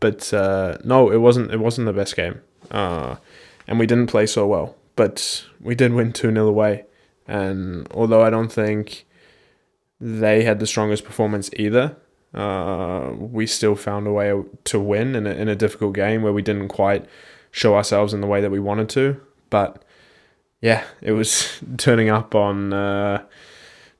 but 0.00 0.32
uh, 0.32 0.78
no, 0.84 1.10
it 1.10 1.18
wasn't. 1.18 1.52
It 1.52 1.58
wasn't 1.58 1.86
the 1.86 1.92
best 1.92 2.16
game, 2.16 2.40
uh, 2.70 3.16
and 3.66 3.78
we 3.78 3.86
didn't 3.86 4.08
play 4.08 4.26
so 4.26 4.46
well. 4.46 4.76
But 4.96 5.46
we 5.60 5.74
did 5.74 5.92
win 5.92 6.12
two 6.12 6.32
0 6.32 6.46
away, 6.46 6.86
and 7.28 7.86
although 7.92 8.22
I 8.22 8.30
don't 8.30 8.50
think 8.50 9.06
they 10.00 10.42
had 10.42 10.58
the 10.58 10.66
strongest 10.66 11.04
performance 11.04 11.50
either, 11.56 11.96
uh, 12.34 13.10
we 13.18 13.46
still 13.46 13.74
found 13.74 14.06
a 14.06 14.12
way 14.12 14.32
to 14.64 14.80
win 14.80 15.14
in 15.14 15.26
a, 15.26 15.30
in 15.30 15.48
a 15.48 15.56
difficult 15.56 15.94
game 15.94 16.22
where 16.22 16.32
we 16.32 16.42
didn't 16.42 16.68
quite 16.68 17.04
show 17.50 17.74
ourselves 17.74 18.14
in 18.14 18.22
the 18.22 18.26
way 18.26 18.40
that 18.40 18.50
we 18.50 18.58
wanted 18.58 18.88
to. 18.90 19.20
But 19.50 19.84
yeah, 20.60 20.84
it 21.00 21.12
was 21.12 21.60
turning 21.78 22.10
up 22.10 22.34
on 22.34 22.72
uh, 22.72 23.24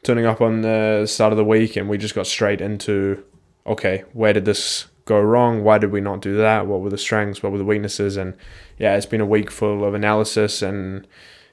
turning 0.03 0.27
up 0.27 0.41
on 0.41 0.63
the 0.63 1.07
start 1.07 1.33
of 1.33 1.37
the 1.37 1.45
week, 1.45 1.77
and 1.77 1.89
we 1.89 1.99
just 1.99 2.15
got 2.15 2.27
straight 2.27 2.61
into 2.61 3.23
okay, 3.67 4.05
where 4.13 4.33
did 4.33 4.45
this 4.45 4.87
go 5.05 5.21
wrong? 5.21 5.63
Why 5.63 5.79
did 5.79 5.93
we 5.93 6.01
not 6.01 6.21
do 6.21 6.37
that? 6.37 6.67
What 6.67 6.81
were 6.81 6.91
the 6.91 6.99
strengths? 6.99 7.43
What 7.43 7.53
were 7.53 7.59
the 7.59 7.65
weaknesses? 7.65 8.17
And 8.17 8.37
yeah, 8.79 8.97
it's 8.97 9.07
been 9.07 9.21
a 9.21 9.27
week 9.27 9.51
full 9.51 9.85
of 9.85 9.95
analysis 9.95 10.63
and 10.63 11.07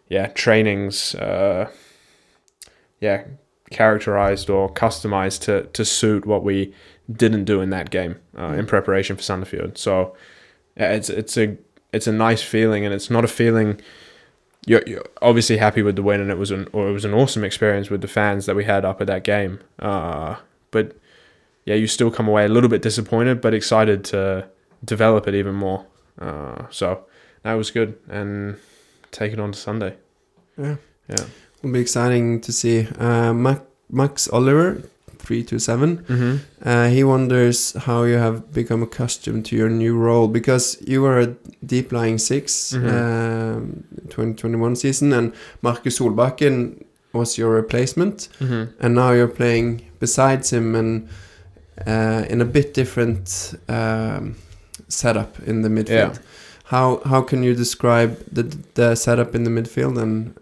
yeah, 0.10 0.28
trainings. 0.28 1.16
Uh, 1.16 1.70
yeah, 3.00 3.26
characterized 3.70 4.50
or 4.50 4.72
customized 4.72 5.42
to 5.42 5.64
to 5.64 5.86
suit 5.86 6.26
what 6.26 6.44
we 6.44 6.74
didn't 7.12 7.46
do 7.46 7.62
in 7.62 7.70
that 7.70 7.90
game 7.90 8.20
uh, 8.38 8.54
in 8.54 8.66
preparation 8.66 9.16
for 9.16 9.22
Sandefjord. 9.22 9.78
So 9.78 10.16
yeah, 10.76 10.94
it's 10.94 11.10
it's 11.10 11.38
a 11.38 11.58
it's 11.94 12.08
a 12.08 12.12
nice 12.12 12.42
feeling, 12.42 12.86
and 12.86 12.94
it's 12.94 13.10
not 13.10 13.24
a 13.24 13.30
feeling 13.30 13.80
you're, 14.68 14.84
you're 14.86 15.06
obviously 15.22 15.58
happy 15.58 15.82
with 15.82 15.96
the 15.96 16.04
win, 16.04 16.22
and 16.22 16.30
it 16.30 16.38
was 16.38 16.52
an 16.52 16.68
or 16.74 16.90
it 16.90 16.92
was 16.92 17.06
an 17.06 17.14
awesome 17.14 17.44
experience 17.44 17.90
with 17.90 18.02
the 18.02 18.08
fans 18.08 18.46
that 18.46 18.56
we 18.56 18.66
had 18.66 18.86
up 18.86 19.02
at 19.02 19.08
that 19.08 19.24
game. 19.24 19.60
Uh, 19.80 20.36
but 20.70 20.96
yeah, 21.66 21.76
you 21.76 21.88
still 21.88 22.12
come 22.12 22.28
away 22.28 22.46
a 22.46 22.50
little 22.50 22.70
bit 22.70 22.82
disappointed, 22.82 23.42
but 23.42 23.54
excited 23.54 24.04
to 24.06 24.48
develop 24.84 25.28
it 25.28 25.34
even 25.34 25.56
more. 25.56 25.86
Uh, 26.20 26.66
so 26.70 27.06
that 27.44 27.54
was 27.54 27.72
good, 27.72 27.98
and 28.10 28.58
take 29.12 29.34
it 29.34 29.40
on 29.40 29.54
to 29.54 29.58
Sunday. 29.58 29.96
Yeah. 30.58 30.76
Yeah. 31.10 31.26
Will 31.62 31.72
be 31.72 31.80
exciting 31.80 32.42
to 32.42 32.52
see. 32.52 32.88
Uh, 33.00 33.34
Mac, 33.34 33.62
Max 33.90 34.28
Oliver, 34.30 34.84
three 35.28 35.44
two 35.44 35.60
seven. 35.60 35.98
Mm-hmm. 35.98 36.36
Uh, 36.70 36.88
he 36.96 37.04
wonders 37.04 37.74
how 37.86 38.04
you 38.04 38.18
have 38.18 38.40
become 38.54 38.82
accustomed 38.84 39.46
to 39.46 39.56
your 39.56 39.70
new 39.70 39.98
role 39.98 40.28
because 40.28 40.78
you 40.88 41.02
were 41.02 41.20
a 41.20 41.28
deep 41.66 41.92
lying 41.92 42.18
6 42.18 42.74
Mhm. 42.74 42.88
um, 42.88 43.84
2021 44.10 44.76
season, 44.76 45.14
and 45.14 45.32
Markus 45.62 46.00
Solbakken 46.00 46.84
was 47.14 47.38
your 47.38 47.52
replacement, 47.56 48.30
Mm-hmm. 48.40 48.64
and 48.80 48.96
now 48.96 49.12
you're 49.12 49.36
playing 49.36 49.82
besides 50.00 50.54
him 50.54 50.76
and 50.76 51.08
uh, 51.88 52.24
in 52.30 52.42
a 52.42 52.46
bit 52.46 52.74
different 52.74 53.54
um, 53.70 54.36
setup 54.88 55.36
in 55.48 55.62
the 55.62 55.70
midfield. 55.70 56.14
Yeah. 56.16 56.22
How 56.64 57.02
how 57.06 57.22
can 57.22 57.44
you 57.44 57.54
describe 57.56 58.12
the 58.36 58.44
the 58.74 58.96
setup 58.96 59.36
in 59.36 59.44
the 59.44 59.50
midfield 59.52 59.98
and 60.02 60.34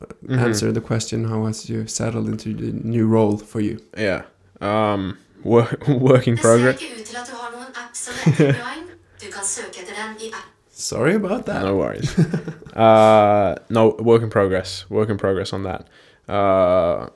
uh, 0.00 0.06
Mhm. 0.22 0.38
answer 0.44 0.72
the 0.72 0.80
question 0.80 1.24
how 1.24 1.44
has 1.46 1.68
you 1.70 1.86
settled 1.86 2.28
into 2.28 2.48
the 2.54 2.72
new 2.84 3.06
role 3.06 3.38
for 3.38 3.60
you? 3.60 3.78
Yeah. 3.98 4.22
Um, 4.60 5.16
work, 5.44 5.88
working 5.88 6.36
Det 6.36 6.42
ser 6.42 6.48
progress. 6.48 6.80
ikke 6.82 7.00
ut 7.00 7.06
til 7.06 7.16
at 7.16 7.26
du 7.30 7.36
har 7.36 7.50
noen 7.52 7.66
app 7.74 7.94
som 7.94 8.14
heter 8.24 8.52
Prime. 8.52 8.88
Du 9.20 9.26
kan 9.32 9.44
søke 9.44 9.68
etter 9.82 9.94
den 9.94 10.16
i 10.20 10.28
app. 10.28 10.46
Sorry 10.72 11.14
about 11.14 11.44
that. 11.46 11.62
No 11.64 11.74
worries. 11.76 12.18
uh, 12.76 13.54
no 13.68 13.96
work 14.00 14.22
in 14.22 14.30
progress. 14.30 14.86
Work 14.90 15.10
in 15.10 15.16
progress 15.18 15.52
on 15.52 15.62
that. 15.64 15.82
Uh, 16.28 17.08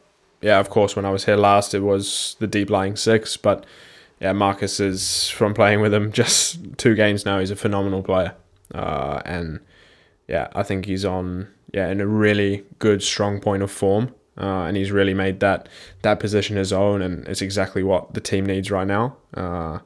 yeah, 0.43 0.59
of 0.59 0.69
course. 0.71 0.97
When 0.97 1.05
I 1.05 1.11
was 1.11 1.25
here 1.25 1.37
last, 1.37 1.75
it 1.75 1.83
was 1.83 2.37
the 2.41 2.47
deep 2.47 2.71
lying 2.71 2.97
six, 2.97 3.37
but 3.37 3.65
yeah, 4.21 4.33
Markus 4.33 4.81
is 4.81 5.29
from 5.31 5.55
playing 5.55 5.81
with 5.83 5.95
him 5.95 6.11
just 6.23 6.59
two 6.77 6.95
games 6.95 7.25
now. 7.25 7.39
He's 7.39 7.51
a 7.53 7.57
phenomenal 7.57 8.03
player, 8.03 8.33
uh, 8.75 9.21
and 9.25 9.61
yeah, 10.29 10.49
I 10.55 10.63
think 10.65 10.87
he's 10.87 11.05
on 11.05 11.47
yeah 11.73 11.89
in 11.89 12.01
a 12.01 12.07
really 12.07 12.65
good 12.79 13.03
strong 13.03 13.41
point 13.41 13.63
of 13.63 13.71
form, 13.71 14.15
uh, 14.39 14.65
and 14.65 14.77
he's 14.77 14.91
really 14.91 15.15
made 15.15 15.41
that 15.41 15.69
that 16.03 16.21
position 16.21 16.57
his 16.57 16.73
own, 16.73 17.03
and 17.03 17.27
it's 17.29 17.43
exactly 17.43 17.83
what 17.83 18.15
the 18.15 18.21
team 18.21 18.47
needs 18.47 18.71
right 18.71 18.87
now. 18.87 19.17
Uh, 19.35 19.79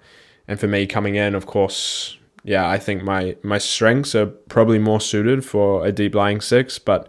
and 0.48 0.60
for 0.60 0.66
me 0.68 0.86
coming 0.86 1.16
in, 1.16 1.34
of 1.34 1.46
course, 1.46 2.18
yeah, 2.44 2.68
I 2.68 2.78
think 2.78 3.02
my 3.02 3.36
my 3.42 3.58
strengths 3.58 4.14
are 4.14 4.26
probably 4.26 4.78
more 4.78 5.00
suited 5.00 5.44
for 5.44 5.84
a 5.86 5.92
deep 5.92 6.14
lying 6.14 6.40
six, 6.40 6.78
but 6.78 7.08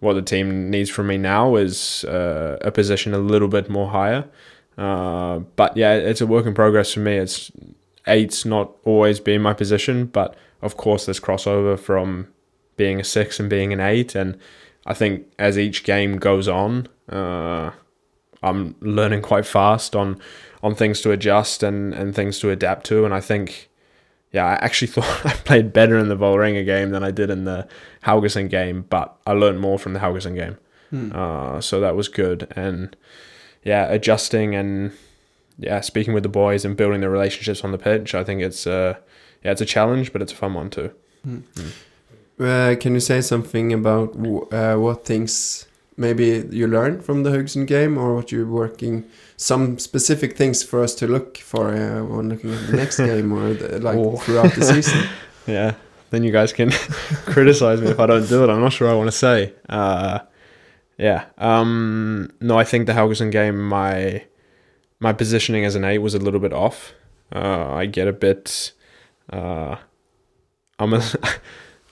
what 0.00 0.14
the 0.14 0.22
team 0.22 0.70
needs 0.70 0.88
from 0.88 1.08
me 1.08 1.18
now 1.18 1.56
is 1.56 2.04
uh, 2.04 2.58
a 2.62 2.70
position 2.70 3.12
a 3.12 3.18
little 3.18 3.48
bit 3.48 3.68
more 3.68 3.90
higher. 3.90 4.24
Uh, 4.78 5.40
but 5.56 5.76
yeah, 5.76 5.92
it's 5.94 6.22
a 6.22 6.26
work 6.26 6.46
in 6.46 6.54
progress 6.54 6.94
for 6.94 7.00
me. 7.00 7.16
It's 7.16 7.52
eight's 8.06 8.46
not 8.46 8.72
always 8.84 9.20
been 9.20 9.42
my 9.42 9.52
position, 9.52 10.06
but 10.06 10.34
of 10.62 10.78
course 10.78 11.04
there's 11.04 11.20
crossover 11.20 11.78
from 11.78 12.28
being 12.80 12.98
a 12.98 13.04
six 13.04 13.38
and 13.38 13.50
being 13.50 13.72
an 13.74 13.80
eight, 13.80 14.14
and 14.14 14.38
I 14.86 14.94
think 14.94 15.26
as 15.38 15.58
each 15.58 15.84
game 15.84 16.16
goes 16.16 16.48
on, 16.48 16.88
uh, 17.10 17.72
I'm 18.42 18.74
learning 18.80 19.20
quite 19.22 19.44
fast 19.44 19.94
on 19.94 20.18
on 20.62 20.74
things 20.74 21.02
to 21.02 21.10
adjust 21.10 21.62
and 21.62 21.92
and 21.92 22.14
things 22.14 22.38
to 22.40 22.50
adapt 22.50 22.86
to, 22.86 23.04
and 23.04 23.12
I 23.12 23.20
think 23.20 23.68
yeah, 24.32 24.46
I 24.46 24.54
actually 24.64 24.88
thought 24.94 25.26
I 25.26 25.34
played 25.34 25.72
better 25.74 25.98
in 25.98 26.08
the 26.08 26.16
Vålerenga 26.16 26.64
game 26.64 26.90
than 26.90 27.04
I 27.04 27.10
did 27.10 27.28
in 27.28 27.44
the 27.44 27.68
Haugesund 28.04 28.48
game, 28.48 28.86
but 28.88 29.14
I 29.26 29.32
learned 29.32 29.60
more 29.60 29.78
from 29.78 29.92
the 29.92 30.00
Haugesund 30.00 30.36
game. 30.36 30.56
Hmm. 30.88 31.12
Uh, 31.14 31.60
so 31.60 31.80
that 31.80 31.94
was 31.94 32.08
good. 32.08 32.48
And 32.56 32.96
yeah, 33.62 33.92
adjusting 33.92 34.54
and 34.54 34.92
yeah, 35.58 35.80
speaking 35.82 36.14
with 36.14 36.22
the 36.22 36.30
boys 36.30 36.64
and 36.64 36.76
building 36.76 37.02
the 37.02 37.10
relationships 37.10 37.62
on 37.62 37.72
the 37.72 37.78
pitch. 37.78 38.14
I 38.14 38.24
think 38.24 38.40
it's 38.40 38.66
uh, 38.66 38.94
yeah, 39.44 39.52
it's 39.52 39.60
a 39.60 39.66
challenge, 39.66 40.12
but 40.12 40.22
it's 40.22 40.32
a 40.32 40.36
fun 40.36 40.54
one 40.54 40.70
too. 40.70 40.90
Uh, 42.40 42.74
can 42.80 42.94
you 42.94 43.00
say 43.00 43.20
something 43.20 43.72
about 43.72 44.14
w- 44.14 44.48
uh, 44.50 44.74
what 44.76 45.04
things 45.04 45.66
maybe 45.96 46.46
you 46.50 46.66
learned 46.66 47.04
from 47.04 47.22
the 47.22 47.30
Haugesund 47.30 47.66
game 47.66 47.98
or 47.98 48.14
what 48.14 48.32
you're 48.32 48.46
working 48.46 49.04
some 49.36 49.78
specific 49.78 50.36
things 50.36 50.62
for 50.62 50.82
us 50.82 50.94
to 50.94 51.06
look 51.06 51.36
for 51.38 51.68
uh, 51.74 52.02
when 52.04 52.28
looking 52.30 52.52
at 52.54 52.66
the 52.68 52.76
next 52.76 52.96
game 53.08 53.32
or 53.32 53.52
the, 53.54 53.78
like 53.80 53.96
Oh. 53.98 54.16
throughout 54.16 54.54
the 54.54 54.62
season? 54.64 55.06
Yeah, 55.46 55.74
then 56.10 56.22
you 56.22 56.30
guys 56.32 56.52
can 56.52 56.70
criticize 57.26 57.80
me 57.80 57.88
if 57.88 57.98
I 57.98 58.06
don't 58.06 58.28
do 58.28 58.44
it. 58.44 58.50
I'm 58.50 58.60
not 58.60 58.72
sure 58.72 58.88
I 58.88 58.94
want 58.94 59.08
to 59.10 59.16
say. 59.16 59.52
Uh, 59.68 60.20
yeah. 60.98 61.24
Um, 61.38 62.30
no, 62.40 62.58
I 62.58 62.64
think 62.64 62.86
the 62.86 62.92
Haugesund 62.92 63.32
game, 63.32 63.58
my 63.68 64.22
my 65.00 65.12
positioning 65.12 65.64
as 65.64 65.74
an 65.74 65.84
eight 65.84 65.98
was 65.98 66.14
a 66.14 66.18
little 66.18 66.38
bit 66.40 66.52
off. 66.52 66.92
Uh, 67.34 67.72
I 67.72 67.86
get 67.86 68.06
a 68.06 68.12
bit. 68.12 68.72
Uh, 69.32 69.76
I'm 70.78 70.92
a. 70.94 71.02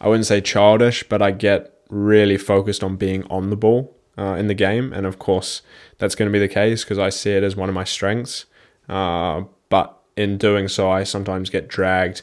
I 0.01 0.09
wouldn't 0.09 0.27
say 0.27 0.41
childish, 0.41 1.03
but 1.09 1.23
I 1.23 1.31
get 1.31 1.75
really 1.91 2.37
focused 2.37 2.85
on 2.85 2.97
being 2.97 3.25
on 3.25 3.51
the 3.51 3.57
ball 3.57 3.97
uh, 4.17 4.35
in 4.35 4.47
the 4.47 4.55
game, 4.55 4.93
and 4.93 5.07
of 5.07 5.19
course 5.19 5.63
that's 5.99 6.15
going 6.15 6.31
to 6.31 6.33
be 6.33 6.39
the 6.39 6.53
case 6.53 6.85
because 6.85 6.99
I 6.99 7.09
see 7.09 7.33
it 7.33 7.43
as 7.43 7.57
one 7.57 7.69
of 7.69 7.75
my 7.75 7.85
strengths. 7.85 8.47
Uh, 8.89 9.43
but 9.69 9.99
in 10.17 10.39
doing 10.39 10.69
so, 10.69 10.91
I 10.91 11.05
sometimes 11.05 11.51
get 11.51 11.69
dragged 11.69 12.23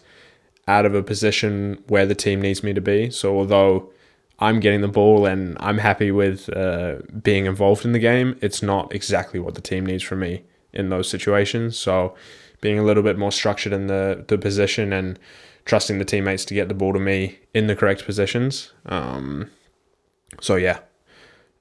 out 0.67 0.86
of 0.86 0.95
a 0.95 1.03
position 1.03 1.84
where 1.88 2.05
the 2.05 2.15
team 2.15 2.41
needs 2.41 2.63
me 2.63 2.73
to 2.73 2.82
be. 2.82 3.09
So 3.11 3.38
although 3.38 3.91
I'm 4.39 4.59
getting 4.59 4.82
the 4.82 4.88
ball 4.88 5.26
and 5.26 5.55
I'm 5.59 5.78
happy 5.78 6.11
with 6.11 6.49
uh, 6.55 6.97
being 7.21 7.45
involved 7.45 7.86
in 7.86 7.91
the 7.91 7.99
game, 7.99 8.38
it's 8.41 8.61
not 8.61 8.93
exactly 8.93 9.39
what 9.39 9.55
the 9.55 9.61
team 9.61 9.86
needs 9.86 10.03
from 10.03 10.19
me 10.19 10.43
in 10.73 10.89
those 10.89 11.07
situations. 11.07 11.78
So 11.78 12.15
being 12.61 12.80
a 12.80 12.84
little 12.84 13.03
bit 13.03 13.17
more 13.17 13.32
structured 13.32 13.73
in 13.73 13.88
the, 13.88 14.26
the 14.28 14.38
position 14.38 14.91
and 14.91 15.19
trusting 15.66 15.97
the 15.97 16.05
teammates 16.05 16.45
to 16.45 16.53
get 16.53 16.68
the 16.68 16.74
ball 16.74 16.93
to 16.93 16.99
me 16.99 17.39
in 17.53 17.68
the 17.68 17.76
correct 17.76 18.05
positions. 18.05 18.72
Um, 18.86 19.49
so 20.39 20.55
yeah, 20.55 20.80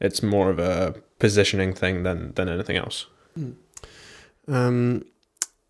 it's 0.00 0.22
more 0.22 0.50
of 0.50 0.58
a 0.58 0.94
positioning 1.18 1.74
thing 1.74 2.02
than 2.02 2.34
than 2.34 2.48
anything 2.48 2.76
else. 2.76 3.06
Um, 4.46 5.04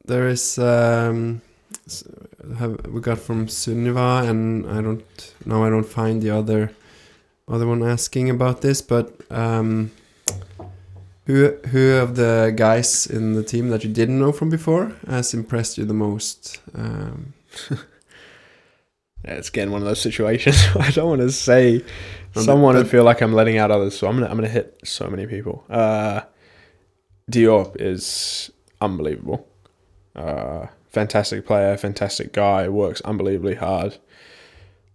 there 0.05 0.29
is 0.29 0.59
um, 0.59 1.41
have 2.59 2.87
we 2.87 3.01
got 3.01 3.19
from 3.19 3.47
Sunniva, 3.47 4.29
and 4.29 4.67
I 4.69 4.81
don't 4.81 5.35
now 5.45 5.65
I 5.65 5.71
don't 5.71 5.87
find 5.87 6.23
the 6.23 6.31
other 6.31 6.71
other 7.47 7.67
one 7.67 7.83
asking 7.83 8.31
about 8.31 8.63
this, 8.63 8.81
but 8.83 9.21
um, 9.31 9.91
who 11.27 11.57
who 11.69 11.93
of 11.93 12.17
the 12.17 12.53
guys 12.57 13.07
in 13.07 13.35
the 13.35 13.43
team 13.43 13.69
that 13.69 13.85
you 13.85 13.93
didn't 13.93 14.19
know 14.19 14.33
from 14.33 14.51
before 14.51 14.93
has 15.07 15.35
impressed 15.35 15.79
you 15.79 15.85
the 15.85 15.95
most? 15.95 16.61
Um, 16.75 17.35
it's 19.25 19.49
again 19.49 19.71
one 19.71 19.81
of 19.83 19.87
those 19.87 20.01
situations. 20.01 20.63
I 20.79 20.91
don't 20.91 21.09
want 21.09 21.21
to 21.23 21.33
say 21.33 21.85
but- 22.33 22.45
someone 22.45 22.77
and 22.77 22.89
feel 22.89 23.05
like 23.05 23.21
I'm 23.21 23.33
letting 23.33 23.59
out 23.59 23.71
others. 23.71 23.99
So 23.99 24.07
I'm 24.07 24.15
gonna 24.17 24.29
I'm 24.29 24.37
gonna 24.37 24.49
hit 24.49 24.79
so 24.85 25.09
many 25.09 25.27
people. 25.27 25.65
Uh, 25.69 26.23
Diop 27.31 27.77
is 27.81 28.51
unbelievable. 28.81 29.47
Uh, 30.15 30.67
fantastic 30.91 31.47
player, 31.47 31.77
fantastic 31.77 32.33
guy. 32.33 32.69
Works 32.69 33.01
unbelievably 33.03 33.57
hard. 33.57 33.97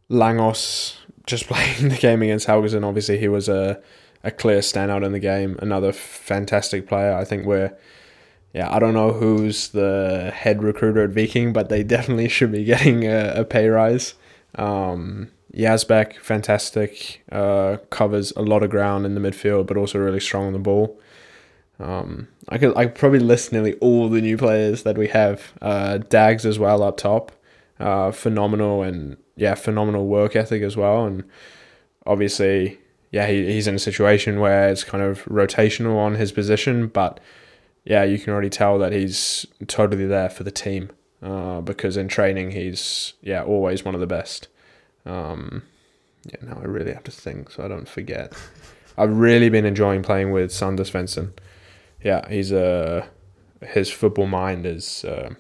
Langos 0.10 0.96
just 1.26 1.48
playing 1.50 1.90
the 1.90 1.98
game 1.98 2.22
against 2.22 2.48
Haugesund. 2.48 2.86
Obviously, 2.86 3.18
he 3.18 3.28
was 3.28 3.50
a 3.50 3.82
a 4.24 4.32
clear 4.32 4.60
standout 4.60 5.06
in 5.06 5.12
the 5.12 5.20
game. 5.20 5.58
Another 5.62 5.92
fantastic 5.92 6.88
player. 6.88 7.14
I 7.14 7.24
think 7.24 7.46
we're 7.46 7.76
yeah, 8.54 8.74
I 8.74 8.80
don't 8.80 8.94
know 8.94 9.12
who's 9.12 9.70
the 9.70 10.32
head 10.34 10.64
recruiter 10.64 11.04
at 11.04 11.12
Viking, 11.12 11.54
but 11.54 11.70
they 11.70 11.84
definitely 11.96 12.30
should 12.30 12.52
be 12.52 12.64
getting 12.64 13.06
a, 13.06 13.34
a 13.36 13.46
pay 13.46 13.70
rise. 13.70 14.16
Um, 14.56 15.32
Yazbek, 15.54 16.18
fantastic, 16.18 17.24
uh, 17.32 17.78
covers 17.90 18.32
a 18.36 18.42
lot 18.42 18.64
of 18.64 18.70
ground 18.70 19.06
in 19.06 19.16
the 19.16 19.22
midfield, 19.22 19.68
but 19.68 19.78
also 19.78 20.00
really 20.00 20.20
strong 20.20 20.48
on 20.48 20.54
the 20.54 20.60
ball. 20.60 21.00
Um, 21.80 22.28
I 22.50 22.58
could 22.58 22.76
I 22.78 22.86
could 22.86 22.96
probably 22.96 23.20
list 23.20 23.52
nearly 23.52 23.74
all 23.76 24.10
the 24.10 24.22
new 24.22 24.38
players 24.38 24.84
that 24.84 24.98
we 24.98 25.08
have. 25.08 25.54
Uh, 25.62 25.98
Dags 25.98 26.46
as 26.46 26.60
well 26.60 26.84
up 26.84 26.98
top, 26.98 27.32
uh, 27.80 28.12
phenomenal 28.12 28.84
and 28.84 29.18
yeah, 29.36 29.56
phenomenal 29.56 30.08
work 30.08 30.36
ethic 30.36 30.62
as 30.62 30.76
well. 30.76 31.06
And 31.06 31.24
obviously, 32.06 32.80
yeah, 33.12 33.28
he, 33.28 33.52
he's 33.52 33.68
in 33.68 33.76
a 33.76 33.80
situation 33.80 34.40
where 34.40 34.70
it's 34.70 34.84
kind 34.84 35.04
of 35.04 35.24
rotational 35.26 35.96
on 35.96 36.16
his 36.16 36.32
position, 36.32 36.88
but 36.88 37.20
yeah, 37.86 38.04
you 38.04 38.20
can 38.20 38.34
already 38.34 38.50
tell 38.50 38.78
that 38.80 38.92
he's 38.92 39.46
totally 39.68 40.06
there 40.06 40.30
for 40.30 40.44
the 40.44 40.52
team 40.52 40.92
uh, 41.22 41.62
because 41.62 41.98
in 41.98 42.08
training 42.08 42.52
he's 42.52 43.14
yeah 43.22 43.44
always 43.44 43.84
one 43.86 43.96
of 43.96 44.02
the 44.02 44.08
best. 44.08 44.48
Um, 45.06 45.64
yeah, 46.26 46.38
now 46.42 46.60
I 46.62 46.66
really 46.66 46.94
have 46.94 47.04
to 47.06 47.12
think 47.12 47.52
so 47.52 47.64
I 47.64 47.68
don't 47.68 47.88
forget. 47.88 48.34
I've 48.98 49.16
really 49.16 49.50
been 49.50 49.66
enjoying 49.66 50.04
playing 50.04 50.32
with 50.32 50.52
Sander 50.52 50.84
Svendsen. 50.84 51.32
Yeah, 52.04 52.28
he's 52.30 52.52
a 52.52 53.08
his 53.62 53.90
football 53.92 54.28
mind 54.28 54.66
is 54.66 55.04
uh, 55.06 55.34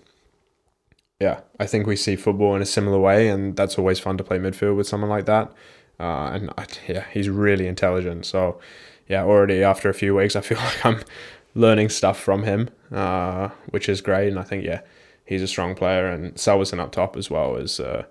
yeah. 1.19 1.41
I 1.59 1.65
think 1.65 1.85
we 1.87 1.95
see 1.95 2.15
football 2.15 2.55
in 2.55 2.61
a 2.61 2.65
similar 2.65 2.99
way, 2.99 3.27
and 3.29 3.55
that's 3.55 3.77
always 3.77 3.99
fun 3.99 4.17
to 4.17 4.23
play 4.23 4.37
midfield 4.39 4.75
with 4.77 4.87
someone 4.87 5.09
like 5.09 5.25
that. 5.25 5.51
uh, 5.99 6.29
and 6.33 6.49
I, 6.57 6.65
yeah, 6.87 7.05
he's 7.11 7.29
really 7.29 7.67
intelligent. 7.67 8.25
So 8.25 8.59
yeah, 9.07 9.23
already 9.23 9.63
after 9.63 9.89
a 9.89 9.93
few 9.93 10.15
weeks, 10.15 10.35
I 10.35 10.41
feel 10.41 10.57
like 10.69 10.85
I'm 10.85 11.01
learning 11.55 11.89
stuff 11.89 12.19
from 12.19 12.43
him, 12.43 12.69
uh, 12.91 13.49
which 13.69 13.89
is 13.89 14.01
great. 14.01 14.29
And 14.29 14.39
I 14.39 14.43
think 14.43 14.63
yeah, 14.65 14.81
he's 15.29 15.43
a 15.43 15.47
strong 15.47 15.75
player, 15.75 16.07
and 16.07 16.33
Salvesen 16.33 16.79
up 16.79 16.91
top 16.91 17.15
as 17.15 17.29
well 17.29 17.55
is 17.55 17.79
uh, 17.79 18.03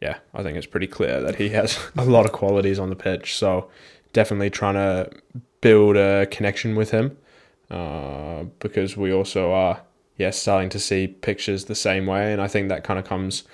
yeah, 0.00 0.18
I 0.34 0.42
think 0.42 0.58
it's 0.58 0.66
pretty 0.66 0.86
clear 0.86 1.20
that 1.22 1.36
he 1.36 1.48
has 1.48 1.78
a 1.96 2.04
lot 2.04 2.26
of 2.26 2.32
qualities 2.32 2.78
on 2.78 2.90
the 2.90 2.96
pitch. 2.96 3.36
So 3.36 3.70
definitely 4.12 4.50
trying 4.50 4.74
to 4.74 5.10
build 5.62 5.96
a 5.96 6.26
connection 6.26 6.76
with 6.76 6.90
him 6.90 7.16
uh, 7.70 8.44
because 8.58 8.96
we 8.96 9.12
also 9.12 9.52
are 9.52 9.82
yeah 10.18 10.30
starting 10.30 10.68
to 10.70 10.78
see 10.78 11.06
pictures 11.06 11.64
the 11.64 11.74
same 11.74 12.06
way, 12.06 12.32
and 12.32 12.42
I 12.42 12.46
think 12.46 12.68
that 12.68 12.84
kind 12.84 12.98
of 12.98 13.06
comes. 13.06 13.44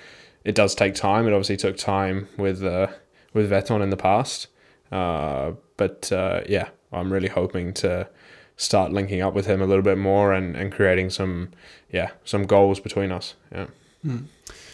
It 0.43 0.55
does 0.55 0.75
take 0.75 0.93
time. 0.93 1.27
It 1.27 1.33
obviously 1.33 1.57
took 1.57 1.77
time 1.77 2.27
with 2.37 2.61
uh, 2.61 2.87
with 3.33 3.49
Veton 3.49 3.81
in 3.81 3.89
the 3.89 3.97
past, 3.97 4.47
uh, 4.91 5.53
but 5.77 6.11
uh, 6.11 6.41
yeah, 6.47 6.69
I'm 6.91 7.11
really 7.11 7.29
hoping 7.29 7.73
to 7.75 8.09
start 8.57 8.91
linking 8.91 9.21
up 9.21 9.33
with 9.33 9.45
him 9.45 9.61
a 9.61 9.65
little 9.65 9.83
bit 9.83 9.97
more 9.97 10.33
and, 10.33 10.55
and 10.55 10.71
creating 10.71 11.09
some 11.09 11.49
yeah 11.91 12.09
some 12.25 12.45
goals 12.45 12.79
between 12.79 13.11
us. 13.11 13.35
Yeah. 13.51 13.67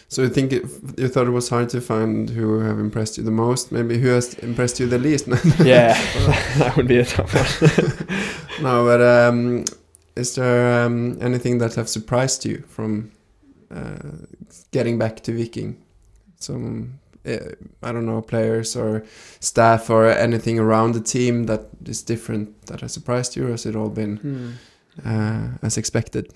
So 0.08 0.22
you 0.22 0.28
think 0.28 0.52
it, 0.52 0.62
you 0.96 1.08
thought 1.08 1.26
it 1.26 1.30
was 1.30 1.48
hard 1.48 1.68
to 1.70 1.80
find 1.80 2.30
who 2.30 2.60
have 2.60 2.78
impressed 2.78 3.18
you 3.18 3.24
the 3.24 3.30
most? 3.30 3.72
Maybe 3.72 3.98
who 3.98 4.08
has 4.08 4.34
impressed 4.34 4.78
you 4.78 4.86
the 4.86 4.98
least? 4.98 5.26
Yeah, 5.64 5.94
that 6.58 6.74
would 6.76 6.86
be 6.86 6.98
a 6.98 7.04
tough 7.04 7.34
one. 7.34 8.62
no, 8.62 8.84
but 8.84 9.00
um, 9.00 9.64
is 10.14 10.34
there 10.34 10.84
um, 10.84 11.18
anything 11.20 11.58
that 11.58 11.74
have 11.74 11.88
surprised 11.88 12.44
you 12.44 12.62
from 12.68 13.10
uh, 13.70 13.98
getting 14.70 14.98
back 14.98 15.20
to 15.22 15.36
Viking? 15.36 15.82
Some 16.38 17.00
uh, 17.26 17.54
I 17.82 17.92
don't 17.92 18.06
know 18.06 18.20
players 18.22 18.76
or 18.76 19.04
staff 19.40 19.90
or 19.90 20.06
anything 20.08 20.58
around 20.58 20.92
the 20.92 21.00
team 21.00 21.44
that 21.44 21.68
is 21.86 22.02
different 22.02 22.66
that 22.66 22.80
has 22.80 22.92
surprised 22.92 23.36
you, 23.36 23.46
or 23.46 23.50
has 23.50 23.66
it 23.66 23.76
all 23.76 23.88
been 23.90 24.58
uh, 25.04 25.48
as 25.62 25.76
expected? 25.78 26.32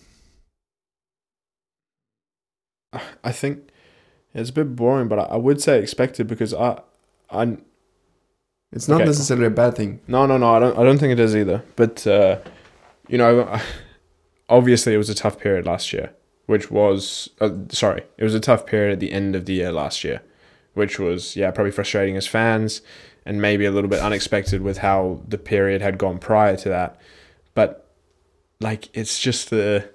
I 3.23 3.33
think 3.33 3.69
it's 4.35 4.51
a 4.51 4.53
bit 4.53 4.75
boring, 4.75 5.09
but 5.09 5.19
I, 5.19 5.23
I 5.25 5.37
would 5.37 5.61
say 5.61 5.79
expected 5.79 6.27
because 6.27 6.55
I, 6.55 6.81
I 7.31 7.59
It's 8.73 8.89
not 8.89 8.97
Okay. 9.01 9.07
necessarily 9.07 9.47
a 9.47 9.51
bad 9.51 9.77
thing. 9.77 10.01
no 10.09 10.27
no 10.27 10.39
no 10.39 10.55
I 10.55 10.59
don't 10.59 10.79
I 10.79 10.85
don't 10.85 10.99
think 10.99 11.13
it 11.13 11.21
is 11.21 11.35
either. 11.37 11.63
But 11.77 12.07
uh, 12.07 12.39
you 13.09 13.19
know, 13.19 13.59
obviously 14.49 14.95
it 14.95 14.99
was 14.99 15.11
a 15.11 15.15
tough 15.15 15.39
period 15.39 15.67
last 15.67 15.93
year, 15.93 16.11
which 16.47 16.71
was 16.71 17.29
uh, 17.41 17.51
sorry, 17.71 18.03
it 18.17 18.25
was 18.25 18.35
a 18.35 18.41
tough 18.41 18.65
period 18.67 18.93
at 18.95 19.01
the 19.01 19.13
end 19.13 19.37
of 19.37 19.45
the 19.45 19.53
year 19.55 19.71
last 19.73 20.03
year, 20.05 20.23
which 20.79 20.99
was 20.99 21.37
yeah 21.37 21.51
probably 21.51 21.73
frustrating 21.73 22.17
as 22.17 22.27
fans 22.27 22.81
and 23.27 23.43
maybe 23.43 23.67
a 23.67 23.71
little 23.71 23.91
bit 23.91 24.01
unexpected 24.01 24.63
with 24.63 24.79
how 24.79 25.21
the 25.29 25.37
period 25.37 25.83
had 25.83 25.99
gone 25.99 26.19
prior 26.19 26.57
to 26.57 26.71
that. 26.71 26.99
But 27.53 27.93
like 28.61 28.89
it's 28.97 29.19
just 29.19 29.51
the 29.51 29.91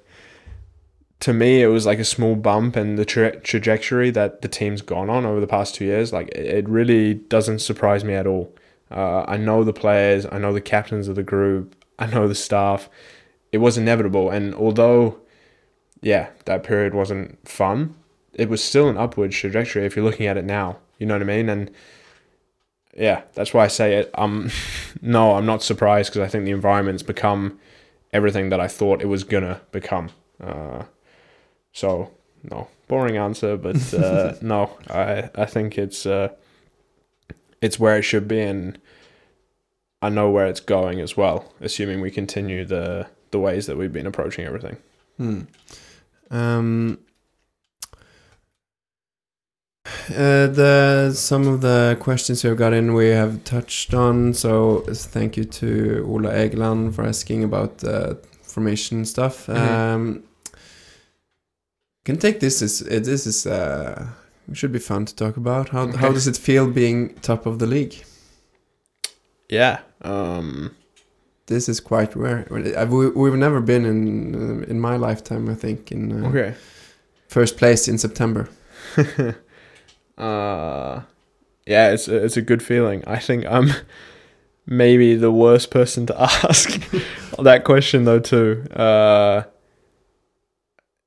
to 1.21 1.33
me 1.33 1.63
it 1.63 1.67
was 1.67 1.85
like 1.85 1.99
a 1.99 2.05
small 2.05 2.35
bump 2.35 2.77
in 2.77 2.95
the 2.95 3.05
tra- 3.05 3.39
trajectory 3.39 4.11
that 4.11 4.41
the 4.43 4.47
team's 4.47 4.81
gone 4.83 5.09
on 5.09 5.25
over 5.25 5.39
the 5.39 5.47
past 5.47 5.73
two 5.73 5.85
years. 5.85 6.13
Like 6.13 6.27
it 6.29 6.45
it 6.45 6.69
really 6.69 7.15
doesn't 7.15 7.59
surprise 7.59 8.03
me 8.03 8.13
at 8.13 8.27
all. 8.27 8.53
Uh, 8.91 9.25
i 9.27 9.37
know 9.37 9.63
the 9.63 9.73
players 9.73 10.27
i 10.31 10.37
know 10.37 10.53
the 10.53 10.61
captains 10.61 11.07
of 11.07 11.15
the 11.15 11.23
group 11.23 11.75
i 11.97 12.05
know 12.05 12.27
the 12.27 12.35
staff. 12.35 12.89
It 13.51 13.59
was 13.59 13.77
inevitable. 13.77 14.29
And 14.29 14.53
although 14.53 15.19
yeah 16.01 16.29
that 16.45 16.63
period 16.63 16.93
wasn't 16.93 17.47
fun 17.47 17.95
it 18.33 18.49
was 18.49 18.63
still 18.63 18.89
an 18.89 18.97
upward 18.97 19.31
trajectory 19.31 19.85
if 19.85 19.95
you're 19.95 20.05
looking 20.05 20.27
at 20.27 20.37
it 20.37 20.45
now 20.45 20.77
you 20.97 21.05
know 21.05 21.15
what 21.15 21.21
i 21.21 21.25
mean 21.25 21.49
and 21.49 21.71
yeah 22.95 23.21
that's 23.33 23.53
why 23.53 23.63
i 23.63 23.67
say 23.67 23.95
it 23.95 24.11
um 24.15 24.49
no 25.01 25.35
i'm 25.35 25.45
not 25.45 25.63
surprised 25.63 26.11
because 26.11 26.25
i 26.25 26.29
think 26.29 26.45
the 26.45 26.51
environment's 26.51 27.03
become 27.03 27.59
everything 28.11 28.49
that 28.49 28.59
i 28.59 28.67
thought 28.67 29.01
it 29.01 29.07
was 29.07 29.23
gonna 29.23 29.61
become 29.71 30.09
uh, 30.41 30.83
so 31.71 32.11
no, 32.43 32.67
boring 32.87 33.17
answer, 33.17 33.57
but 33.57 33.93
uh, 33.93 34.35
no, 34.41 34.77
I 34.89 35.29
I 35.35 35.45
think 35.45 35.77
it's 35.77 36.05
uh, 36.05 36.29
it's 37.61 37.79
where 37.79 37.97
it 37.97 38.03
should 38.03 38.27
be, 38.27 38.41
and 38.41 38.79
I 40.01 40.09
know 40.09 40.29
where 40.29 40.47
it's 40.47 40.59
going 40.59 40.99
as 40.99 41.15
well. 41.15 41.53
Assuming 41.61 42.01
we 42.01 42.11
continue 42.11 42.65
the 42.65 43.07
the 43.31 43.39
ways 43.39 43.65
that 43.67 43.77
we've 43.77 43.93
been 43.93 44.07
approaching 44.07 44.45
everything. 44.45 44.77
Hmm. 45.17 45.41
Um, 46.29 46.99
uh, 50.11 50.47
the 50.47 51.11
some 51.15 51.47
of 51.47 51.61
the 51.61 51.97
questions 51.99 52.43
we've 52.43 52.57
got 52.57 52.73
in 52.73 52.93
we 52.93 53.09
have 53.09 53.43
touched 53.43 53.93
on. 53.93 54.33
So 54.33 54.83
thank 54.89 55.37
you 55.37 55.43
to 55.45 56.05
Ola 56.07 56.31
Egeland 56.33 56.93
for 56.93 57.03
asking 57.05 57.43
about 57.43 57.77
the 57.79 58.17
formation 58.41 59.05
stuff. 59.05 59.47
Mhm. 59.47 59.55
Um, 59.57 60.23
can 62.05 62.17
take 62.17 62.39
this 62.39 62.61
as 62.61 62.81
uh, 62.81 62.99
this 63.03 63.25
is 63.27 63.45
uh, 63.45 64.07
should 64.53 64.71
be 64.73 64.79
fun 64.79 65.05
to 65.05 65.15
talk 65.15 65.37
about. 65.37 65.69
How 65.69 65.87
how 65.97 66.11
does 66.11 66.27
it 66.27 66.37
feel 66.37 66.67
being 66.67 67.13
top 67.21 67.45
of 67.45 67.57
the 67.59 67.65
league? 67.67 68.03
Yeah. 69.49 69.79
Um. 70.01 70.71
This 71.47 71.67
is 71.67 71.81
quite 71.81 72.15
rare. 72.15 72.45
Uh, 72.49 72.85
we, 72.85 73.09
we've 73.09 73.35
never 73.37 73.59
been 73.61 73.85
in 73.85 74.35
uh, 74.35 74.65
in 74.71 74.79
my 74.79 74.95
lifetime. 74.97 75.49
I 75.49 75.55
think 75.55 75.91
in 75.91 76.11
uh, 76.23 76.27
Okay. 76.29 76.53
first 77.27 77.57
place 77.57 77.87
in 77.91 77.97
September. 77.97 78.47
uh. 80.17 81.01
Yeah, 81.65 81.91
it's 81.91 82.09
a, 82.09 82.23
it's 82.23 82.35
a 82.35 82.41
good 82.41 82.61
feeling. 82.61 83.03
I 83.07 83.19
think 83.19 83.45
I'm 83.45 83.69
maybe 84.65 85.15
the 85.15 85.31
worst 85.31 85.71
person 85.71 86.05
to 86.07 86.21
ask 86.21 86.81
that 87.39 87.63
question 87.63 88.05
though 88.05 88.19
too. 88.19 88.65
Uh. 88.71 89.43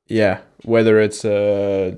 Yeah, 0.08 0.40
whether 0.62 1.00
it's 1.00 1.24
a 1.24 1.96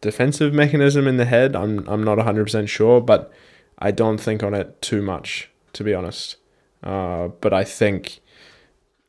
defensive 0.00 0.54
mechanism 0.54 1.06
in 1.06 1.16
the 1.16 1.24
head, 1.24 1.56
I'm 1.56 1.86
I'm 1.88 2.04
not 2.04 2.18
100% 2.18 2.68
sure, 2.68 3.00
but 3.00 3.32
I 3.78 3.90
don't 3.90 4.18
think 4.18 4.42
on 4.42 4.54
it 4.54 4.80
too 4.80 5.02
much 5.02 5.50
to 5.72 5.84
be 5.84 5.94
honest. 5.94 6.36
Uh, 6.82 7.28
but 7.40 7.52
I 7.52 7.64
think 7.64 8.20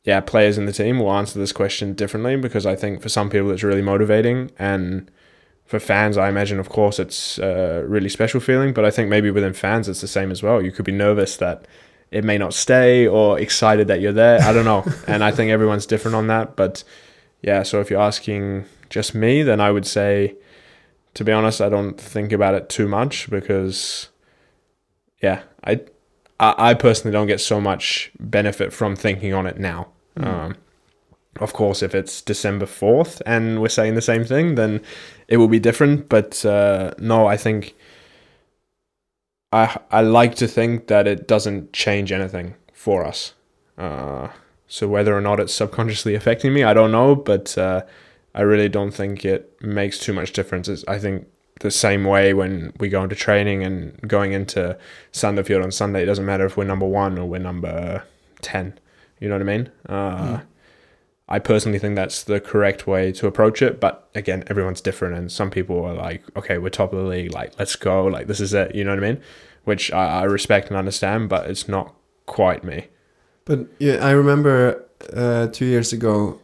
yeah, 0.03 0.19
players 0.19 0.57
in 0.57 0.65
the 0.65 0.73
team 0.73 0.99
will 0.99 1.11
answer 1.11 1.37
this 1.39 1.51
question 1.51 1.93
differently 1.93 2.35
because 2.35 2.65
I 2.65 2.75
think 2.75 3.01
for 3.01 3.09
some 3.09 3.29
people 3.29 3.51
it's 3.51 3.63
really 3.63 3.81
motivating 3.81 4.51
and 4.57 5.09
for 5.71 5.79
fans, 5.79 6.17
I 6.17 6.27
imagine, 6.27 6.59
of 6.59 6.67
course, 6.67 6.99
it's 6.99 7.39
a 7.39 7.85
really 7.87 8.09
special 8.09 8.41
feeling, 8.41 8.73
but 8.73 8.83
I 8.83 8.91
think 8.91 9.07
maybe 9.07 9.31
within 9.31 9.53
fans, 9.53 9.87
it's 9.87 10.01
the 10.01 10.07
same 10.07 10.29
as 10.29 10.43
well. 10.43 10.61
You 10.61 10.69
could 10.69 10.83
be 10.83 10.91
nervous 10.91 11.37
that 11.37 11.65
it 12.11 12.25
may 12.25 12.37
not 12.37 12.53
stay 12.53 13.07
or 13.07 13.39
excited 13.39 13.87
that 13.87 14.01
you're 14.01 14.11
there. 14.11 14.41
I 14.41 14.51
don't 14.51 14.65
know. 14.65 14.83
and 15.07 15.23
I 15.23 15.31
think 15.31 15.49
everyone's 15.49 15.85
different 15.85 16.15
on 16.15 16.27
that. 16.27 16.57
But 16.57 16.83
yeah, 17.41 17.63
so 17.63 17.79
if 17.79 17.89
you're 17.89 18.01
asking 18.01 18.65
just 18.89 19.15
me, 19.15 19.43
then 19.43 19.61
I 19.61 19.71
would 19.71 19.87
say, 19.87 20.35
to 21.13 21.23
be 21.23 21.31
honest, 21.31 21.61
I 21.61 21.69
don't 21.69 21.97
think 21.97 22.33
about 22.33 22.53
it 22.53 22.67
too 22.67 22.89
much 22.89 23.29
because, 23.29 24.09
yeah, 25.21 25.43
I, 25.63 25.79
I, 26.37 26.71
I 26.71 26.73
personally 26.73 27.13
don't 27.13 27.27
get 27.27 27.39
so 27.39 27.61
much 27.61 28.11
benefit 28.19 28.73
from 28.73 28.97
thinking 28.97 29.33
on 29.33 29.45
it 29.45 29.57
now. 29.57 29.87
Um, 30.17 30.57
of 31.39 31.53
course, 31.53 31.81
if 31.81 31.95
it's 31.95 32.21
December 32.21 32.65
4th 32.65 33.21
and 33.25 33.61
we're 33.61 33.69
saying 33.69 33.95
the 33.95 34.01
same 34.01 34.25
thing, 34.25 34.55
then 34.55 34.81
it 35.27 35.37
will 35.37 35.47
be 35.47 35.59
different. 35.59 36.09
But 36.09 36.45
uh, 36.45 36.93
no, 36.99 37.25
I 37.25 37.37
think 37.37 37.73
I 39.53 39.77
I 39.89 40.01
like 40.01 40.35
to 40.35 40.47
think 40.47 40.87
that 40.87 41.07
it 41.07 41.27
doesn't 41.27 41.73
change 41.73 42.11
anything 42.11 42.55
for 42.73 43.05
us. 43.05 43.33
Uh, 43.77 44.29
so 44.67 44.87
whether 44.87 45.15
or 45.15 45.21
not 45.21 45.39
it's 45.39 45.53
subconsciously 45.53 46.15
affecting 46.15 46.53
me, 46.53 46.63
I 46.63 46.73
don't 46.73 46.91
know. 46.91 47.15
But 47.15 47.57
uh, 47.57 47.83
I 48.35 48.41
really 48.41 48.69
don't 48.69 48.91
think 48.91 49.23
it 49.23 49.57
makes 49.61 49.99
too 49.99 50.13
much 50.13 50.33
difference. 50.33 50.67
It's, 50.67 50.83
I 50.87 50.99
think 50.99 51.27
the 51.61 51.71
same 51.71 52.03
way 52.05 52.33
when 52.33 52.73
we 52.79 52.89
go 52.89 53.03
into 53.03 53.15
training 53.15 53.63
and 53.63 53.99
going 54.07 54.33
into 54.33 54.77
Sandefjord 55.13 55.63
on 55.63 55.71
Sunday, 55.71 56.03
it 56.03 56.07
doesn't 56.07 56.25
matter 56.25 56.45
if 56.45 56.57
we're 56.57 56.65
number 56.65 56.87
one 56.87 57.17
or 57.17 57.25
we're 57.25 57.39
number 57.39 58.03
ten. 58.41 58.77
You 59.19 59.29
know 59.29 59.35
what 59.35 59.41
I 59.41 59.57
mean? 59.57 59.71
Uh, 59.87 60.39
I 61.31 61.39
personally 61.39 61.79
think 61.79 61.95
that's 61.95 62.23
the 62.23 62.39
correct 62.39 62.85
way 62.87 63.11
to 63.13 63.25
approach 63.27 63.61
it. 63.61 63.79
But 63.79 64.07
again, 64.13 64.43
everyone's 64.47 64.81
different, 64.81 65.15
and 65.17 65.31
some 65.31 65.49
people 65.49 65.83
are 65.85 65.93
like, 65.93 66.21
"Okay, 66.37 66.57
we're 66.57 66.69
top 66.69 66.91
of 66.93 66.99
the 66.99 67.05
league. 67.15 67.33
Like, 67.33 67.57
let's 67.57 67.75
go. 67.75 68.05
Like, 68.05 68.27
this 68.27 68.39
is 68.39 68.53
it." 68.53 68.75
You 68.75 68.83
know 68.83 68.91
what 68.95 69.03
I 69.03 69.07
mean? 69.13 69.21
Which 69.63 69.91
I, 69.91 70.21
I 70.21 70.23
respect 70.23 70.67
and 70.69 70.77
understand, 70.77 71.29
but 71.29 71.49
it's 71.49 71.67
not 71.67 71.93
quite 72.25 72.63
me. 72.63 72.87
But 73.45 73.59
yeah, 73.79 73.97
I 74.05 74.11
remember 74.11 74.83
uh, 75.13 75.47
two 75.47 75.65
years 75.65 75.93
ago. 75.93 76.39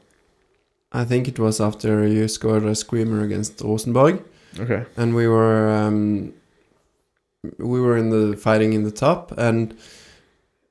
I 0.94 1.04
think 1.04 1.28
it 1.28 1.38
was 1.38 1.60
after 1.60 2.08
you 2.08 2.28
scored 2.28 2.64
a 2.64 2.74
screamer 2.74 3.22
against 3.22 3.62
Rosenborg, 3.62 4.24
Okay. 4.60 4.86
and 4.96 5.14
we 5.14 5.28
were 5.28 5.70
um, 5.70 6.34
we 7.60 7.80
were 7.82 7.98
in 7.98 8.10
the 8.10 8.38
fighting 8.38 8.74
in 8.74 8.84
the 8.84 8.92
top, 8.92 9.32
and 9.38 9.76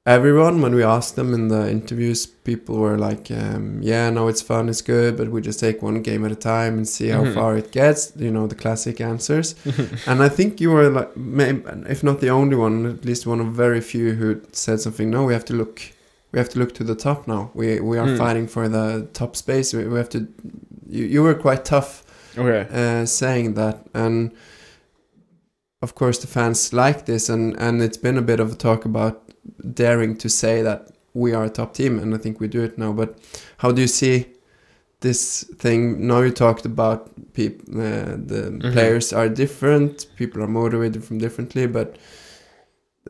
everyone 0.07 0.63
when 0.63 0.75
we 0.75 0.85
asked 0.85 1.17
them 1.17 1.35
in 1.35 1.49
the 1.49 1.69
interviews 1.71 2.27
people 2.27 2.77
were 2.77 2.97
like 2.97 3.29
um, 3.31 3.81
yeah 3.83 4.09
no 4.11 4.29
it's 4.29 4.41
fun 4.43 4.69
it's 4.69 4.81
good 4.83 5.17
but 5.17 5.29
we 5.29 5.41
just 5.41 5.59
take 5.61 5.83
one 5.83 6.01
game 6.03 6.25
at 6.25 6.31
a 6.33 6.37
time 6.37 6.77
and 6.77 6.87
see 6.89 7.09
how 7.09 7.25
Mhm. 7.25 7.35
far 7.35 7.57
it 7.59 7.73
gets 7.73 8.13
you 8.17 8.31
know 8.31 8.47
the 8.47 8.55
classic 8.55 9.01
answers 9.01 9.55
and 10.07 10.23
i 10.23 10.29
think 10.29 10.61
you 10.61 10.71
were 10.71 10.89
like 10.91 11.17
maybe, 11.17 11.63
if 11.89 12.03
not 12.05 12.21
the 12.21 12.31
only 12.31 12.57
one 12.57 12.87
at 12.87 13.05
least 13.05 13.27
one 13.27 13.41
of 13.41 13.49
very 13.49 13.81
few 13.81 14.15
who 14.15 14.41
said 14.53 14.81
something 14.81 15.11
no 15.11 15.25
we 15.25 15.33
have 15.33 15.45
to 15.45 15.55
look 15.55 15.81
we 16.33 16.39
have 16.39 16.49
to 16.51 16.59
look 16.59 16.73
to 16.75 16.85
the 16.85 16.95
top 16.95 17.27
now 17.27 17.51
we 17.55 17.81
we 17.81 17.99
are 17.99 18.09
Hmm. 18.09 18.17
fighting 18.17 18.47
for 18.49 18.69
the 18.69 19.09
top 19.13 19.35
space 19.35 19.77
we, 19.77 19.85
we 19.89 19.97
have 19.99 20.09
to 20.11 20.19
you, 20.89 21.05
you 21.05 21.23
were 21.25 21.35
quite 21.35 21.65
tough 21.65 22.05
Okay. 22.39 22.67
uh, 22.71 23.07
saying 23.07 23.55
that 23.55 23.77
and 23.95 24.31
of 25.83 25.95
course 25.95 26.19
the 26.21 26.27
fans 26.27 26.73
like 26.73 27.07
this 27.07 27.29
and 27.29 27.57
and 27.59 27.83
it's 27.83 27.97
been 27.99 28.17
a 28.19 28.23
bit 28.23 28.41
of 28.41 28.53
a 28.53 28.55
talk 28.55 28.85
about 28.85 29.23
daring 29.75 30.17
to 30.17 30.29
say 30.29 30.63
that 30.63 30.89
we 31.15 31.33
are 31.35 31.45
a 31.45 31.51
top 31.51 31.73
team 31.75 31.99
and 31.99 32.15
i 32.15 32.19
think 32.19 32.41
we 32.41 32.49
do 32.49 32.63
it 32.63 32.79
now 32.79 32.93
but 32.93 33.19
how 33.59 33.73
do 33.73 33.81
you 33.81 33.89
see 33.89 34.27
this 35.01 35.45
thing 35.59 36.07
now 36.07 36.21
you 36.23 36.31
talked 36.31 36.65
about 36.67 37.11
peop, 37.35 37.61
uh, 37.69 38.17
the 38.27 38.51
Mhm. 38.51 38.73
players 38.73 39.13
are 39.13 39.29
different 39.29 40.07
people 40.17 40.43
are 40.43 40.49
motivated 40.49 41.05
from 41.05 41.19
differently 41.19 41.67
but 41.67 41.97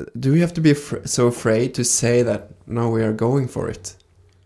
uh, 0.01 0.05
do 0.19 0.33
we 0.33 0.41
have 0.41 0.53
to 0.53 0.61
be 0.61 0.73
afr- 0.73 1.07
so 1.09 1.27
afraid 1.27 1.75
to 1.75 1.85
say 1.85 2.23
that 2.23 2.51
now 2.67 2.89
we 2.91 3.03
are 3.03 3.13
going 3.13 3.49
for 3.49 3.69
it 3.71 3.97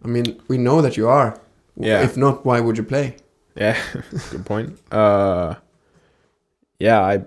i 0.04 0.08
mean 0.08 0.40
we 0.48 0.56
know 0.58 0.82
that 0.82 0.96
you 0.96 1.08
are 1.08 1.34
Yeah. 1.76 2.04
if 2.04 2.16
not 2.16 2.44
why 2.44 2.60
would 2.60 2.76
you 2.78 2.84
play 2.84 3.16
Yeah, 3.56 3.76
good 4.30 4.44
point. 4.46 4.78
Uh, 4.92 5.54
yeah, 6.78 7.00
I, 7.12 7.24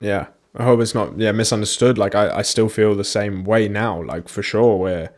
yeah, 0.00 0.26
I 0.54 0.64
hope 0.64 0.80
it's 0.80 0.94
not 0.94 1.18
yeah 1.18 1.32
misunderstood. 1.32 1.98
Like 1.98 2.14
I, 2.14 2.38
I 2.38 2.42
still 2.42 2.68
feel 2.68 2.94
the 2.94 3.04
same 3.04 3.44
way 3.44 3.68
now. 3.68 4.02
Like 4.02 4.28
for 4.28 4.42
sure, 4.42 4.76
we're 4.76 5.10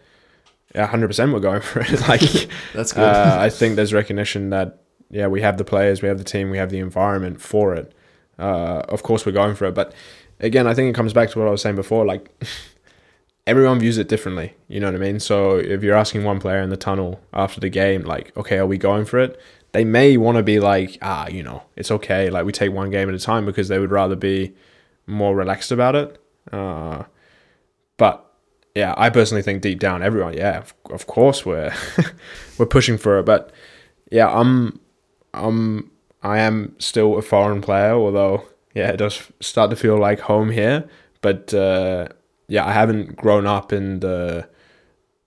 yeah, 0.75 0.87
hundred 0.87 1.09
percent 1.09 1.33
we're 1.33 1.41
going 1.41 1.63
for 1.63 1.81
it. 1.81 2.01
like 2.09 2.21
that's 2.75 2.93
good 2.93 3.03
uh, 3.03 3.37
I 3.39 3.51
think 3.51 3.77
there's 3.77 3.93
recognition 3.93 4.51
that 4.51 4.83
yeah 5.11 5.27
we 5.27 5.41
have 5.41 5.57
the 5.57 5.65
players, 5.65 6.03
we 6.03 6.09
have 6.09 6.19
the 6.19 6.25
team, 6.25 6.51
we 6.51 6.59
have 6.59 6.71
the 6.71 6.79
environment 6.79 7.41
for 7.41 7.75
it. 7.75 7.95
Uh, 8.39 8.83
of 8.89 9.03
course 9.03 9.25
we're 9.25 9.33
going 9.33 9.55
for 9.55 9.67
it, 9.67 9.75
but 9.75 9.95
again, 10.41 10.67
I 10.67 10.75
think 10.75 10.91
it 10.91 10.95
comes 10.95 11.13
back 11.13 11.31
to 11.31 11.39
what 11.39 11.49
I 11.49 11.51
was 11.51 11.63
saying 11.63 11.77
before. 11.77 12.05
Like 12.05 12.31
everyone 13.47 13.79
views 13.79 13.99
it 13.99 14.09
differently. 14.09 14.55
You 14.69 14.81
know 14.81 14.87
what 14.87 14.97
I 14.97 14.99
mean? 14.99 15.21
So 15.21 15.57
if 15.57 15.83
you're 15.83 15.97
asking 15.97 16.25
one 16.25 16.41
player 16.41 16.61
in 16.61 16.71
the 16.71 16.77
tunnel 16.77 17.21
after 17.33 17.61
the 17.61 17.69
game, 17.69 18.03
like, 18.03 18.37
okay, 18.37 18.59
are 18.59 18.67
we 18.67 18.79
going 18.79 19.05
for 19.05 19.19
it? 19.19 19.41
They 19.73 19.85
may 19.85 20.19
want 20.19 20.37
to 20.37 20.43
be 20.43 20.61
like, 20.61 20.99
ah, 21.01 21.29
you 21.29 21.43
know, 21.43 21.63
it's 21.77 21.91
okay. 21.91 22.29
Like 22.29 22.45
we 22.45 22.53
take 22.53 22.73
one 22.73 22.91
game 22.91 23.09
at 23.09 23.15
a 23.15 23.19
time 23.19 23.47
because 23.47 23.69
they 23.69 23.79
would 23.79 23.91
rather 23.91 24.17
be 24.17 24.55
more 25.13 25.35
relaxed 25.37 25.73
about 25.73 25.95
it. 25.95 26.19
Uh, 26.53 27.05
but 27.97 28.33
yeah, 28.75 28.95
I 28.97 29.11
personally 29.11 29.43
think 29.43 29.63
deep 29.63 29.79
down, 29.79 30.03
everyone, 30.03 30.35
yeah, 30.35 30.59
of, 30.59 30.75
of 30.91 31.07
course 31.07 31.45
we're 31.45 31.73
we're 32.59 32.67
pushing 32.67 32.99
for 32.99 33.19
it. 33.19 33.27
But 33.27 33.53
yeah, 34.11 34.29
I'm 34.29 34.81
I'm 35.35 35.91
I 36.23 36.39
am 36.39 36.75
still 36.79 37.19
a 37.19 37.23
foreign 37.23 37.61
player, 37.61 37.93
although 37.93 38.45
yeah, 38.75 38.89
it 38.89 38.97
does 38.97 39.31
start 39.41 39.71
to 39.71 39.77
feel 39.77 39.99
like 39.99 40.21
home 40.21 40.51
here. 40.51 40.89
But 41.21 41.53
uh, 41.53 42.09
yeah, 42.49 42.67
I 42.67 42.73
haven't 42.73 43.17
grown 43.17 43.47
up 43.47 43.73
in 43.73 44.01
the 44.01 44.49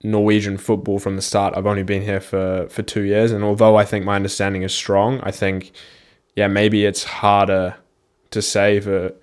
Norwegian 0.03 0.57
football 0.57 0.99
from 0.99 1.15
the 1.15 1.21
start. 1.21 1.55
I've 1.55 1.65
only 1.65 1.83
been 1.83 2.01
here 2.01 2.19
for 2.19 2.67
for 2.69 2.83
two 2.83 3.03
years, 3.03 3.31
and 3.31 3.43
although 3.43 3.75
I 3.75 3.85
think 3.85 4.05
my 4.05 4.15
understanding 4.15 4.63
is 4.63 4.73
strong, 4.73 5.19
I 5.21 5.31
think 5.31 5.71
yeah 6.35 6.47
maybe 6.47 6.85
it's 6.85 7.03
harder 7.03 7.75
to 8.31 8.41
say 8.41 8.79
for 8.79 9.13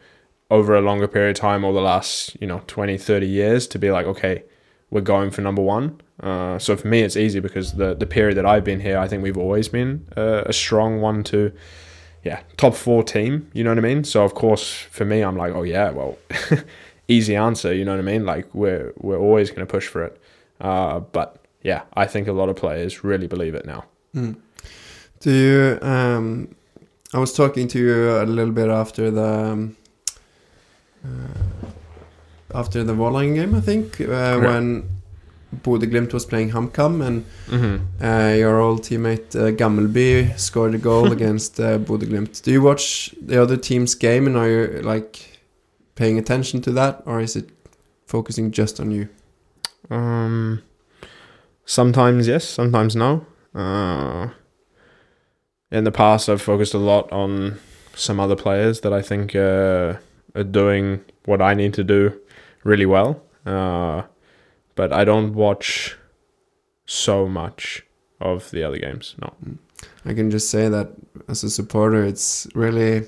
over 0.53 0.75
a 0.75 0.81
longer 0.81 1.09
period 1.09 1.37
of 1.37 1.41
time 1.41 1.65
or 1.65 1.73
the 1.73 1.81
last 1.81 2.37
you 2.41 2.47
know 2.47 2.61
20 2.67 2.99
30 2.99 3.27
years 3.27 3.67
to 3.67 3.79
be 3.79 3.91
like 3.91 4.07
okay 4.07 4.45
we're 4.91 5.01
going 5.01 5.31
for 5.31 5.41
number 5.41 5.63
one 5.63 6.01
uh, 6.21 6.59
so 6.59 6.77
for 6.77 6.89
me 6.89 7.01
it's 7.01 7.17
easy 7.17 7.41
because 7.41 7.73
the 7.73 7.95
the 7.95 8.07
period 8.07 8.37
that 8.37 8.47
i've 8.47 8.65
been 8.65 8.81
here 8.81 8.99
i 8.99 9.09
think 9.09 9.23
we've 9.23 9.39
always 9.39 9.69
been 9.69 10.07
a 10.17 10.53
strong 10.53 11.01
one 11.01 11.23
to 11.25 11.53
yeah 12.23 12.41
top 12.57 12.75
four 12.75 13.03
team 13.03 13.51
you 13.53 13.65
know 13.65 13.71
what 13.71 13.79
i 13.79 13.81
mean 13.81 14.05
so 14.05 14.25
of 14.25 14.35
course 14.35 14.65
for 14.97 15.05
me 15.05 15.23
i'm 15.23 15.37
like 15.37 15.53
oh 15.55 15.63
yeah 15.63 15.91
well 15.91 16.17
easy 17.09 17.35
answer 17.35 17.75
you 17.75 17.85
know 17.85 17.93
what 17.93 17.99
i 17.99 18.03
mean 18.13 18.25
like 18.25 18.47
we're 18.55 18.93
we're 18.99 19.19
always 19.19 19.51
going 19.51 19.67
to 19.67 19.67
push 19.67 19.89
for 19.89 20.05
it 20.05 20.21
uh, 20.61 21.01
but 21.01 21.45
yeah 21.63 21.83
i 21.95 22.07
think 22.07 22.29
a 22.29 22.33
lot 22.33 22.49
of 22.49 22.57
players 22.57 23.03
really 23.03 23.27
believe 23.27 23.55
it 23.55 23.67
now 23.67 23.85
Mm. 24.15 24.37
Do 25.21 25.31
you? 25.33 25.79
Um, 25.89 26.55
I 27.15 27.19
was 27.19 27.33
talking 27.33 27.69
to 27.69 27.79
you 27.79 28.11
a 28.17 28.25
little 28.25 28.53
bit 28.53 28.69
after 28.69 29.11
the 29.11 29.25
um, 29.25 29.77
after 32.55 32.85
the 32.85 32.93
Vålerenga 32.95 33.35
game, 33.35 33.55
I 33.55 33.61
think, 33.61 34.01
uh, 34.01 34.39
when 34.39 34.89
Bodø 35.53 35.87
Glimt 35.87 36.13
was 36.13 36.25
playing 36.25 36.51
HamKam, 36.51 37.03
and 37.07 37.25
mm-hmm. 37.47 38.05
uh, 38.05 38.35
your 38.35 38.61
old 38.61 38.83
teammate 38.83 39.35
uh, 39.37 39.53
Gammelby 39.53 40.39
scored 40.39 40.75
a 40.75 40.79
goal 40.79 41.13
against 41.19 41.61
uh, 41.61 41.79
Bodø 41.79 42.07
Glimt. 42.07 42.43
Do 42.43 42.51
you 42.51 42.63
watch 42.63 43.15
the 43.21 43.41
other 43.41 43.57
team's 43.57 43.95
game, 43.95 44.27
and 44.27 44.37
are 44.37 44.49
you 44.49 44.81
like 44.83 45.41
paying 45.95 46.19
attention 46.19 46.63
to 46.63 46.73
that, 46.73 47.03
or 47.05 47.21
is 47.21 47.37
it 47.37 47.51
focusing 48.07 48.51
just 48.51 48.81
on 48.81 48.91
you? 48.91 49.09
Um, 49.91 50.63
sometimes 51.67 52.29
yes, 52.29 52.49
sometimes 52.49 52.97
no. 52.97 53.27
Uh, 53.55 54.29
in 55.71 55.85
the 55.85 55.93
past, 55.93 56.29
I've 56.29 56.43
focused 56.43 56.75
a 56.75 56.79
lot 56.79 57.13
on 57.13 57.59
some 57.95 58.19
other 58.19 58.37
players 58.37 58.81
that 58.81 58.93
I 58.93 59.03
think 59.03 59.37
uh, 59.37 59.95
are 60.35 60.45
doing 60.45 61.05
what 61.25 61.43
I 61.43 61.55
need 61.55 61.75
to 61.75 61.85
do 61.85 62.19
really 62.65 62.87
well. 62.87 63.23
Uh, 63.45 64.03
but 64.75 64.93
I 64.93 65.05
don't 65.05 65.35
watch 65.35 65.97
so 66.87 67.29
much 67.29 67.85
of 68.21 68.51
the 68.51 68.63
other 68.63 68.79
games. 68.79 69.15
No. 69.21 69.35
I 70.05 70.15
can 70.15 70.31
just 70.31 70.51
say 70.51 70.69
that 70.69 70.93
as 71.29 71.43
a 71.43 71.51
supporter, 71.51 72.05
it's 72.05 72.47
really 72.55 73.07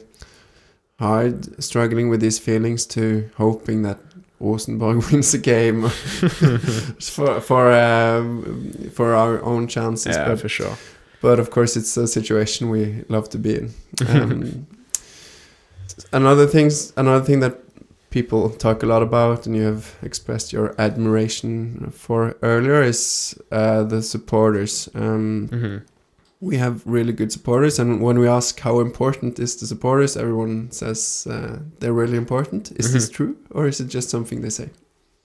hard 0.99 1.63
struggling 1.63 2.09
with 2.09 2.21
these 2.21 2.39
feelings 2.39 2.87
to 2.87 3.31
hoping 3.37 3.83
that 3.83 3.99
Rosenborg 4.41 5.05
wins 5.11 5.33
the 5.33 5.39
game 5.39 5.89
for 7.01 7.41
for 7.41 7.73
um, 7.73 8.91
for 8.93 9.15
our 9.15 9.43
own 9.43 9.67
chances. 9.69 10.17
Yeah, 10.17 10.29
but, 10.29 10.41
for 10.41 10.49
sure. 10.49 10.77
but 11.21 11.39
of 11.39 11.51
course, 11.51 11.77
it's 11.77 11.97
a 11.97 12.07
situation 12.07 12.69
we 12.71 13.05
love 13.09 13.29
to 13.31 13.39
be 13.39 13.57
in. 13.57 13.71
Um, 14.09 14.67
another 16.15 16.47
things, 16.47 16.93
another 16.97 17.25
thing 17.25 17.41
that 17.41 17.55
people 18.11 18.51
talk 18.51 18.83
a 18.83 18.87
lot 18.87 19.03
about, 19.03 19.47
and 19.47 19.57
you 19.57 19.63
have 19.65 19.85
expressed 20.03 20.53
your 20.53 20.75
admiration 20.79 21.91
for 21.91 22.37
earlier, 22.43 22.83
is 22.83 23.35
uh, 23.51 23.83
the 23.83 24.03
supporters. 24.03 24.89
Um, 24.95 25.49
hmm 25.53 25.77
we 26.41 26.59
have 26.59 26.83
really 26.85 27.13
good 27.13 27.33
supporters 27.33 27.79
and 27.79 28.03
when 28.03 28.19
we 28.19 28.29
ask 28.29 28.61
how 28.61 28.81
important 28.81 29.39
is 29.39 29.57
the 29.57 29.67
supporters 29.67 30.15
everyone 30.17 30.71
says 30.71 31.27
uh, 31.31 31.59
they're 31.79 31.95
really 31.95 32.19
important 32.19 32.71
is 32.77 32.93
this 32.93 33.09
Mhm. 33.09 33.13
true 33.17 33.37
or 33.51 33.67
is 33.67 33.81
it 33.81 33.89
just 33.95 34.11
something 34.11 34.43
they 34.43 34.51
say 34.51 34.69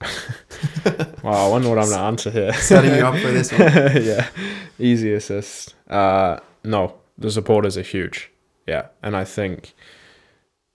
Wow, 1.22 1.46
I 1.46 1.48
wonder 1.50 1.68
what 1.68 1.78
I'm 1.78 1.88
going 1.88 1.98
to 2.04 2.04
answer 2.12 2.30
here. 2.30 2.52
Setting 2.54 2.94
you 2.94 3.04
up 3.06 3.16
for 3.20 3.30
this 3.32 3.52
one. 3.52 3.60
yeah, 4.02 4.28
easy 4.78 5.12
assist. 5.12 5.74
Uh, 5.90 6.38
no, 6.64 6.94
the 7.18 7.30
supporters 7.30 7.76
are 7.76 7.82
huge. 7.82 8.30
Yeah, 8.66 8.86
and 9.02 9.14
I 9.14 9.24
think, 9.24 9.74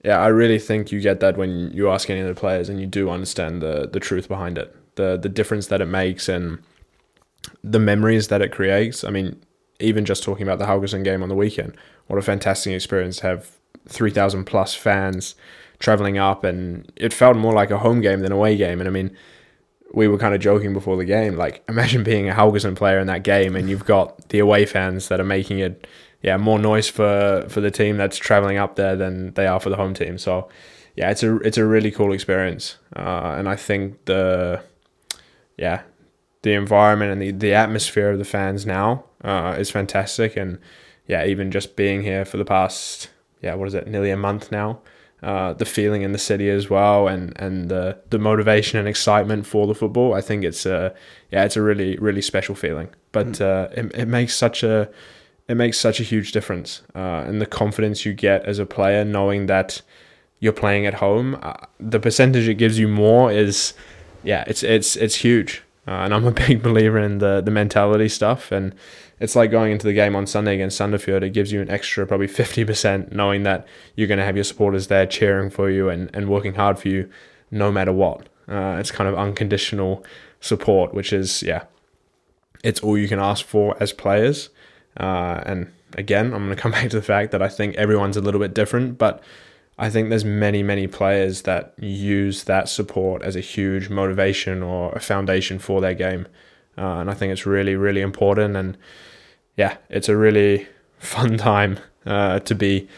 yeah, 0.06 0.20
I 0.20 0.28
really 0.28 0.60
think 0.60 0.92
you 0.92 1.00
get 1.00 1.18
that 1.18 1.36
when 1.36 1.72
you 1.72 1.90
ask 1.90 2.08
any 2.08 2.20
of 2.20 2.28
the 2.28 2.40
players, 2.40 2.68
and 2.68 2.80
you 2.80 2.86
do 2.86 3.10
understand 3.10 3.60
the 3.60 3.88
the 3.92 3.98
truth 3.98 4.28
behind 4.28 4.56
it, 4.56 4.72
the 4.94 5.16
the 5.16 5.28
difference 5.28 5.66
that 5.66 5.80
it 5.80 5.86
makes, 5.86 6.28
and 6.28 6.60
the 7.64 7.80
memories 7.80 8.28
that 8.28 8.40
it 8.40 8.52
creates. 8.52 9.02
I 9.02 9.10
mean, 9.10 9.42
even 9.80 10.04
just 10.04 10.22
talking 10.22 10.46
about 10.46 10.60
the 10.60 10.66
Haugesund 10.66 11.02
game 11.02 11.24
on 11.24 11.28
the 11.28 11.34
weekend, 11.34 11.76
what 12.06 12.20
a 12.20 12.22
fantastic 12.22 12.72
experience 12.72 13.16
to 13.16 13.26
have 13.26 13.50
three 13.88 14.12
thousand 14.12 14.44
plus 14.44 14.74
fans 14.74 15.34
traveling 15.80 16.18
up, 16.18 16.44
and 16.44 16.90
it 16.94 17.12
felt 17.12 17.36
more 17.36 17.52
like 17.52 17.72
a 17.72 17.78
home 17.78 18.00
game 18.00 18.20
than 18.20 18.30
away 18.30 18.56
game. 18.56 18.78
And 18.78 18.86
I 18.86 18.92
mean, 18.92 19.10
we 19.92 20.06
were 20.06 20.18
kind 20.18 20.36
of 20.36 20.40
joking 20.40 20.72
before 20.72 20.96
the 20.96 21.04
game, 21.04 21.34
like 21.36 21.64
imagine 21.68 22.04
being 22.04 22.28
a 22.28 22.32
Haugesund 22.32 22.76
player 22.76 23.00
in 23.00 23.08
that 23.08 23.24
game, 23.24 23.56
and 23.56 23.68
you've 23.68 23.84
got 23.84 24.28
the 24.28 24.38
away 24.38 24.66
fans 24.66 25.08
that 25.08 25.18
are 25.18 25.24
making 25.24 25.58
it, 25.58 25.84
yeah, 26.22 26.36
more 26.36 26.58
noise 26.58 26.88
for 26.88 27.44
for 27.48 27.60
the 27.60 27.70
team 27.70 27.96
that's 27.96 28.16
traveling 28.16 28.56
up 28.58 28.76
there 28.76 28.96
than 28.96 29.32
they 29.34 29.46
are 29.46 29.60
for 29.60 29.70
the 29.70 29.76
home 29.76 29.94
team. 29.94 30.18
So, 30.18 30.48
yeah, 30.96 31.10
it's 31.10 31.22
a 31.22 31.36
it's 31.38 31.58
a 31.58 31.64
really 31.64 31.90
cool 31.90 32.12
experience, 32.12 32.76
uh, 32.94 33.34
and 33.38 33.48
I 33.48 33.56
think 33.56 34.04
the, 34.06 34.62
yeah, 35.56 35.82
the 36.42 36.54
environment 36.54 37.12
and 37.12 37.22
the 37.22 37.30
the 37.32 37.54
atmosphere 37.54 38.10
of 38.10 38.18
the 38.18 38.24
fans 38.24 38.66
now 38.66 39.04
uh, 39.22 39.56
is 39.58 39.70
fantastic, 39.70 40.36
and 40.36 40.58
yeah, 41.06 41.24
even 41.24 41.50
just 41.50 41.76
being 41.76 42.02
here 42.02 42.24
for 42.24 42.38
the 42.38 42.44
past, 42.44 43.10
yeah, 43.42 43.54
what 43.54 43.68
is 43.68 43.74
it, 43.74 43.86
nearly 43.86 44.10
a 44.10 44.16
month 44.16 44.50
now. 44.50 44.80
Uh, 45.22 45.54
the 45.54 45.64
feeling 45.64 46.02
in 46.02 46.12
the 46.12 46.18
city 46.18 46.50
as 46.50 46.68
well, 46.68 47.08
and 47.08 47.32
and 47.36 47.68
the 47.68 47.98
the 48.10 48.18
motivation 48.18 48.78
and 48.78 48.86
excitement 48.86 49.46
for 49.46 49.66
the 49.66 49.74
football. 49.74 50.14
I 50.14 50.20
think 50.20 50.44
it's 50.44 50.66
a 50.66 50.94
yeah, 51.30 51.44
it's 51.44 51.56
a 51.56 51.62
really 51.62 51.96
really 51.96 52.22
special 52.22 52.54
feeling. 52.54 52.88
But 53.12 53.40
uh, 53.40 53.68
it 53.72 53.92
it 53.94 54.08
makes 54.08 54.34
such 54.34 54.62
a 54.62 54.90
it 55.48 55.56
makes 55.56 55.78
such 55.78 56.00
a 56.00 56.02
huge 56.02 56.32
difference, 56.32 56.82
uh, 56.94 57.24
and 57.26 57.40
the 57.40 57.46
confidence 57.46 58.04
you 58.04 58.12
get 58.12 58.44
as 58.44 58.58
a 58.58 58.66
player 58.66 59.04
knowing 59.04 59.46
that 59.46 59.82
you're 60.40 60.52
playing 60.52 60.86
at 60.86 60.94
home. 60.94 61.38
Uh, 61.42 61.54
the 61.78 62.00
percentage 62.00 62.48
it 62.48 62.54
gives 62.54 62.78
you 62.78 62.88
more 62.88 63.32
is 63.32 63.74
yeah, 64.22 64.44
it's 64.46 64.62
it's 64.62 64.96
it's 64.96 65.16
huge. 65.16 65.62
Uh, 65.86 65.92
and 65.92 66.12
I'm 66.12 66.26
a 66.26 66.30
big 66.46 66.62
believer 66.62 66.98
in 66.98 67.18
the 67.18 67.40
the 67.40 67.50
mentality 67.50 68.08
stuff. 68.08 68.50
And 68.50 68.74
it's 69.18 69.36
like 69.36 69.50
going 69.50 69.72
into 69.72 69.86
the 69.86 69.92
game 69.92 70.14
on 70.14 70.26
Sunday 70.26 70.54
against 70.54 70.78
Sandefjord. 70.78 71.22
It 71.22 71.30
gives 71.30 71.52
you 71.52 71.62
an 71.62 71.70
extra 71.70 72.06
probably 72.06 72.26
50% 72.26 73.12
knowing 73.12 73.44
that 73.44 73.66
you're 73.94 74.08
going 74.08 74.18
to 74.18 74.24
have 74.24 74.36
your 74.36 74.44
supporters 74.44 74.88
there 74.88 75.06
cheering 75.06 75.48
for 75.48 75.70
you 75.70 75.88
and, 75.88 76.10
and 76.12 76.28
working 76.28 76.54
hard 76.54 76.78
for 76.78 76.88
you 76.88 77.08
no 77.50 77.72
matter 77.72 77.92
what. 77.92 78.28
Uh, 78.46 78.76
it's 78.78 78.90
kind 78.90 79.08
of 79.08 79.14
unconditional 79.14 80.04
support, 80.40 80.92
which 80.92 81.14
is, 81.14 81.42
yeah, 81.42 81.64
it's 82.62 82.80
all 82.80 82.98
you 82.98 83.08
can 83.08 83.18
ask 83.18 83.46
for 83.46 83.74
as 83.80 83.92
players. 83.92 84.50
Uh, 84.96 85.42
and 85.44 85.72
again, 85.94 86.26
I'm 86.32 86.44
going 86.44 86.56
to 86.56 86.56
come 86.56 86.72
back 86.72 86.90
to 86.90 86.96
the 86.96 87.02
fact 87.02 87.32
that 87.32 87.42
I 87.42 87.48
think 87.48 87.76
everyone's 87.76 88.16
a 88.16 88.20
little 88.20 88.40
bit 88.40 88.54
different, 88.54 88.98
but 88.98 89.22
I 89.78 89.90
think 89.90 90.08
there's 90.08 90.24
many, 90.24 90.62
many 90.62 90.86
players 90.86 91.42
that 91.42 91.74
use 91.78 92.44
that 92.44 92.68
support 92.68 93.22
as 93.22 93.36
a 93.36 93.40
huge 93.40 93.90
motivation 93.90 94.62
or 94.62 94.92
a 94.92 95.00
foundation 95.00 95.58
for 95.58 95.80
their 95.80 95.94
game. 95.94 96.26
Uh, 96.78 96.98
and 96.98 97.10
I 97.10 97.14
think 97.14 97.32
it's 97.32 97.46
really, 97.46 97.76
really 97.76 98.00
important. 98.00 98.56
And 98.56 98.76
yeah, 99.56 99.76
it's 99.90 100.08
a 100.08 100.16
really 100.16 100.66
fun 100.98 101.36
time 101.36 101.78
uh, 102.06 102.40
to 102.40 102.54
be 102.54 102.88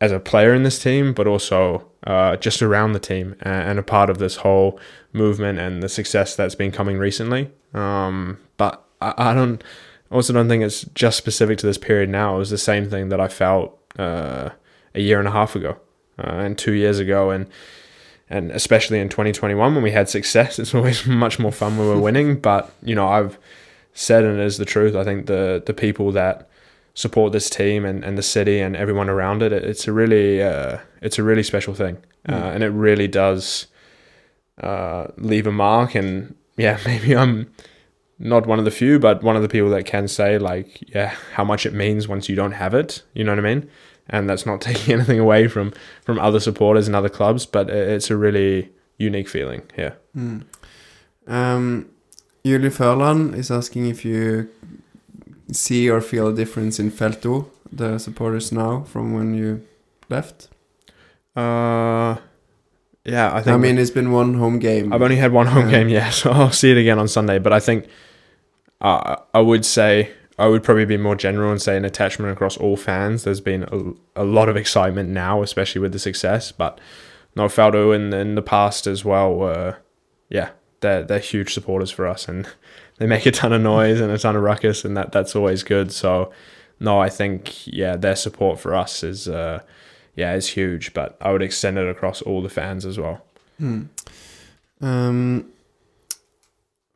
as 0.00 0.12
a 0.12 0.18
player 0.18 0.54
in 0.54 0.62
this 0.62 0.78
team, 0.78 1.12
but 1.12 1.26
also 1.26 1.86
uh, 2.06 2.36
just 2.36 2.62
around 2.62 2.92
the 2.92 3.00
team 3.00 3.36
and, 3.42 3.78
a 3.78 3.82
part 3.82 4.08
of 4.08 4.18
this 4.18 4.36
whole 4.36 4.80
movement 5.12 5.58
and 5.58 5.82
the 5.82 5.88
success 5.88 6.34
that's 6.34 6.54
been 6.54 6.72
coming 6.72 6.96
recently. 6.96 7.50
Um, 7.74 8.38
but 8.56 8.82
I, 9.00 9.12
I, 9.16 9.34
don't 9.34 9.62
also 10.16 10.32
don't 10.32 10.48
think 10.48 10.62
it's 10.62 10.82
just 10.94 11.18
specific 11.18 11.58
to 11.58 11.66
this 11.66 11.78
period 11.78 12.08
now. 12.08 12.36
It 12.36 12.38
was 12.38 12.50
the 12.50 12.58
same 12.58 12.88
thing 12.90 13.08
that 13.10 13.20
I 13.20 13.28
felt 13.28 13.78
uh, 13.98 14.50
a 14.94 15.00
year 15.00 15.18
and 15.18 15.28
a 15.28 15.30
half 15.30 15.54
ago 15.54 15.78
uh, 16.18 16.30
and 16.30 16.58
two 16.58 16.72
years 16.72 16.98
ago, 16.98 17.30
and 17.30 17.46
and 18.28 18.50
especially 18.52 19.00
in 19.00 19.08
2021 19.08 19.74
when 19.74 19.82
we 19.82 19.90
had 19.90 20.08
success, 20.08 20.58
it's 20.60 20.74
always 20.74 21.06
much 21.06 21.38
more 21.38 21.52
fun 21.52 21.76
when 21.76 21.88
we're 21.88 22.00
winning. 22.00 22.40
But 22.40 22.72
you 22.82 22.94
know, 22.94 23.08
I've 23.08 23.38
said 23.92 24.24
and 24.24 24.40
it 24.40 24.44
is 24.44 24.58
the 24.58 24.64
truth. 24.64 24.94
I 24.94 25.04
think 25.04 25.26
the 25.26 25.62
the 25.64 25.74
people 25.74 26.12
that 26.12 26.48
support 26.94 27.32
this 27.32 27.48
team 27.48 27.84
and, 27.84 28.04
and 28.04 28.18
the 28.18 28.22
city 28.22 28.60
and 28.60 28.76
everyone 28.76 29.08
around 29.08 29.42
it, 29.42 29.52
it's 29.52 29.86
a 29.86 29.92
really 29.92 30.42
uh, 30.42 30.78
it's 31.00 31.18
a 31.18 31.22
really 31.22 31.42
special 31.42 31.74
thing, 31.74 31.98
uh, 32.28 32.32
mm. 32.32 32.54
and 32.54 32.64
it 32.64 32.70
really 32.70 33.08
does 33.08 33.66
uh, 34.60 35.06
leave 35.16 35.46
a 35.46 35.52
mark. 35.52 35.94
And 35.94 36.34
yeah, 36.56 36.78
maybe 36.86 37.16
I'm 37.16 37.52
not 38.20 38.46
one 38.46 38.58
of 38.58 38.64
the 38.64 38.70
few, 38.70 38.98
but 38.98 39.22
one 39.22 39.34
of 39.34 39.42
the 39.42 39.48
people 39.48 39.70
that 39.70 39.86
can 39.86 40.06
say 40.06 40.38
like, 40.38 40.88
yeah, 40.94 41.14
how 41.32 41.42
much 41.42 41.66
it 41.66 41.72
means 41.72 42.06
once 42.06 42.28
you 42.28 42.36
don't 42.36 42.52
have 42.52 42.74
it. 42.74 43.02
You 43.14 43.24
know 43.24 43.32
what 43.32 43.44
I 43.44 43.54
mean? 43.54 43.68
And 44.08 44.28
that's 44.28 44.46
not 44.46 44.60
taking 44.70 44.94
anything 44.94 45.18
away 45.18 45.48
from 45.48 45.72
from 46.02 46.18
other 46.18 46.38
supporters 46.38 46.86
and 46.86 46.94
other 46.94 47.08
clubs, 47.08 47.46
but 47.46 47.70
it's 47.70 48.10
a 48.10 48.16
really 48.16 48.70
unique 48.98 49.28
feeling. 49.28 49.62
here. 49.74 49.96
Mm. 50.16 50.44
Um, 51.26 51.90
Julie 52.44 52.68
Furlan 52.68 53.34
is 53.34 53.50
asking 53.50 53.86
if 53.86 54.04
you 54.04 54.48
see 55.52 55.90
or 55.90 56.00
feel 56.00 56.28
a 56.28 56.34
difference 56.34 56.78
in 56.78 56.90
Felto, 56.90 57.46
the 57.72 57.98
supporters 57.98 58.52
now 58.52 58.82
from 58.82 59.14
when 59.14 59.34
you 59.34 59.66
left? 60.08 60.48
Uh, 61.36 62.16
yeah, 63.04 63.34
I 63.34 63.42
think. 63.42 63.54
I 63.54 63.56
mean, 63.56 63.78
it's 63.78 63.90
been 63.90 64.12
one 64.12 64.34
home 64.34 64.58
game. 64.58 64.92
I've 64.92 65.02
only 65.02 65.16
had 65.16 65.32
one 65.32 65.46
home 65.46 65.70
game, 65.70 65.88
yeah, 65.88 66.10
so 66.20 66.30
I'll 66.30 66.52
see 66.52 66.70
it 66.70 66.76
again 66.76 66.98
on 66.98 67.08
Sunday. 67.08 67.38
But 67.38 67.52
I 67.52 67.60
think 67.60 67.86
uh, 68.80 69.16
I 69.34 69.40
would 69.40 69.64
say 69.64 70.12
I 70.38 70.46
would 70.46 70.62
probably 70.62 70.86
be 70.86 70.96
more 70.96 71.16
general 71.16 71.50
and 71.50 71.60
say 71.60 71.76
an 71.76 71.84
attachment 71.84 72.32
across 72.32 72.56
all 72.56 72.76
fans. 72.76 73.24
There's 73.24 73.42
been 73.42 73.64
a, 73.64 74.22
a 74.22 74.24
lot 74.24 74.48
of 74.48 74.56
excitement 74.56 75.10
now, 75.10 75.42
especially 75.42 75.82
with 75.82 75.92
the 75.92 75.98
success, 75.98 76.50
but 76.50 76.80
no 77.36 77.44
Felto 77.44 77.94
in 77.94 78.12
in 78.12 78.36
the 78.36 78.42
past 78.42 78.86
as 78.86 79.04
well. 79.04 79.42
Uh, 79.42 79.74
yeah, 80.30 80.50
they're 80.80 81.02
they're 81.02 81.18
huge 81.18 81.52
supporters 81.52 81.90
for 81.90 82.06
us, 82.06 82.26
and 82.26 82.48
they 82.98 83.06
make 83.06 83.26
a 83.26 83.30
ton 83.30 83.52
of 83.52 83.60
noise 83.60 84.00
and 84.00 84.10
a 84.10 84.18
ton 84.18 84.34
of 84.34 84.42
ruckus, 84.42 84.84
and 84.84 84.96
that 84.96 85.12
that's 85.12 85.36
always 85.36 85.62
good. 85.62 85.92
So, 85.92 86.32
no, 86.78 86.98
I 86.98 87.10
think 87.10 87.66
yeah, 87.66 87.96
their 87.96 88.16
support 88.16 88.58
for 88.58 88.74
us 88.74 89.02
is 89.02 89.28
uh, 89.28 89.60
yeah 90.16 90.34
is 90.34 90.48
huge, 90.48 90.94
but 90.94 91.18
I 91.20 91.32
would 91.32 91.42
extend 91.42 91.78
it 91.78 91.88
across 91.88 92.22
all 92.22 92.40
the 92.40 92.48
fans 92.48 92.86
as 92.86 92.98
well. 92.98 93.24
Hmm. 93.58 93.82
Um, 94.80 95.52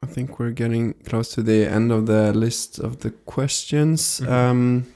I 0.04 0.06
think 0.06 0.38
we're 0.38 0.50
getting 0.50 0.92
close 1.08 1.30
to 1.34 1.42
the 1.42 1.64
end 1.66 1.90
of 1.90 2.04
the 2.04 2.32
list 2.34 2.78
of 2.78 3.00
the 3.00 3.10
questions. 3.10 4.20
Mm-hmm. 4.20 4.32
Um, 4.32 4.86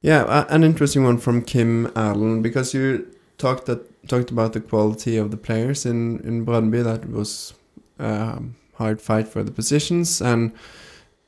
yeah, 0.00 0.46
an 0.48 0.62
interesting 0.62 1.02
one 1.02 1.18
from 1.18 1.42
Kim 1.42 1.90
Allen 1.96 2.40
because 2.40 2.72
you 2.72 3.06
talked 3.36 3.66
that 3.66 3.80
talked 4.08 4.30
about 4.30 4.52
the 4.52 4.60
quality 4.60 5.16
of 5.16 5.30
the 5.32 5.36
players 5.36 5.84
in 5.84 6.20
in 6.20 6.46
Brøndby 6.46 6.84
that 6.84 7.10
was 7.10 7.52
um, 7.98 8.54
hard 8.74 9.02
fight 9.02 9.26
for 9.26 9.42
the 9.42 9.50
positions, 9.50 10.22
and 10.22 10.52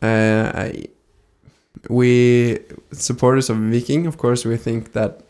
uh, 0.01 0.71
we 1.89 2.61
supporters 2.93 3.51
of 3.51 3.57
Viking, 3.57 4.07
of 4.07 4.17
course, 4.19 4.45
we 4.45 4.57
think 4.57 4.93
that 4.93 5.21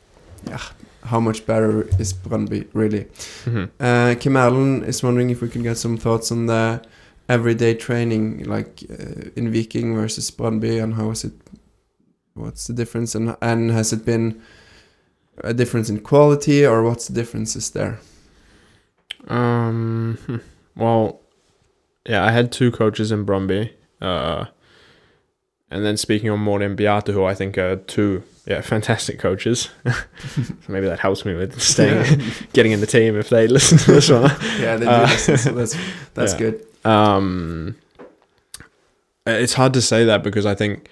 yeah, 0.46 0.60
how 1.04 1.18
much 1.18 1.46
better 1.46 1.88
is 1.98 2.12
Brøndby 2.12 2.68
really? 2.74 3.04
Mm-hmm. 3.46 3.64
Uh, 3.80 4.14
Kim 4.20 4.36
Allen 4.36 4.84
is 4.84 5.02
wondering 5.02 5.30
if 5.30 5.40
we 5.40 5.48
can 5.48 5.62
get 5.62 5.78
some 5.78 5.96
thoughts 5.96 6.30
on 6.30 6.46
the 6.46 6.82
everyday 7.32 7.74
training, 7.74 8.44
like 8.44 8.84
uh, 8.90 9.30
in 9.36 9.52
Viking 9.52 9.94
versus 9.94 10.30
Brøndby, 10.30 10.82
and 10.82 10.94
how 10.94 11.10
is 11.10 11.24
it? 11.24 11.32
What's 12.34 12.66
the 12.66 12.74
difference, 12.74 13.14
and 13.14 13.36
and 13.40 13.70
has 13.70 13.92
it 13.92 14.04
been 14.04 14.42
a 15.38 15.54
difference 15.54 15.90
in 15.90 16.00
quality, 16.00 16.66
or 16.66 16.82
what's 16.82 17.08
the 17.08 17.14
differences 17.14 17.70
there? 17.70 17.98
Um. 19.28 20.18
Hmm. 20.26 20.36
Well, 20.76 21.20
yeah, 22.06 22.24
I 22.24 22.30
had 22.30 22.50
two 22.50 22.70
coaches 22.70 23.12
in 23.12 23.26
Brøndby. 23.26 23.70
Uh, 24.00 24.46
and 25.70 25.84
then 25.84 25.96
speaking 25.96 26.28
on 26.30 26.40
more 26.40 26.58
Morten 26.58 26.76
Bjarte, 26.76 27.12
who 27.12 27.24
I 27.24 27.34
think 27.34 27.56
are 27.56 27.76
two 27.76 28.22
yeah 28.46 28.60
fantastic 28.60 29.18
coaches. 29.18 29.70
so 29.84 30.54
maybe 30.68 30.86
that 30.86 31.00
helps 31.00 31.24
me 31.24 31.34
with 31.34 31.60
staying, 31.74 32.20
yeah. 32.20 32.30
getting 32.52 32.72
in 32.72 32.80
the 32.80 32.86
team 32.86 33.16
if 33.16 33.28
they 33.28 33.46
listen 33.46 33.78
to 33.78 33.92
this 33.92 34.10
one. 34.10 34.30
yeah, 34.58 34.76
they 34.76 34.84
do 34.84 34.90
uh, 34.90 35.06
listen, 35.08 35.36
so 35.38 35.52
that's 35.52 35.76
that's 36.14 36.32
yeah. 36.34 36.38
good. 36.38 36.66
Um, 36.84 37.76
it's 39.26 39.54
hard 39.54 39.72
to 39.74 39.82
say 39.82 40.04
that 40.04 40.22
because 40.22 40.46
I 40.46 40.54
think 40.54 40.88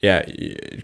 yeah, 0.00 0.24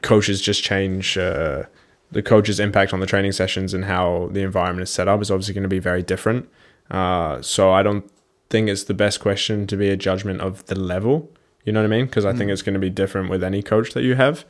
coaches 0.02 0.40
just 0.40 0.62
change. 0.62 1.16
Uh, 1.16 1.64
the 2.10 2.22
coach's 2.22 2.60
impact 2.60 2.92
on 2.92 3.00
the 3.00 3.06
training 3.06 3.32
sessions 3.32 3.74
and 3.74 3.84
how 3.84 4.28
the 4.32 4.40
environment 4.40 4.84
is 4.84 4.90
set 4.90 5.08
up 5.08 5.20
is 5.20 5.30
obviously 5.30 5.54
going 5.54 5.62
to 5.62 5.68
be 5.68 5.78
very 5.78 6.02
different. 6.02 6.48
Uh, 6.90 7.42
so 7.42 7.72
I 7.72 7.82
don't 7.82 8.10
think 8.48 8.68
it's 8.68 8.84
the 8.84 8.94
best 8.94 9.20
question 9.20 9.66
to 9.66 9.76
be 9.76 9.88
a 9.88 9.96
judgment 9.96 10.40
of 10.40 10.64
the 10.66 10.78
level. 10.78 11.30
You 11.64 11.72
know 11.72 11.80
what 11.80 11.92
I 11.92 11.96
mean? 11.96 12.06
Because 12.06 12.24
I 12.24 12.32
mm. 12.32 12.38
think 12.38 12.50
it's 12.50 12.62
going 12.62 12.74
to 12.74 12.80
be 12.80 12.90
different 12.90 13.28
with 13.28 13.42
any 13.42 13.62
coach 13.62 13.92
that 13.94 14.02
you 14.02 14.14
have. 14.14 14.44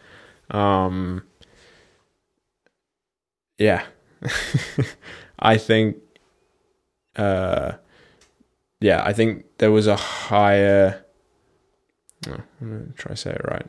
Um, 0.50 1.22
yeah, 3.58 3.84
I 5.38 5.56
think. 5.56 5.96
Uh, 7.14 7.72
yeah, 8.80 9.02
I 9.04 9.12
think 9.12 9.46
there 9.58 9.72
was 9.72 9.86
a 9.86 9.96
higher. 9.96 11.04
Oh, 12.28 12.40
I'm 12.60 12.70
gonna 12.70 12.92
try 12.96 13.12
to 13.12 13.16
say 13.16 13.30
it 13.30 13.40
right. 13.44 13.66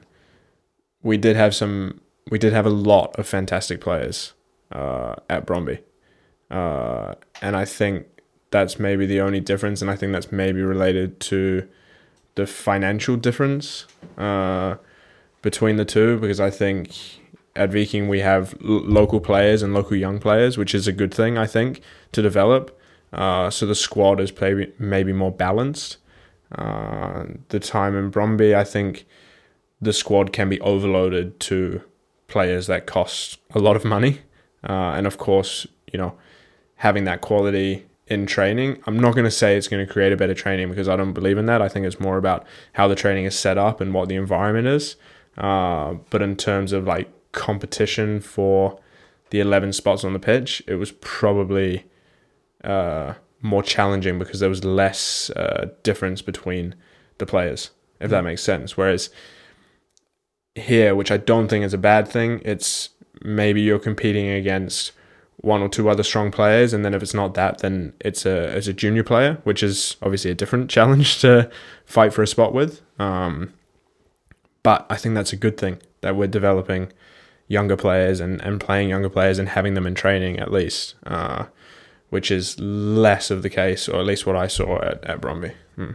We 1.01 1.17
did 1.17 1.36
have 1.36 1.55
some. 1.55 2.01
We 2.30 2.38
did 2.38 2.51
have 2.53 2.65
a 2.65 2.71
lot 2.71 3.17
of 3.17 3.28
fantastic 3.28 3.80
players 3.80 4.34
uh, 4.71 5.15
at 5.30 5.45
Brøndby, 5.45 5.80
uh, 6.51 7.15
and 7.41 7.55
I 7.55 7.63
think 7.63 8.07
that's 8.51 8.80
maybe 8.80 9.05
the 9.05 9.21
only 9.21 9.39
difference, 9.39 9.82
and 9.82 9.89
I 9.89 9.95
think 9.95 10.11
that's 10.11 10.32
maybe 10.32 10.61
related 10.61 11.19
to 11.21 11.67
the 12.36 12.45
financial 12.45 13.15
difference 13.15 13.88
uh, 14.17 14.75
between 15.41 15.77
the 15.77 15.85
two 15.85 16.19
because 16.19 16.39
I 16.39 16.49
think 16.49 16.91
at 17.55 17.71
Viking 17.71 18.07
we 18.07 18.19
have 18.19 18.55
l- 18.63 18.81
local 18.81 19.19
players 19.19 19.61
and 19.61 19.73
local 19.73 19.97
young 19.97 20.19
players, 20.19 20.57
which 20.57 20.73
is 20.75 20.88
a 20.88 20.91
good 20.91 21.13
thing 21.13 21.38
I 21.38 21.47
think 21.47 21.81
to 22.11 22.21
develop. 22.21 22.77
Uh, 23.13 23.49
so 23.49 23.65
the 23.65 23.75
squad 23.75 24.19
is 24.19 24.31
maybe 24.39 24.73
maybe 24.77 25.13
more 25.13 25.31
balanced. 25.31 25.97
Uh, 26.51 27.25
the 27.49 27.59
time 27.59 27.95
in 27.95 28.11
Brøndby, 28.11 28.55
I 28.55 28.63
think 28.63 29.05
the 29.81 29.93
squad 29.93 30.33
can 30.33 30.49
be 30.49 30.59
overloaded 30.61 31.39
to 31.41 31.81
players 32.27 32.67
that 32.67 32.85
cost 32.85 33.39
a 33.51 33.59
lot 33.59 33.75
of 33.75 33.85
money, 33.85 34.21
uh, 34.67 34.93
and 34.95 35.07
of 35.07 35.17
course, 35.17 35.67
you 35.91 35.97
know, 35.97 36.17
having 36.75 37.05
that 37.05 37.21
quality 37.21 37.85
in 38.07 38.25
training. 38.25 38.81
I'm 38.88 38.99
not 38.99 39.13
going 39.13 39.25
to 39.25 39.31
say 39.31 39.57
it's 39.57 39.67
going 39.67 39.85
to 39.85 39.91
create 39.91 40.13
a 40.13 40.17
better 40.17 40.33
training 40.33 40.69
because 40.69 40.88
I 40.88 40.95
don't 40.95 41.13
believe 41.13 41.38
in 41.38 41.45
that. 41.47 41.61
I 41.61 41.67
think 41.67 41.85
it's 41.85 41.99
more 41.99 42.17
about 42.17 42.45
how 42.73 42.88
the 42.88 42.95
training 42.95 43.25
is 43.25 43.38
set 43.38 43.57
up 43.57 43.81
and 43.81 43.93
what 43.93 44.07
the 44.07 44.15
environment 44.15 44.67
is. 44.67 44.95
Uh, 45.38 45.95
but 46.09 46.21
in 46.21 46.35
terms 46.35 46.73
of 46.73 46.85
like 46.85 47.09
competition 47.31 48.19
for 48.19 48.79
the 49.29 49.39
11 49.39 49.73
spots 49.73 50.03
on 50.03 50.13
the 50.13 50.19
pitch, 50.19 50.63
it 50.67 50.75
was 50.75 50.91
probably 50.93 51.85
uh, 52.63 53.13
more 53.41 53.63
challenging 53.63 54.17
because 54.17 54.39
there 54.39 54.49
was 54.49 54.63
less 54.63 55.29
uh, 55.31 55.69
difference 55.83 56.21
between 56.21 56.75
the 57.17 57.25
players, 57.25 57.71
if 57.99 58.09
that 58.09 58.23
makes 58.23 58.41
sense. 58.41 58.77
Whereas 58.77 59.09
here, 60.55 60.95
which 60.95 61.11
I 61.11 61.17
don't 61.17 61.47
think 61.47 61.63
is 61.63 61.73
a 61.73 61.77
bad 61.77 62.07
thing, 62.07 62.41
it's 62.43 62.89
maybe 63.21 63.61
you're 63.61 63.79
competing 63.79 64.29
against 64.29 64.91
one 65.38 65.61
or 65.61 65.69
two 65.69 65.88
other 65.88 66.03
strong 66.03 66.31
players, 66.31 66.73
and 66.73 66.83
then 66.83 66.93
if 66.93 67.03
it's 67.03 67.13
not 67.13 67.35
that, 67.35 67.59
then 67.59 67.93
it's 67.99 68.25
a 68.25 68.57
it's 68.57 68.67
a 68.67 68.73
junior 68.73 69.03
player, 69.03 69.39
which 69.43 69.61
is 69.61 69.95
obviously 70.01 70.31
a 70.31 70.35
different 70.35 70.69
challenge 70.77 71.19
to 71.21 71.49
fight 71.85 72.13
for 72.13 72.23
a 72.23 72.27
spot 72.27 72.53
with. 72.53 72.81
Um, 72.99 73.53
but 74.68 74.86
I 74.89 74.97
think 74.97 75.15
that's 75.15 75.32
a 75.32 75.38
good 75.45 75.57
thing 75.57 75.76
that 76.01 76.18
we're 76.18 76.34
developing 76.39 76.91
younger 77.47 77.78
players 77.78 78.20
and, 78.20 78.41
and 78.41 78.59
playing 78.59 78.89
younger 78.89 79.09
players 79.09 79.39
and 79.39 79.47
having 79.47 79.76
them 79.76 79.88
in 79.88 79.95
training 79.95 80.39
at 80.39 80.51
least, 80.51 80.95
uh, 81.05 81.45
which 82.09 82.30
is 82.30 82.59
less 82.59 83.32
of 83.32 83.43
the 83.43 83.49
case, 83.49 83.88
or 83.88 83.97
at 84.01 84.05
least 84.05 84.26
what 84.28 84.36
I 84.36 84.47
saw 84.47 84.82
at, 84.82 84.97
at 85.05 85.22
Brøndby. 85.22 85.53
Hmm. 85.78 85.91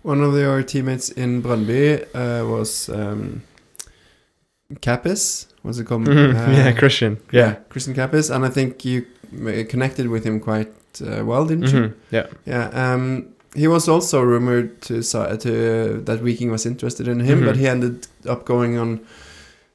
One 0.00 0.22
of 0.22 0.32
your 0.34 0.62
teammates 0.62 1.10
in 1.10 1.42
Brøndby 1.42 2.06
uh, 2.14 2.48
was 2.48 2.88
um, 2.88 3.42
Cappis. 4.80 5.46
What's 5.60 5.78
it 5.78 5.84
called? 5.86 6.06
Mhm. 6.08 6.34
Uh, 6.34 6.52
yeah, 6.52 6.72
Christian. 6.72 7.18
Yeah. 7.32 7.56
Christian 7.68 7.94
Cappis, 7.94 8.34
and 8.34 8.46
I 8.46 8.48
think 8.48 8.82
you 8.86 9.04
uh, 9.46 9.64
connected 9.68 10.06
with 10.08 10.24
him 10.24 10.40
quite 10.40 10.72
uh, 11.06 11.22
well, 11.26 11.44
didn't 11.44 11.70
you? 11.70 11.80
Mhm. 11.80 11.94
Yeah. 12.10 12.26
Yeah. 12.46 12.66
Um, 12.72 13.34
he 13.54 13.66
was 13.68 13.88
also 13.88 14.22
rumored 14.22 14.80
to 14.82 15.02
to 15.02 16.02
that 16.04 16.20
Viking 16.20 16.50
was 16.50 16.66
interested 16.66 17.08
in 17.08 17.20
him, 17.20 17.40
Mhm. 17.40 17.46
but 17.46 17.56
he 17.56 17.66
ended 17.68 18.06
up 18.28 18.44
going 18.44 18.78
on 18.78 19.00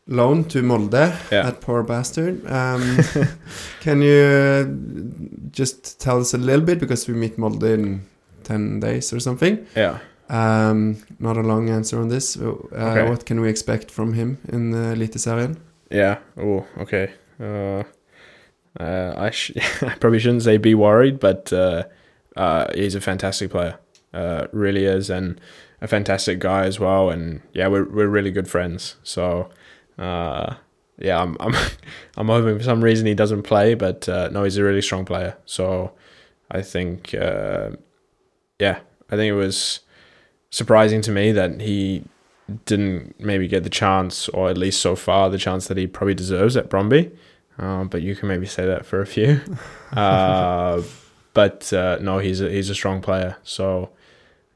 loan 0.07 0.43
to 0.45 0.61
Molde. 0.61 0.93
Yeah. 1.31 1.43
That 1.43 1.61
poor 1.61 1.83
bastard. 1.83 2.45
Um, 2.45 2.97
can 3.81 4.01
you 4.01 4.21
uh, 4.23 4.65
just 5.51 5.99
tell 5.99 6.19
us 6.21 6.33
a 6.33 6.37
little 6.37 6.65
bit 6.65 6.79
because 6.79 7.07
we 7.07 7.13
meet 7.17 7.37
Molde 7.37 7.63
in 7.63 8.01
ten 8.43 8.79
days 8.79 9.13
or 9.13 9.19
something? 9.19 9.65
Yeah. 9.75 9.97
Um, 10.29 10.97
not 11.19 11.37
a 11.37 11.41
long 11.43 11.69
answer 11.69 11.99
on 11.99 12.09
this. 12.09 12.37
Uh, 12.37 12.53
Okay. 12.71 13.09
What 13.09 13.25
can 13.25 13.41
we 13.41 13.49
expect 13.49 13.91
from 13.91 14.13
him 14.13 14.37
in 14.51 14.71
the 14.71 14.95
Eliteserien? 14.95 15.57
Yeah. 15.91 16.17
Oh, 16.37 16.65
okay. 16.79 17.09
Uh, 17.39 17.83
uh, 18.79 19.13
I, 19.17 19.29
sh- 19.31 19.51
I 19.81 19.95
probably 19.99 20.19
shouldn't 20.19 20.43
say 20.43 20.57
be 20.57 20.73
worried, 20.75 21.19
but 21.19 21.51
uh, 22.35 22.67
he's 22.73 22.95
a 22.95 23.01
fantastic 23.01 23.51
player. 23.51 23.77
Uh, 24.13 24.47
really 24.53 24.85
is, 24.85 25.09
and 25.09 25.41
a 25.81 25.87
fantastic 25.87 26.39
guy 26.39 26.65
as 26.65 26.79
well. 26.79 27.09
And 27.09 27.41
yeah, 27.53 27.67
we're 27.67 27.85
we're 27.85 28.07
really 28.07 28.31
good 28.31 28.47
friends. 28.47 28.95
So 29.03 29.49
uh, 29.97 30.55
yeah, 30.97 31.21
I'm 31.21 31.37
I'm 31.39 31.53
I'm 32.17 32.27
hoping 32.27 32.57
for 32.57 32.63
some 32.63 32.83
reason 32.83 33.05
he 33.05 33.13
doesn't 33.13 33.43
play, 33.43 33.73
but 33.73 34.07
uh, 34.07 34.29
no, 34.29 34.43
he's 34.43 34.57
a 34.57 34.63
really 34.63 34.81
strong 34.81 35.05
player. 35.05 35.37
So 35.45 35.91
I 36.51 36.61
think 36.61 37.13
uh, 37.13 37.71
yeah, 38.59 38.79
I 39.09 39.15
think 39.15 39.31
it 39.31 39.35
was 39.35 39.81
surprising 40.49 41.01
to 41.01 41.11
me 41.11 41.31
that 41.33 41.59
he 41.61 42.03
didn't 42.65 43.19
maybe 43.19 43.47
get 43.47 43.63
the 43.63 43.69
chance, 43.69 44.29
or 44.29 44.49
at 44.49 44.57
least 44.57 44.81
so 44.81 44.95
far 44.95 45.29
the 45.29 45.37
chance 45.37 45.67
that 45.67 45.77
he 45.77 45.87
probably 45.87 46.13
deserves 46.13 46.55
at 46.55 46.69
Brøndby. 46.69 47.15
Uh, 47.57 47.85
but 47.85 48.01
you 48.01 48.15
can 48.15 48.27
maybe 48.27 48.45
say 48.45 48.65
that 48.65 48.85
for 48.85 49.01
a 49.01 49.07
few. 49.07 49.41
Uh, 49.95 50.81
but 51.35 51.71
uh, 51.73 51.99
no, 52.01 52.17
he's 52.17 52.41
a, 52.41 52.49
he's 52.49 52.71
a 52.71 52.73
strong 52.73 53.01
player. 53.01 53.35
So 53.43 53.89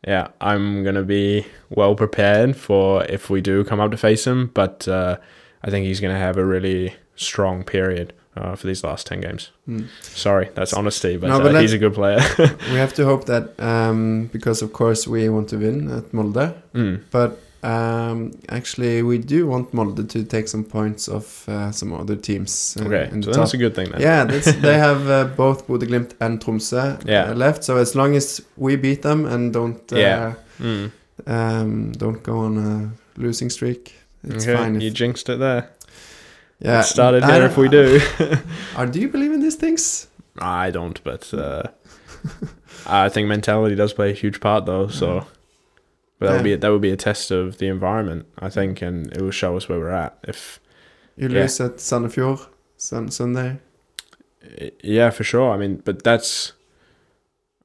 yeah, 0.08 0.30
I'm 0.42 0.84
gonna 0.84 1.04
be 1.04 1.46
well 1.70 1.94
prepared 1.94 2.56
for 2.56 3.04
if 3.06 3.30
we 3.30 3.42
do 3.42 3.64
come 3.64 3.80
up 3.80 3.92
to 3.92 3.98
face 3.98 4.26
him. 4.26 4.50
But 4.54 4.88
uh, 4.88 5.18
I 5.62 5.70
think 5.70 5.86
he's 5.86 6.00
gonna 6.00 6.18
have 6.18 6.38
a 6.38 6.46
really 6.46 6.96
strong 7.16 7.64
period 7.64 8.14
uh, 8.36 8.56
for 8.56 8.66
these 8.66 8.84
last 8.84 9.06
ten 9.06 9.20
games. 9.20 9.52
Hmm. 9.66 9.84
Sorry, 10.02 10.50
that's 10.56 10.74
honesty, 10.74 11.18
but, 11.18 11.28
No, 11.28 11.42
but 11.42 11.54
uh, 11.54 11.60
he's 11.60 11.74
a 11.74 11.78
good 11.78 11.94
player. 11.94 12.22
we 12.72 12.78
have 12.78 12.94
to 12.94 13.06
hope 13.06 13.26
that 13.26 13.60
um, 13.60 14.30
because 14.32 14.62
of 14.62 14.72
course 14.72 15.06
we 15.06 15.28
want 15.28 15.50
to 15.50 15.58
win 15.58 15.92
at 15.92 16.14
Molde, 16.14 16.56
mm. 16.74 17.04
but 17.12 17.40
um, 17.64 18.32
actually 18.50 19.02
we 19.04 19.18
do 19.18 19.48
want 19.48 19.74
Molde 19.74 20.08
to 20.10 20.24
take 20.24 20.48
some 20.48 20.64
points 20.64 21.08
off 21.10 21.48
uh, 21.50 21.72
some 21.72 21.94
other 21.94 22.16
teams. 22.16 22.78
Uh, 22.80 22.86
Okay, 22.86 23.10
so 23.22 23.32
that's 23.32 23.52
top. 23.52 23.54
a 23.54 23.58
good 23.58 23.76
thing 23.76 23.92
then. 23.92 24.02
Yeah, 24.02 24.24
they 24.62 24.78
have 24.78 25.10
uh, 25.10 25.26
both 25.36 25.68
Bodø/Glimt 25.68 26.12
and 26.20 26.40
Tromsø 26.40 26.98
Yeah. 27.06 27.32
uh, 27.32 27.36
left. 27.36 27.64
So 27.64 27.78
as 27.78 27.96
long 27.96 28.16
as 28.16 28.42
we 28.58 28.76
beat 28.78 29.02
them 29.02 29.26
and 29.26 29.54
don't 29.54 29.92
uh, 29.94 29.98
Yeah. 29.98 30.34
Mm. 30.62 30.92
um, 31.28 31.92
don't 31.92 32.24
go 32.24 32.40
on 32.40 32.58
a 32.58 33.22
losing 33.22 33.50
streak, 33.50 33.94
it's 34.24 34.46
okay, 34.48 34.56
fine. 34.58 34.82
you 34.82 34.92
jinxed 34.92 35.30
it 35.30 35.40
there. 35.40 35.70
yeah, 36.60 36.80
it 36.80 36.84
started 36.86 37.24
here 37.26 37.46
if 37.46 37.58
we 37.58 37.68
do. 37.70 38.00
Are, 38.78 38.86
do 38.88 39.00
you 39.00 39.08
believe 39.10 39.34
in 39.34 39.42
these 39.42 39.56
things? 39.60 40.08
I 40.42 40.72
don't, 40.72 41.02
but 41.04 41.34
uh, 41.34 41.64
I 42.86 43.10
think 43.10 43.28
mentality 43.28 43.76
does 43.76 43.94
play 43.94 44.10
a 44.12 44.14
huge 44.14 44.40
part, 44.40 44.66
though. 44.66 44.88
So, 44.88 45.26
but 46.20 46.28
that 46.28 46.34
would 46.36 46.44
be 46.44 46.52
Yeah. 46.52 46.58
that 46.58 46.70
would 46.72 46.82
be 46.82 46.92
a 46.92 46.98
test 46.98 47.32
of 47.32 47.58
the 47.58 47.68
environment, 47.68 48.26
I 48.38 48.50
think, 48.50 48.82
and 48.82 49.12
it 49.16 49.22
will 49.22 49.32
show 49.32 49.58
us 49.58 49.68
where 49.70 49.80
we're 49.80 49.90
at. 49.90 50.18
If 50.28 50.60
You 51.16 51.28
Yeah. 51.30 51.42
lose 51.42 51.60
at 51.60 51.78
Sandefjord 51.78 52.48
sun, 52.78 53.10
Sunday. 53.12 53.58
yeah, 54.84 55.10
for 55.10 55.24
sure. 55.24 55.52
I 55.52 55.58
mean, 55.58 55.82
but 55.84 56.04
that's 56.04 56.54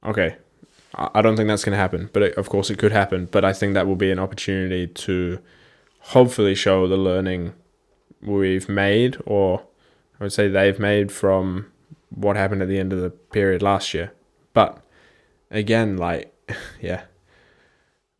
okay. 0.05 0.35
I 0.95 1.09
I 1.15 1.21
don't 1.21 1.35
think 1.37 1.47
that's 1.47 1.63
going 1.63 1.71
to 1.75 1.77
happen, 1.77 2.09
but 2.13 2.23
it, 2.23 2.37
of 2.37 2.49
course 2.49 2.69
it 2.69 2.77
could 2.77 2.91
happen. 2.91 3.27
But 3.31 3.43
I 3.45 3.53
think 3.53 3.73
that 3.73 3.87
will 3.87 3.95
be 3.95 4.11
an 4.11 4.19
opportunity 4.19 4.87
to 4.87 5.39
hopefully 5.99 6.55
show 6.55 6.87
the 6.87 6.97
learning 6.97 7.53
we've 8.21 8.69
made, 8.69 9.17
or 9.25 9.61
I 10.19 10.23
would 10.25 10.33
say 10.33 10.47
they've 10.47 10.79
made 10.79 11.11
from 11.11 11.71
what 12.09 12.35
happened 12.37 12.61
at 12.61 12.67
the 12.69 12.79
end 12.79 12.93
of 12.93 12.99
the 13.01 13.09
period 13.09 13.61
last 13.61 13.93
year. 13.93 14.11
But 14.53 14.79
again, 15.51 15.97
like, 15.97 16.33
yeah, 16.81 17.01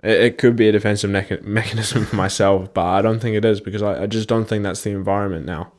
it, 0.06 0.22
it 0.22 0.38
could 0.38 0.56
be 0.56 0.70
a 0.70 0.72
defensive 0.72 1.10
mecha- 1.10 1.42
mechanism 1.60 2.06
for 2.06 2.16
myself, 2.16 2.74
but 2.74 2.86
I 2.86 3.02
don't 3.02 3.20
think 3.20 3.36
it 3.36 3.46
is 3.46 3.60
because 3.62 3.82
I, 3.82 4.04
I 4.04 4.06
just 4.08 4.28
don't 4.30 4.46
think 4.46 4.64
that's 4.64 4.82
the 4.84 4.92
environment 4.92 5.46
now. 5.46 5.72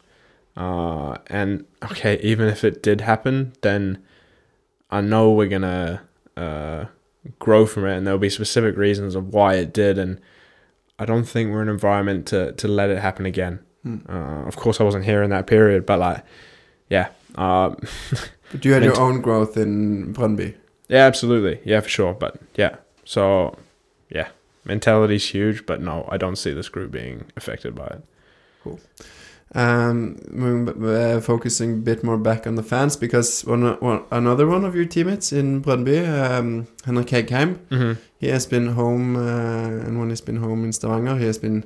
Uh, 0.57 1.17
and 1.29 1.65
okay, 1.85 2.19
even 2.23 2.49
if 2.49 2.65
it 2.65 2.83
did 2.83 3.01
happen, 3.03 3.53
then 3.63 4.03
I 4.91 5.01
know 5.01 5.31
we're 5.33 5.49
gonna 5.49 6.03
uh, 6.37 6.87
grow 7.39 7.67
from 7.67 7.85
it, 7.87 7.97
and 7.97 8.07
there'll 8.07 8.19
be 8.19 8.31
specific 8.31 8.77
reasons 8.77 9.15
of 9.15 9.35
why 9.35 9.55
it 9.55 9.73
did. 9.75 9.99
And 9.99 10.21
I 10.99 11.05
don't 11.05 11.25
think 11.25 11.51
we're 11.51 11.63
in 11.63 11.69
an 11.69 11.75
environment 11.75 12.27
to 12.29 12.53
to 12.53 12.69
let 12.69 12.89
it 12.91 12.99
happen 13.01 13.27
again. 13.27 13.59
Hmm. 13.83 13.99
Uh, 14.09 14.45
of 14.47 14.57
course, 14.57 14.81
I 14.81 14.85
wasn't 14.85 15.05
here 15.05 15.23
in 15.23 15.31
that 15.31 15.47
period, 15.47 15.85
but 15.85 15.99
like, 15.99 16.25
yeah, 16.89 17.09
um, 17.35 17.77
But 18.53 18.65
you 18.65 18.73
had 18.73 18.83
your 18.85 18.99
own 19.07 19.21
growth 19.21 19.57
in 19.57 20.15
Brøndby. 20.15 20.55
yeah, 20.89 21.05
absolutely, 21.05 21.61
yeah, 21.65 21.81
for 21.81 21.89
sure. 21.89 22.15
But 22.15 22.41
yeah, 22.55 22.77
so 23.05 23.57
yeah, 24.11 24.29
mentality's 24.65 25.29
huge, 25.31 25.67
but 25.67 25.81
no, 25.81 26.09
I 26.11 26.17
don't 26.17 26.37
see 26.37 26.53
this 26.53 26.69
group 26.69 26.91
being 26.93 27.25
affected 27.37 27.75
by 27.75 27.87
it. 27.87 28.03
Um, 29.55 30.19
moving 30.29 30.65
b- 30.65 30.87
uh, 30.89 31.21
focusing 31.21 31.73
a 31.75 31.77
bit 31.77 32.03
more 32.03 32.19
back 32.19 32.47
on 32.49 32.57
the 32.57 32.65
fans 32.65 32.97
because 32.97 33.43
one, 33.45 33.63
one 33.81 34.03
another 34.11 34.47
one 34.47 34.65
of 34.65 34.75
your 34.75 34.85
teammates 34.87 35.33
in 35.33 35.63
Brøndby, 35.63 36.05
um, 36.07 36.67
Henrik 36.85 37.07
Heggheim, 37.09 37.59
Mm-hmm. 37.71 38.01
he 38.19 38.27
has 38.29 38.45
been 38.45 38.67
home, 38.73 39.17
uh, 39.17 39.87
and 39.87 40.01
when 40.01 40.09
he's 40.11 40.21
been 40.21 40.39
home 40.39 40.65
in 40.65 40.73
Stavanger, 40.73 41.17
he 41.17 41.27
has 41.27 41.39
been 41.39 41.65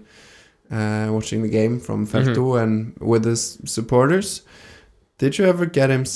uh, 0.70 1.08
watching 1.10 1.40
the 1.42 1.48
game 1.48 1.80
from 1.80 2.06
Felto 2.06 2.62
and 2.62 2.94
with 3.00 3.24
his 3.24 3.58
supporters. 3.64 4.42
Did 5.20 5.36
you 5.36 5.44
ever 5.44 5.66
get 5.66 5.90
him, 5.90 6.06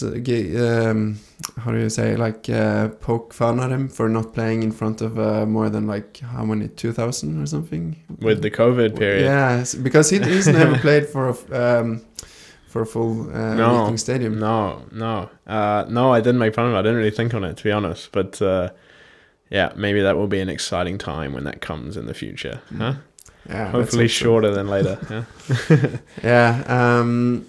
um, 0.57 1.19
how 1.59 1.73
do 1.73 1.79
you 1.79 1.91
say, 1.91 2.17
like 2.17 2.49
uh, 2.49 2.89
poke 2.89 3.35
fun 3.35 3.61
at 3.61 3.71
him 3.71 3.87
for 3.87 4.09
not 4.09 4.33
playing 4.33 4.63
in 4.63 4.73
front 4.73 5.03
of 5.03 5.19
uh, 5.19 5.45
more 5.45 5.69
than 5.69 5.87
like 5.87 6.21
how 6.21 6.43
many, 6.43 6.69
2,000 6.69 7.43
or 7.43 7.45
something? 7.45 7.97
With 8.21 8.41
the 8.41 8.51
COVID 8.51 8.99
period, 8.99 9.25
Yeah, 9.25 9.63
because 9.83 10.09
he, 10.09 10.21
he's 10.21 10.49
never 10.61 10.79
played 10.79 11.07
for 11.07 11.29
a 11.29 11.81
um, 11.81 12.03
for 12.67 12.81
a 12.81 12.87
full 12.87 13.29
uh, 13.31 13.55
No, 13.55 13.95
stadium. 13.97 14.39
No, 14.39 14.87
no, 14.91 15.29
uh, 15.47 15.85
no. 15.91 16.11
I 16.11 16.21
didn't 16.21 16.39
make 16.39 16.55
fun 16.55 16.69
of 16.69 16.73
it. 16.73 16.79
I 16.79 16.83
didn't 16.83 16.97
really 16.97 17.11
think 17.11 17.35
on 17.35 17.45
it, 17.45 17.59
to 17.59 17.63
be 17.63 17.73
honest. 17.73 18.11
But 18.11 18.41
uh, 18.41 18.71
yeah, 19.51 19.71
maybe 19.77 20.01
that 20.01 20.17
will 20.17 20.29
be 20.29 20.41
an 20.41 20.49
exciting 20.49 20.97
time 20.97 21.35
when 21.35 21.45
that 21.45 21.61
comes 21.61 21.99
in 21.99 22.07
the 22.07 22.15
future. 22.15 22.63
Huh? 22.75 22.95
Yeah, 23.47 23.71
Hopefully 23.71 24.09
shorter 24.09 24.51
than 24.51 24.69
later. 24.69 24.97
Yeah. 25.69 25.99
Yeah. 26.23 26.65
Um, 26.67 27.45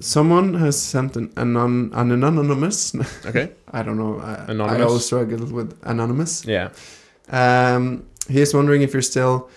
someone 0.00 0.54
has 0.54 0.80
sent 0.80 1.16
an 1.16 1.30
anon- 1.36 1.90
an 1.94 2.10
anonymous. 2.12 2.94
Okay. 3.26 3.50
I 3.72 3.82
don't 3.82 3.96
know. 3.98 4.18
I, 4.20 4.32
I 4.34 4.44
Anonymous? 4.52 4.86
always 4.86 5.06
struggle 5.06 5.46
with 5.46 5.76
anonymous. 5.82 6.44
Yeah. 6.46 6.68
Um, 7.30 8.04
he's 8.28 8.54
wondering 8.54 8.82
if 8.82 8.92
you're 8.92 9.02
still, 9.02 9.48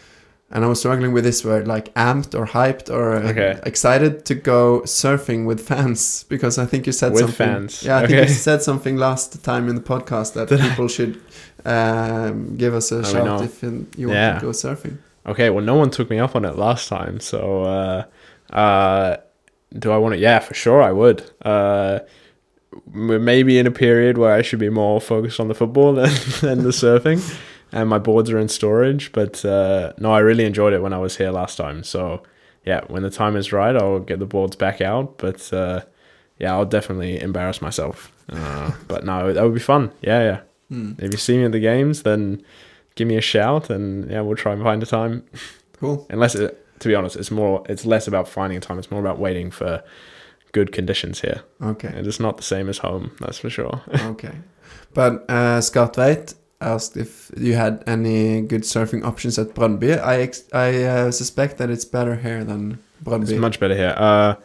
and 0.51 0.65
I 0.65 0.67
was 0.67 0.79
struggling 0.79 1.13
with 1.13 1.23
this 1.23 1.45
word, 1.45 1.67
like 1.67 1.93
amped 1.95 2.38
or 2.38 2.45
hyped 2.45 2.89
or 2.89 3.15
uh, 3.15 3.29
Okay. 3.29 3.59
excited 3.65 4.25
to 4.25 4.36
go 4.36 4.82
surfing 4.86 5.45
with 5.45 5.59
fans 5.65 6.25
because 6.29 6.57
I 6.57 6.65
think 6.65 6.86
you 6.86 6.91
said 6.91 7.11
With 7.13 7.21
something. 7.21 7.36
fans. 7.47 7.84
Yeah, 7.84 7.97
I 7.97 8.07
think 8.07 8.11
Okay. 8.19 8.27
you 8.29 8.34
said 8.36 8.61
something 8.61 8.97
last 8.97 9.43
time 9.43 9.69
in 9.69 9.75
the 9.75 9.82
podcast 9.82 10.34
that 10.34 10.49
people 10.69 10.88
should 10.89 11.21
um, 11.65 12.57
give 12.57 12.73
us 12.73 12.91
a 12.91 12.97
we 12.97 13.03
shout 13.05 13.41
if 13.43 13.63
you 13.63 13.88
you 13.97 14.07
want 14.07 14.17
Yeah. 14.17 14.34
to 14.39 14.45
go 14.45 14.51
surfing. 14.51 14.97
Okay. 15.25 15.49
Well, 15.49 15.63
no 15.63 15.75
one 15.75 15.89
took 15.91 16.09
me 16.09 16.19
up 16.19 16.36
on 16.36 16.43
it 16.45 16.57
last 16.57 16.89
time, 16.89 17.19
so 17.19 17.63
uh, 17.63 18.03
uh, 18.53 19.17
do 19.78 19.91
I 19.91 19.97
want 19.97 20.13
to? 20.15 20.19
Yeah, 20.19 20.39
for 20.39 20.53
sure, 20.53 20.82
I 20.82 20.91
would. 20.91 21.30
Uh, 21.41 21.99
maybe 22.93 23.59
in 23.59 23.67
a 23.67 23.72
period 23.72 24.17
where 24.17 24.34
I 24.34 24.41
should 24.41 24.59
be 24.59 24.69
more 24.69 25.01
focused 25.01 25.39
on 25.39 25.47
the 25.47 25.55
football 25.55 25.93
than, 25.95 26.11
than 26.41 26.63
the 26.63 26.69
surfing, 26.69 27.39
and 27.72 27.89
my 27.89 27.99
boards 27.99 28.30
are 28.32 28.39
in 28.39 28.49
storage. 28.49 29.11
But 29.11 29.43
uh, 29.45 29.93
no, 29.97 30.13
I 30.13 30.19
really 30.19 30.45
enjoyed 30.45 30.74
it 30.74 30.82
when 30.82 30.93
I 30.93 30.97
was 30.97 31.17
here 31.17 31.32
last 31.32 31.57
time. 31.57 31.84
So 31.84 32.24
yeah, 32.65 32.82
when 32.88 33.03
the 33.03 33.09
time 33.09 33.36
is 33.36 33.51
right, 33.51 33.76
I'll 33.76 33.99
get 33.99 34.19
the 34.19 34.26
boards 34.26 34.55
back 34.55 34.82
out. 34.82 35.17
But 35.17 35.51
uh, 35.53 35.82
yeah, 36.38 36.53
I'll 36.53 36.65
definitely 36.65 37.19
embarrass 37.22 37.61
myself. 37.61 38.11
Uh, 38.30 38.72
but 38.88 39.05
no, 39.05 39.34
that 39.34 39.43
would 39.43 39.53
be 39.53 39.59
fun. 39.59 39.91
Yeah, 40.01 40.24
yeah. 40.24 40.39
Hmm. 40.69 40.93
If 40.97 41.11
you 41.11 41.17
see 41.17 41.38
me 41.38 41.45
at 41.45 41.51
the 41.51 41.59
games, 41.59 42.03
then 42.03 42.43
give 42.95 43.07
me 43.07 43.17
a 43.17 43.22
shout, 43.22 43.69
and 43.69 44.09
yeah, 44.09 44.22
we'll 44.22 44.38
try 44.38 44.53
and 44.53 44.63
find 44.63 44.82
a 44.82 44.86
time. 44.86 45.26
Cool. 45.80 46.05
Unless, 46.09 46.36
it, 46.36 46.61
to 46.82 46.88
be 46.88 46.95
honest, 46.95 47.15
it's 47.15 47.32
more, 47.32 47.63
it's 47.69 47.86
less 47.86 48.07
about 48.07 48.27
finding 48.27 48.57
a 48.57 48.61
time. 48.61 48.77
It's 48.79 48.91
more 48.91 48.99
about 48.99 49.19
waiting 49.19 49.51
for 49.51 49.84
good 50.51 50.71
conditions 50.71 51.21
here. 51.21 51.41
Okay. 51.61 51.88
And 51.88 51.97
It 51.99 52.07
is 52.07 52.19
not 52.19 52.38
the 52.38 52.43
same 52.43 52.69
as 52.69 52.79
home, 52.79 53.11
that's 53.19 53.39
for 53.39 53.49
sure. 53.49 53.82
okay. 54.13 54.34
But 54.93 55.29
uh, 55.29 55.61
Scott 55.61 55.95
Veit 55.95 56.36
asked 56.59 56.97
if 56.97 57.32
you 57.38 57.53
had 57.53 57.84
any 57.88 58.41
good 58.41 58.63
surfing 58.63 59.03
options 59.03 59.39
at 59.39 59.55
Brøndby. 59.55 59.99
I 59.99 60.21
ex- 60.21 60.43
I 60.53 60.84
uh, 60.84 61.11
suspect 61.11 61.57
that 61.57 61.69
it's 61.69 61.86
better 61.86 62.15
here 62.15 62.43
than 62.43 62.79
Brøndby. 63.03 63.32
It's 63.32 63.39
much 63.39 63.59
better 63.59 63.75
here. 63.75 63.95
Uh, 63.97 64.36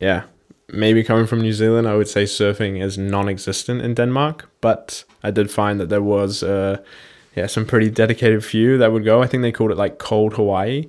yeah, 0.00 0.22
maybe 0.68 1.04
coming 1.04 1.26
from 1.26 1.40
New 1.40 1.52
Zealand, 1.52 1.86
I 1.88 1.96
would 1.96 2.08
say 2.08 2.24
surfing 2.24 2.82
is 2.82 2.98
non-existent 2.98 3.82
in 3.82 3.94
Denmark. 3.94 4.48
But 4.60 5.04
I 5.22 5.30
did 5.30 5.50
find 5.50 5.78
that 5.80 5.88
there 5.88 6.02
was, 6.02 6.42
uh, 6.42 6.78
yeah, 7.36 7.46
some 7.46 7.66
pretty 7.66 7.90
dedicated 7.90 8.44
few 8.44 8.78
that 8.78 8.92
would 8.92 9.04
go. 9.04 9.22
I 9.22 9.26
think 9.26 9.42
they 9.42 9.52
called 9.52 9.70
it 9.70 9.76
like 9.76 9.98
cold 9.98 10.34
Hawaii, 10.34 10.86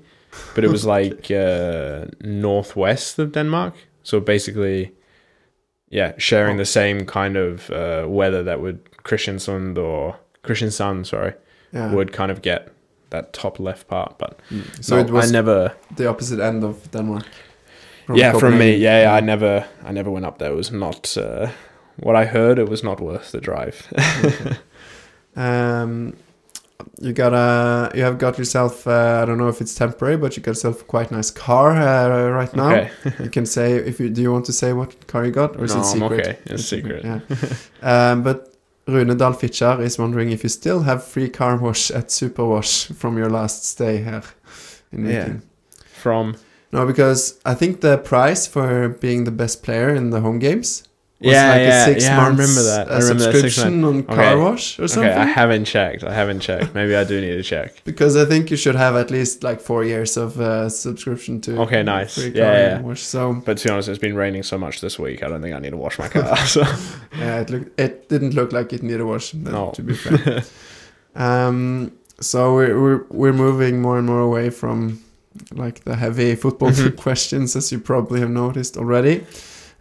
but 0.53 0.63
it 0.63 0.69
was 0.69 0.85
like 0.97 1.31
uh, 1.31 2.05
northwest 2.21 3.19
of 3.19 3.31
Denmark. 3.31 3.73
So 4.03 4.19
basically, 4.19 4.91
yeah, 5.89 6.13
sharing 6.17 6.57
the 6.57 6.65
same 6.65 7.05
kind 7.05 7.37
of 7.37 7.69
uh, 7.69 8.05
weather 8.07 8.43
that 8.43 8.59
would 8.61 8.79
Kristiansund 9.03 9.77
or 9.77 10.15
Kristiansand, 10.43 11.05
sorry, 11.05 11.33
yeah. 11.71 11.93
would 11.93 12.11
kind 12.11 12.31
of 12.31 12.41
get 12.41 12.71
that 13.09 13.33
top 13.33 13.59
left 13.59 13.87
part. 13.87 14.17
But 14.17 14.39
Mm. 14.51 14.83
So 14.83 14.95
no, 14.95 15.01
it 15.01 15.09
was 15.11 15.29
I 15.29 15.31
never. 15.31 15.71
the 15.95 16.07
opposite 16.07 16.39
end 16.39 16.63
of 16.63 16.91
Denmark. 16.91 17.25
yeah, 18.13 18.37
from 18.39 18.57
me. 18.57 18.75
Yeah, 18.75 19.01
yeah, 19.01 19.13
I 19.13 19.21
never, 19.21 19.65
I 19.83 19.91
never 19.91 20.11
went 20.11 20.25
up 20.25 20.37
there. 20.37 20.51
It 20.51 20.55
was 20.55 20.71
not 20.71 21.17
uh, 21.17 21.47
what 21.97 22.15
I 22.15 22.25
heard. 22.25 22.59
It 22.59 22.69
was 22.69 22.83
not 22.83 22.99
worth 22.99 23.31
the 23.31 23.41
drive. 23.41 23.87
Um, 25.37 26.15
you 26.99 27.13
got 27.13 27.33
a 27.33 27.91
you 27.97 28.03
have 28.03 28.17
got 28.17 28.37
yourself. 28.37 28.85
Uh, 28.87 29.19
I 29.21 29.25
don't 29.25 29.37
know 29.37 29.47
if 29.47 29.61
it's 29.61 29.75
temporary, 29.75 30.17
but 30.17 30.35
you 30.35 30.43
got 30.43 30.51
yourself 30.51 30.81
a 30.81 30.85
quite 30.85 31.11
nice 31.11 31.31
car 31.31 31.71
uh, 31.71 32.29
right 32.31 32.53
now. 32.55 32.71
okay. 32.73 32.91
you 33.23 33.29
can 33.29 33.45
say 33.45 33.73
if 33.75 33.99
you 33.99 34.09
do 34.09 34.21
you 34.21 34.31
want 34.31 34.45
to 34.45 34.53
say 34.53 34.73
what 34.73 35.07
car 35.07 35.25
you 35.25 35.31
got 35.31 35.55
or 35.57 35.63
is 35.65 35.73
No, 35.75 35.81
it 35.81 35.85
I'm 35.85 35.99
secret? 35.99 36.19
okay. 36.27 36.37
It's 36.45 36.65
secret. 36.65 37.03
Yeah. 37.05 37.19
um, 38.11 38.23
but 38.23 38.53
Rune 38.87 39.07
Dalfitchar 39.17 39.81
is 39.81 39.97
wondering 39.97 40.31
if 40.31 40.43
you 40.43 40.49
still 40.49 40.83
have 40.83 41.03
free 41.03 41.29
car 41.29 41.57
wash 41.57 41.89
at 41.91 42.07
Superwash 42.09 42.93
from 42.95 43.17
your 43.17 43.29
last 43.29 43.65
stay 43.65 43.97
here 44.03 44.23
in 44.91 45.05
Yeah. 45.05 45.19
Viking. 45.23 45.41
From 45.93 46.35
No, 46.71 46.85
because 46.85 47.39
I 47.45 47.55
think 47.55 47.81
the 47.81 47.97
price 47.97 48.45
for 48.47 48.89
being 48.89 49.23
the 49.23 49.31
best 49.31 49.63
player 49.63 49.89
in 49.95 50.09
the 50.11 50.19
home 50.21 50.39
games 50.39 50.83
Yeah, 51.19 51.49
like 51.49 51.61
yeah, 51.61 51.81
a 51.81 51.85
six 51.85 52.03
yeah, 52.03 52.19
I 52.21 52.27
remember 52.27 52.61
that. 52.63 52.91
I 52.91 52.97
remember 52.99 53.23
that 53.23 53.31
subscription 53.31 53.83
on 53.85 54.03
car 54.03 54.15
Okay. 54.19 54.35
wash 54.35 54.77
or 54.79 54.83
okay, 54.83 54.93
something. 54.93 55.11
I 55.13 55.25
haven't 55.25 55.63
checked. 55.65 56.03
I 56.03 56.13
haven't 56.13 56.41
checked. 56.41 56.75
Maybe 56.75 56.93
I 56.93 57.05
do 57.05 57.21
need 57.21 57.37
to 57.37 57.41
check. 57.43 57.81
Because 57.85 58.17
I 58.17 58.25
think 58.25 58.51
you 58.51 58.57
should 58.57 58.75
have 58.75 58.95
at 58.97 59.09
least 59.11 59.41
like 59.41 59.61
four 59.61 59.85
years 59.85 60.17
of 60.17 60.39
uh, 60.39 60.67
subscription 60.69 61.39
to 61.41 61.61
Okay, 61.61 61.83
nice. 61.83 62.15
free 62.15 62.31
Yeah, 62.35 62.43
car 62.43 62.53
yeah. 62.59 62.81
wash. 62.81 63.01
So 63.01 63.41
But 63.45 63.57
to 63.59 63.67
be 63.67 63.71
honest, 63.71 63.87
it's 63.87 63.97
been 63.97 64.15
raining 64.15 64.43
so 64.43 64.57
much 64.57 64.81
this 64.81 64.99
week. 64.99 65.23
I 65.23 65.29
don't 65.29 65.41
think 65.41 65.55
I 65.55 65.59
need 65.59 65.71
to 65.71 65.77
wash 65.77 65.97
my 65.97 66.09
car. 66.09 66.35
So 66.47 66.61
yeah, 67.17 67.39
it 67.41 67.49
look 67.49 67.63
it 67.79 68.09
didn't 68.09 68.33
look 68.35 68.51
like 68.51 68.73
it 68.73 68.83
needed 68.83 68.99
a 69.01 69.05
wash. 69.05 69.33
no. 69.33 69.71
To 69.71 69.81
be 69.81 69.93
fair. 69.93 70.43
um, 71.15 71.91
so 72.19 72.53
we're, 72.55 72.79
we're 72.81 73.03
we're 73.09 73.33
moving 73.33 73.81
more 73.81 73.97
and 73.97 74.07
more 74.07 74.21
away 74.21 74.49
from 74.49 74.99
like 75.53 75.83
the 75.85 75.95
heavy 75.95 76.35
football 76.35 76.71
Mhm. 76.71 76.95
questions, 77.05 77.55
as 77.55 77.71
you 77.71 77.79
probably 77.79 78.19
have 78.19 78.29
noticed 78.29 78.77
already. 78.77 79.25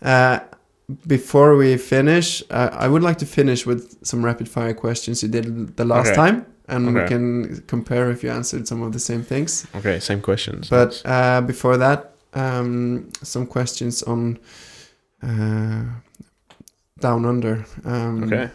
Uh, 0.03 0.39
before 1.07 1.57
we 1.57 1.77
finish, 1.79 2.43
uh, 2.51 2.71
I 2.73 2.89
would 2.89 3.03
like 3.03 3.19
to 3.19 3.27
finish 3.27 3.67
with 3.67 3.97
some 4.03 4.25
rapid 4.25 4.49
fire 4.49 4.75
questions 4.75 5.23
you 5.23 5.29
did 5.31 5.77
the 5.77 5.85
last 5.85 6.09
Okay. 6.09 6.17
time, 6.17 6.47
and 6.69 6.95
we 6.95 7.01
can 7.09 7.63
compare 7.67 8.11
if 8.11 8.23
you 8.23 8.31
answered 8.31 8.67
some 8.69 8.83
of 8.83 8.93
the 8.93 8.99
same 8.99 9.23
things. 9.23 9.67
okay, 9.75 10.01
same 10.01 10.21
questions. 10.21 10.69
But 10.69 11.03
uh, 11.05 11.41
before 11.47 11.77
that, 11.79 12.13
um, 12.35 13.09
some 13.23 13.47
questions 13.47 14.03
on 14.03 14.39
uh, 15.23 15.85
Down 17.01 17.25
Under. 17.25 17.65
Um, 17.85 18.25
okay. 18.25 18.51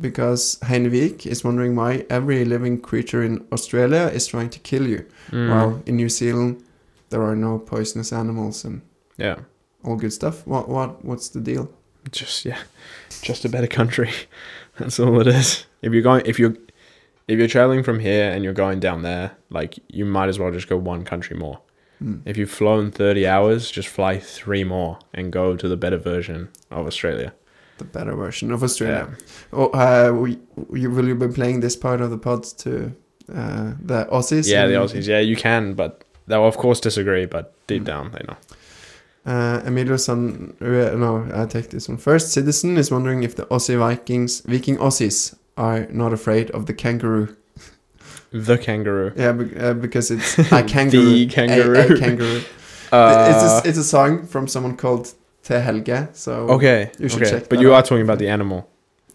Because 0.00 0.58
Heinevik 0.62 1.26
is 1.26 1.42
wondering 1.44 1.74
why 1.76 2.04
every 2.10 2.44
living 2.44 2.78
creature 2.80 3.22
in 3.22 3.46
Australia 3.52 4.10
is 4.14 4.26
trying 4.26 4.50
to 4.50 4.58
kill 4.60 4.86
you, 4.86 5.04
Mm, 5.30 5.48
while 5.50 5.82
in 5.86 5.96
New 5.96 6.08
Zealand 6.08 6.62
there 7.10 7.22
are 7.22 7.36
no 7.36 7.58
poisonous 7.58 8.12
animals 8.12 8.64
and 8.64 8.80
yeah. 9.18 9.36
All 9.84 9.96
good 9.96 10.12
stuff. 10.12 10.46
What 10.46 10.68
what 10.68 11.04
what's 11.04 11.28
the 11.28 11.40
deal? 11.40 11.70
just 12.10 12.44
yeah, 12.44 12.58
just 13.22 13.44
a 13.44 13.48
better 13.48 13.66
country. 13.66 14.10
That's 14.78 14.98
all 15.00 15.20
it 15.20 15.26
is. 15.26 15.66
If 15.82 15.92
you're 15.92 16.02
going, 16.02 16.22
if 16.24 16.38
you're, 16.38 16.56
if 17.26 17.38
you're 17.38 17.48
traveling 17.48 17.82
from 17.82 17.98
here 17.98 18.30
and 18.30 18.42
you're 18.44 18.52
going 18.54 18.80
down 18.80 19.02
there, 19.02 19.32
like 19.50 19.78
you 19.88 20.04
might 20.06 20.28
as 20.28 20.38
well 20.38 20.50
just 20.50 20.68
go 20.68 20.76
one 20.76 21.04
country 21.04 21.36
more. 21.36 21.60
Hmm. 21.98 22.18
If 22.24 22.36
you've 22.36 22.50
flown 22.50 22.90
thirty 22.92 23.26
hours, 23.26 23.70
just 23.70 23.88
fly 23.88 24.18
three 24.18 24.64
more 24.64 24.98
and 25.12 25.32
go 25.32 25.56
to 25.56 25.68
the 25.68 25.76
better 25.76 25.98
version 25.98 26.48
of 26.70 26.86
Australia. 26.86 27.34
The 27.78 27.84
better 27.84 28.14
version 28.14 28.52
of 28.52 28.62
Australia. 28.62 29.08
Yeah. 29.10 29.16
Oh, 29.52 29.66
uh, 29.68 30.12
we, 30.12 30.38
you, 30.72 30.90
will 30.90 31.06
you 31.06 31.14
be 31.14 31.28
playing 31.28 31.60
this 31.60 31.76
part 31.76 32.00
of 32.00 32.10
the 32.10 32.18
pods 32.18 32.52
to 32.64 32.92
uh, 33.32 33.74
the 33.80 34.06
Aussies? 34.10 34.48
Yeah, 34.48 34.66
the 34.66 34.74
Aussies. 34.74 35.06
Yeah, 35.06 35.20
you 35.20 35.36
can, 35.36 35.74
but 35.74 36.04
they'll 36.26 36.46
of 36.46 36.56
course 36.56 36.80
disagree. 36.80 37.26
But 37.26 37.52
deep 37.66 37.82
Mm. 37.82 37.86
down, 37.86 38.10
they 38.12 38.24
know. 38.26 38.36
Uh, 39.26 39.60
Emilio 39.66 39.96
San, 39.96 40.54
uh, 40.60 40.64
no, 40.96 41.28
I 41.34 41.44
take 41.46 41.68
this 41.70 41.88
one 41.88 41.98
first. 41.98 42.32
Citizen 42.32 42.76
is 42.78 42.90
wondering 42.90 43.22
if 43.24 43.36
the 43.36 43.44
Aussie 43.46 43.78
Vikings, 43.78 44.40
Viking 44.46 44.78
Aussies, 44.78 45.34
are 45.56 45.86
not 45.90 46.12
afraid 46.12 46.50
of 46.52 46.66
the 46.66 46.74
kangaroo. 46.74 47.36
The 48.30 48.58
kangaroo. 48.58 49.12
Yeah, 49.16 49.32
be, 49.32 49.56
uh, 49.58 49.72
because 49.72 50.10
it's 50.10 50.38
a 50.52 50.62
kangaroo. 50.62 51.02
The 51.14 51.26
kangaroo. 51.26 51.74
A, 51.78 51.94
a 51.94 51.98
kangaroo. 51.98 52.42
Uh, 52.92 53.32
it's, 53.34 53.66
a, 53.66 53.68
it's 53.68 53.78
a 53.78 53.84
song 53.84 54.26
from 54.26 54.46
someone 54.48 54.76
called 54.76 55.14
Te 55.42 55.54
Helge. 55.54 56.08
So 56.14 56.32
okay. 56.50 56.90
You 56.98 57.08
should 57.08 57.22
okay. 57.22 57.30
check 57.30 57.48
But 57.48 57.60
you 57.60 57.72
out. 57.74 57.84
are 57.84 57.88
talking 57.88 58.02
about 58.02 58.18
the 58.18 58.28
animal. 58.28 58.68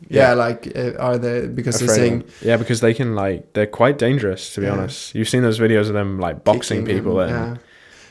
yeah, 0.09 0.33
like 0.33 0.71
uh, 0.75 0.93
are 0.99 1.17
they 1.19 1.47
because 1.47 1.79
they're 1.79 1.89
Afraid 1.91 2.13
of 2.13 2.21
saying 2.23 2.23
yeah, 2.41 2.57
because 2.57 2.81
they 2.81 2.93
can 2.93 3.13
like 3.15 3.53
they're 3.53 3.67
quite 3.67 3.97
dangerous 3.99 4.53
to 4.55 4.61
be 4.61 4.65
Yeah. 4.67 4.73
honest. 4.73 5.13
You've 5.15 5.29
seen 5.29 5.43
those 5.43 5.59
videos 5.59 5.87
of 5.87 5.93
them 5.93 6.19
like 6.19 6.43
boxing 6.43 6.81
kicking 6.81 6.95
people, 6.97 7.19
and- 7.19 7.31
and 7.35 7.55
yeah. 7.57 7.61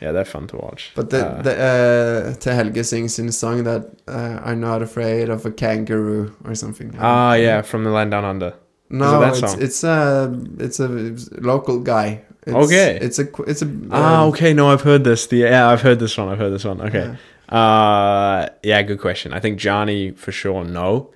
Yeah, 0.03 0.12
they're 0.12 0.24
fun 0.36 0.46
to 0.48 0.57
watch. 0.57 0.92
But 0.94 1.11
the, 1.11 1.20
Uh, 1.26 1.42
the 1.42 1.55
uh, 1.70 2.34
Te 2.42 2.50
Helge 2.50 2.84
sings 2.84 3.18
in 3.18 3.28
a 3.28 3.32
song 3.32 3.64
that 3.64 3.82
uh, 4.09 4.40
I'm 4.44 4.61
not 4.61 4.82
afraid 4.82 5.28
of 5.30 5.46
a 5.46 5.50
kangaroo 5.50 6.34
or 6.44 6.55
something. 6.55 6.94
ah, 6.98 7.34
yeah, 7.34 7.62
from 7.62 7.84
the 7.84 7.90
land 7.90 8.11
down 8.11 8.24
under. 8.24 8.53
No, 8.90 9.20
that 9.20 9.30
it's 9.30 9.40
song? 9.40 9.62
it's 9.62 9.84
a 9.84 9.98
it's 10.59 10.80
a 10.80 10.88
local 11.40 11.78
guy. 11.80 12.09
It's, 12.46 12.57
Okay. 12.64 12.98
It's 13.00 13.18
a 13.18 13.26
it's 13.50 13.62
a 13.62 13.68
ah, 13.90 14.22
um, 14.22 14.28
okay. 14.30 14.53
No, 14.53 14.68
I've 14.72 14.82
heard 14.82 15.05
this. 15.05 15.26
The 15.28 15.36
yeah, 15.36 15.68
I've 15.72 15.80
heard 15.82 15.98
this 15.98 16.18
one. 16.18 16.28
I've 16.28 16.38
heard 16.38 16.53
this 16.53 16.64
one. 16.64 16.80
Okay. 16.88 17.07
yeah. 17.07 17.16
Uh, 17.59 18.48
yeah, 18.62 18.82
good 18.82 19.00
question. 19.00 19.32
I 19.32 19.40
think 19.40 19.59
Johnny 19.59 20.11
for 20.12 20.32
sure 20.32 20.64
no. 20.64 21.11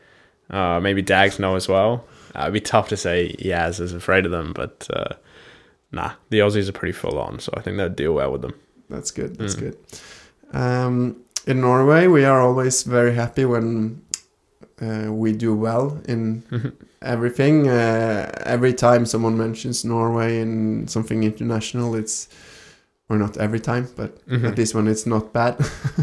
Uh, 0.48 0.78
maybe 0.80 1.02
Dags 1.02 1.38
no 1.38 1.56
as 1.56 1.66
well. 1.68 2.04
Uh, 2.34 2.42
it'd 2.42 2.54
be 2.54 2.60
tough 2.60 2.88
to 2.88 2.96
say 2.96 3.34
Yaz 3.38 3.80
is 3.80 3.92
afraid 3.92 4.24
of 4.26 4.30
them, 4.30 4.52
but 4.54 4.86
uh, 4.92 5.14
nah, 5.92 6.12
the 6.30 6.38
Aussies 6.40 6.68
are 6.68 6.72
pretty 6.72 6.92
full 6.92 7.18
on, 7.18 7.40
so 7.40 7.50
I 7.56 7.60
think 7.62 7.76
they'd 7.78 7.96
deal 7.96 8.12
well 8.12 8.30
with 8.32 8.42
them. 8.42 8.54
That's 8.88 9.10
good. 9.10 9.36
That's 9.36 9.54
Mm. 9.56 9.60
good. 9.60 9.76
Um, 10.52 11.16
in 11.46 11.60
Norway, 11.60 12.06
we 12.06 12.24
are 12.24 12.40
always 12.40 12.82
very 12.84 13.14
happy 13.14 13.44
when 13.44 14.02
uh, 14.80 15.10
we 15.12 15.32
do 15.32 15.54
well 15.54 15.98
in 16.08 16.42
everything. 17.02 17.68
Uh, 17.68 18.30
every 18.44 18.72
time 18.74 19.06
someone 19.06 19.36
mentions 19.36 19.84
Norway 19.84 20.40
in 20.40 20.86
something 20.88 21.22
international, 21.24 21.94
it's 21.94 22.28
or 23.08 23.16
not 23.16 23.36
every 23.36 23.60
time, 23.60 23.86
but 23.96 24.10
Mhm. 24.26 24.44
at 24.44 24.58
least 24.58 24.74
when 24.74 24.88
it's 24.88 25.06
not 25.06 25.32
bad, 25.32 25.54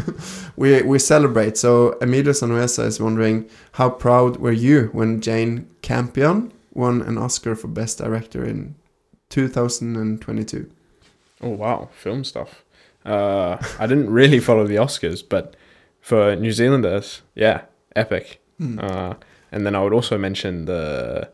we 0.56 0.82
we 0.82 0.98
celebrate. 0.98 1.56
So 1.58 1.96
Emilio 2.00 2.32
Sanuesa 2.32 2.84
is 2.86 2.98
wondering 2.98 3.44
how 3.72 3.90
proud 3.90 4.36
were 4.38 4.56
you 4.56 4.88
when 4.92 5.20
Jane 5.20 5.66
Campion 5.82 6.50
won 6.72 7.02
an 7.02 7.18
Oscar 7.18 7.54
for 7.54 7.68
Best 7.68 7.98
Director 7.98 8.42
in 8.44 8.74
2022? 9.30 10.66
Oh 11.42 11.50
wow, 11.50 11.88
film 11.92 12.24
stuff. 12.24 12.63
Uh, 13.04 13.58
I 13.78 13.86
didn't 13.86 14.10
really 14.10 14.40
follow 14.40 14.66
the 14.66 14.76
Oscars, 14.76 15.22
but 15.26 15.54
for 16.00 16.36
New 16.36 16.52
Zealanders, 16.52 17.22
yeah, 17.34 17.62
epic. 17.94 18.40
Hmm. 18.58 18.78
Uh, 18.80 19.14
and 19.52 19.66
then 19.66 19.74
I 19.74 19.82
would 19.82 19.92
also 19.92 20.18
mention 20.18 20.64
the 20.64 21.30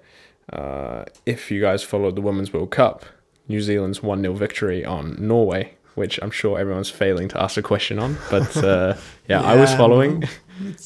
uh, 0.52 1.04
if 1.26 1.50
you 1.50 1.60
guys 1.60 1.82
followed 1.82 2.16
the 2.16 2.20
Women's 2.20 2.52
World 2.52 2.70
Cup, 2.70 3.04
New 3.48 3.60
Zealand's 3.60 4.02
one 4.02 4.20
0 4.20 4.34
victory 4.34 4.84
on 4.84 5.16
Norway, 5.18 5.74
which 5.94 6.18
I'm 6.22 6.30
sure 6.30 6.58
everyone's 6.58 6.90
failing 6.90 7.28
to 7.28 7.42
ask 7.42 7.56
a 7.56 7.62
question 7.62 7.98
on. 7.98 8.18
But 8.30 8.56
uh, 8.56 8.96
yeah, 9.28 9.40
I 9.40 9.56
was 9.56 9.74
following. 9.74 10.20
no. 10.20 10.28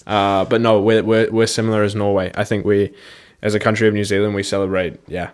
Uh, 0.07 0.45
but 0.45 0.61
no, 0.61 0.81
we're, 0.81 1.03
we're 1.03 1.29
we're 1.33 1.49
similar 1.49 1.83
as 1.83 1.97
Norway. 1.97 2.31
I 2.37 2.45
think 2.45 2.65
we, 2.65 2.95
as 3.43 3.57
a 3.57 3.59
country 3.59 3.89
of 3.89 3.95
New 3.95 4.05
Zealand, 4.05 4.33
we 4.37 4.45
celebrate 4.45 5.01
yeah 5.09 5.31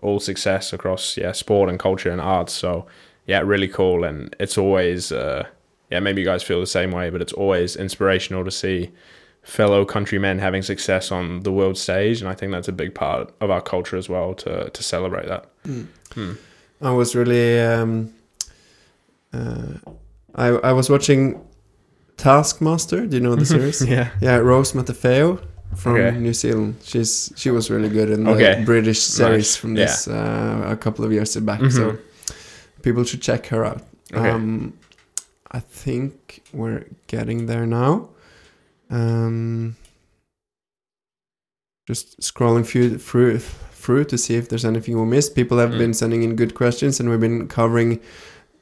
all 0.00 0.18
success 0.18 0.72
across 0.72 1.18
yeah 1.18 1.32
sport 1.32 1.68
and 1.68 1.78
culture 1.78 2.10
and 2.10 2.18
arts. 2.18 2.54
So 2.54 2.86
yeah, 3.26 3.40
really 3.40 3.68
cool. 3.68 4.04
And 4.04 4.34
it's 4.40 4.56
always, 4.58 5.12
uh, 5.12 5.44
yeah, 5.90 6.00
maybe 6.00 6.20
you 6.20 6.26
guys 6.26 6.42
feel 6.42 6.60
the 6.60 6.66
same 6.66 6.90
way, 6.90 7.10
but 7.10 7.20
it's 7.22 7.32
always 7.32 7.76
inspirational 7.76 8.44
to 8.44 8.50
see 8.50 8.90
fellow 9.42 9.84
countrymen 9.84 10.38
having 10.38 10.62
success 10.62 11.10
on 11.12 11.40
the 11.40 11.50
world 11.52 11.76
stage. 11.76 12.20
And 12.20 12.28
I 12.28 12.34
think 12.34 12.52
that's 12.52 12.68
a 12.68 12.72
big 12.72 12.94
part 12.94 13.32
of 13.40 13.50
our 13.50 13.60
culture 13.60 13.96
as 13.96 14.08
well 14.08 14.34
to, 14.34 14.70
to 14.70 14.82
celebrate 14.82 15.26
that. 15.28 15.46
Hmm. 16.14 16.32
I 16.80 16.90
was 16.90 17.14
really. 17.14 17.60
Um, 17.60 18.12
uh, 19.32 19.74
I 20.34 20.46
I 20.48 20.72
was 20.72 20.90
watching 20.90 21.40
Taskmaster. 22.16 23.06
Do 23.06 23.16
you 23.16 23.22
know 23.22 23.34
the 23.36 23.46
series? 23.56 23.84
yeah. 23.84 24.10
Yeah, 24.20 24.36
Rose 24.36 24.72
Matafeo 24.72 25.38
from 25.76 25.94
Okay. 25.96 26.18
New 26.18 26.32
Zealand. 26.34 26.76
She's 26.82 27.32
she 27.36 27.50
was 27.50 27.70
really 27.70 27.88
good 27.88 28.10
in 28.10 28.26
Okay. 28.28 28.60
the 28.60 28.64
British 28.66 29.00
series 29.00 29.32
Nice. 29.38 29.56
from 29.56 29.76
Yeah. 29.76 29.86
this 29.86 30.08
uh, 30.08 30.64
a 30.70 30.76
couple 30.76 31.04
of 31.04 31.12
years 31.12 31.36
back. 31.36 31.60
Mhm. 31.60 31.72
So 31.72 31.96
people 32.82 33.04
should 33.04 33.22
check 33.22 33.46
her 33.46 33.64
out. 33.64 33.82
Okay. 34.12 34.30
Um, 34.30 34.74
I 35.50 35.60
think 35.60 36.42
we're 36.52 36.84
getting 37.06 37.46
there 37.46 37.66
now. 37.66 38.08
Um, 38.90 39.76
just 41.86 42.20
scrolling 42.20 42.64
through 42.66 42.98
through 42.98 43.38
through 43.38 44.04
to 44.04 44.16
see 44.16 44.36
if 44.36 44.48
there's 44.48 44.64
anything 44.64 44.96
we 44.98 45.04
missed. 45.06 45.34
People 45.34 45.58
have 45.58 45.70
Mm. 45.70 45.78
been 45.78 45.94
sending 45.94 46.22
in 46.22 46.36
good 46.36 46.54
questions, 46.54 47.00
and 47.00 47.10
we've 47.10 47.20
been 47.20 47.48
covering. 47.48 48.00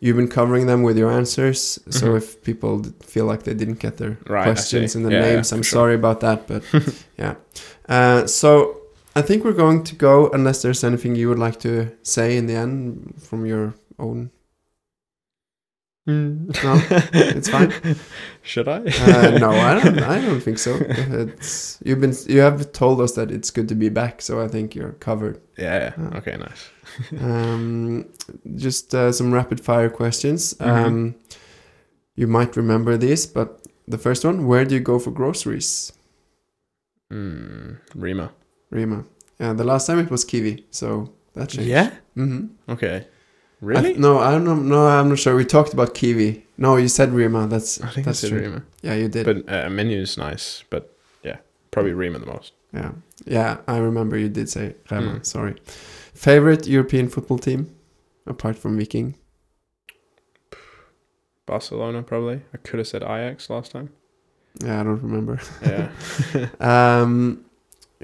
You've 0.03 0.17
been 0.17 0.29
covering 0.29 0.67
them 0.67 0.83
with 0.83 0.97
your 0.97 1.11
answers. 1.11 1.79
So 1.91 2.07
Mhm. 2.13 2.17
if 2.17 2.43
people 2.43 2.83
feel 3.03 3.27
like 3.27 3.43
they 3.43 3.53
didn't 3.53 3.81
get 3.81 3.99
their 3.99 4.17
Right, 4.27 4.45
questions 4.45 4.97
in 4.97 5.03
the 5.03 5.11
Yeah, 5.11 5.21
yeah, 5.27 5.33
names, 5.35 5.53
I'm 5.53 5.63
sure. 5.63 5.79
sorry 5.79 5.95
about 5.95 6.21
that. 6.21 6.47
But 6.49 6.63
yeah. 7.19 7.35
Uh, 7.87 8.27
so 8.27 8.79
I 9.15 9.21
think 9.21 9.45
we're 9.45 9.53
going 9.65 9.85
to 9.85 9.95
go 9.95 10.31
unless 10.31 10.63
there's 10.63 10.83
anything 10.85 11.17
you 11.17 11.29
would 11.29 11.39
like 11.39 11.59
to 11.61 11.91
say 12.03 12.39
in 12.39 12.47
the 12.47 12.55
end 12.55 13.13
from 13.29 13.45
your 13.45 13.75
own. 14.01 14.31
No, 16.07 16.51
it's 17.13 17.49
fine. 17.49 17.73
Should 18.43 18.67
I? 18.67 18.79
Uh, 18.79 19.39
no, 19.39 19.51
I 19.51 19.79
don't. 19.81 19.99
I 20.03 20.21
don't 20.21 20.41
think 20.41 20.59
so. 20.59 20.75
It's 20.81 21.79
you've 21.85 22.01
been 22.01 22.15
you 22.27 22.41
have 22.41 22.73
told 22.73 23.01
us 23.01 23.13
that 23.13 23.31
it's 23.31 23.51
good 23.53 23.69
to 23.69 23.77
be 23.77 23.91
back, 23.91 24.21
so 24.23 24.41
I 24.41 24.49
think 24.49 24.75
you're 24.75 24.93
covered. 24.99 25.41
Yeah, 25.57 25.93
yeah. 25.99 26.07
Uh, 26.07 26.17
Okay, 26.19 26.37
nice. 26.37 26.71
Um, 27.21 28.07
just 28.57 28.93
uh, 28.95 29.13
some 29.13 29.33
rapid 29.33 29.61
fire 29.61 29.89
questions. 29.91 30.55
Mhm. 30.55 30.67
Um, 30.87 31.15
you 32.17 32.27
might 32.27 32.57
remember 32.57 32.97
these, 32.97 33.27
but 33.27 33.61
the 33.87 33.99
first 33.99 34.25
one: 34.25 34.47
Where 34.49 34.65
do 34.65 34.75
you 34.75 34.81
go 34.81 34.99
for 34.99 35.13
groceries, 35.13 35.93
Mm, 37.13 37.77
Rema. 37.95 38.31
Rema? 38.71 39.05
Yeah, 39.39 39.53
the 39.53 39.65
last 39.65 39.87
time 39.87 39.99
it 40.01 40.11
was 40.11 40.25
Kiwi, 40.25 40.65
so 40.71 41.13
that 41.35 41.51
changed. 41.51 41.69
Yeah? 41.71 41.91
Mm-hmm. 42.17 42.73
Okay. 42.73 43.07
Really? 43.61 43.95
no, 43.95 44.19
I 44.19 44.31
don't 44.33 44.45
know. 44.45 44.55
No, 44.55 44.87
I'm 44.87 45.11
not 45.11 45.19
sure. 45.19 45.37
We 45.37 45.45
talked 45.45 45.73
about 45.73 45.95
Kiwi. 45.95 46.45
No, 46.57 46.77
you 46.77 46.89
said 46.89 47.13
Rema. 47.13 47.47
That's 47.47 47.81
I 47.81 47.91
think 47.91 48.07
that's 48.07 48.23
that's 48.23 48.31
true. 48.31 48.41
Rema. 48.41 48.63
Yeah, 48.83 48.95
you 48.95 49.09
did. 49.09 49.27
But 49.27 49.53
uh, 49.53 49.69
is 49.71 50.17
nice, 50.17 50.65
but 50.71 50.97
yeah, 51.23 51.37
probably 51.71 51.93
Rema 51.93 52.19
the 52.19 52.27
most. 52.27 52.53
Yeah, 52.73 52.93
yeah, 53.27 53.59
I 53.69 53.79
remember 53.79 54.17
you 54.17 54.29
did 54.29 54.49
say 54.49 54.77
Rema. 54.91 55.21
Mm. 55.21 55.27
Sorry. 55.27 55.57
Favorite 56.15 56.67
European 56.67 57.09
football 57.09 57.39
team, 57.39 57.75
apart 58.27 58.57
from 58.59 58.79
Viking? 58.79 59.17
Barcelona, 61.47 62.03
probably. 62.03 62.43
I 62.55 62.59
could 62.59 62.79
have 62.79 62.87
said 62.87 63.03
Ajax 63.03 63.51
last 63.51 63.73
time. 63.73 63.91
Yeah, 64.63 64.81
I 64.81 64.83
don't 64.85 65.03
remember. 65.03 65.41
Yeah. 65.63 65.91
Um, 66.61 67.45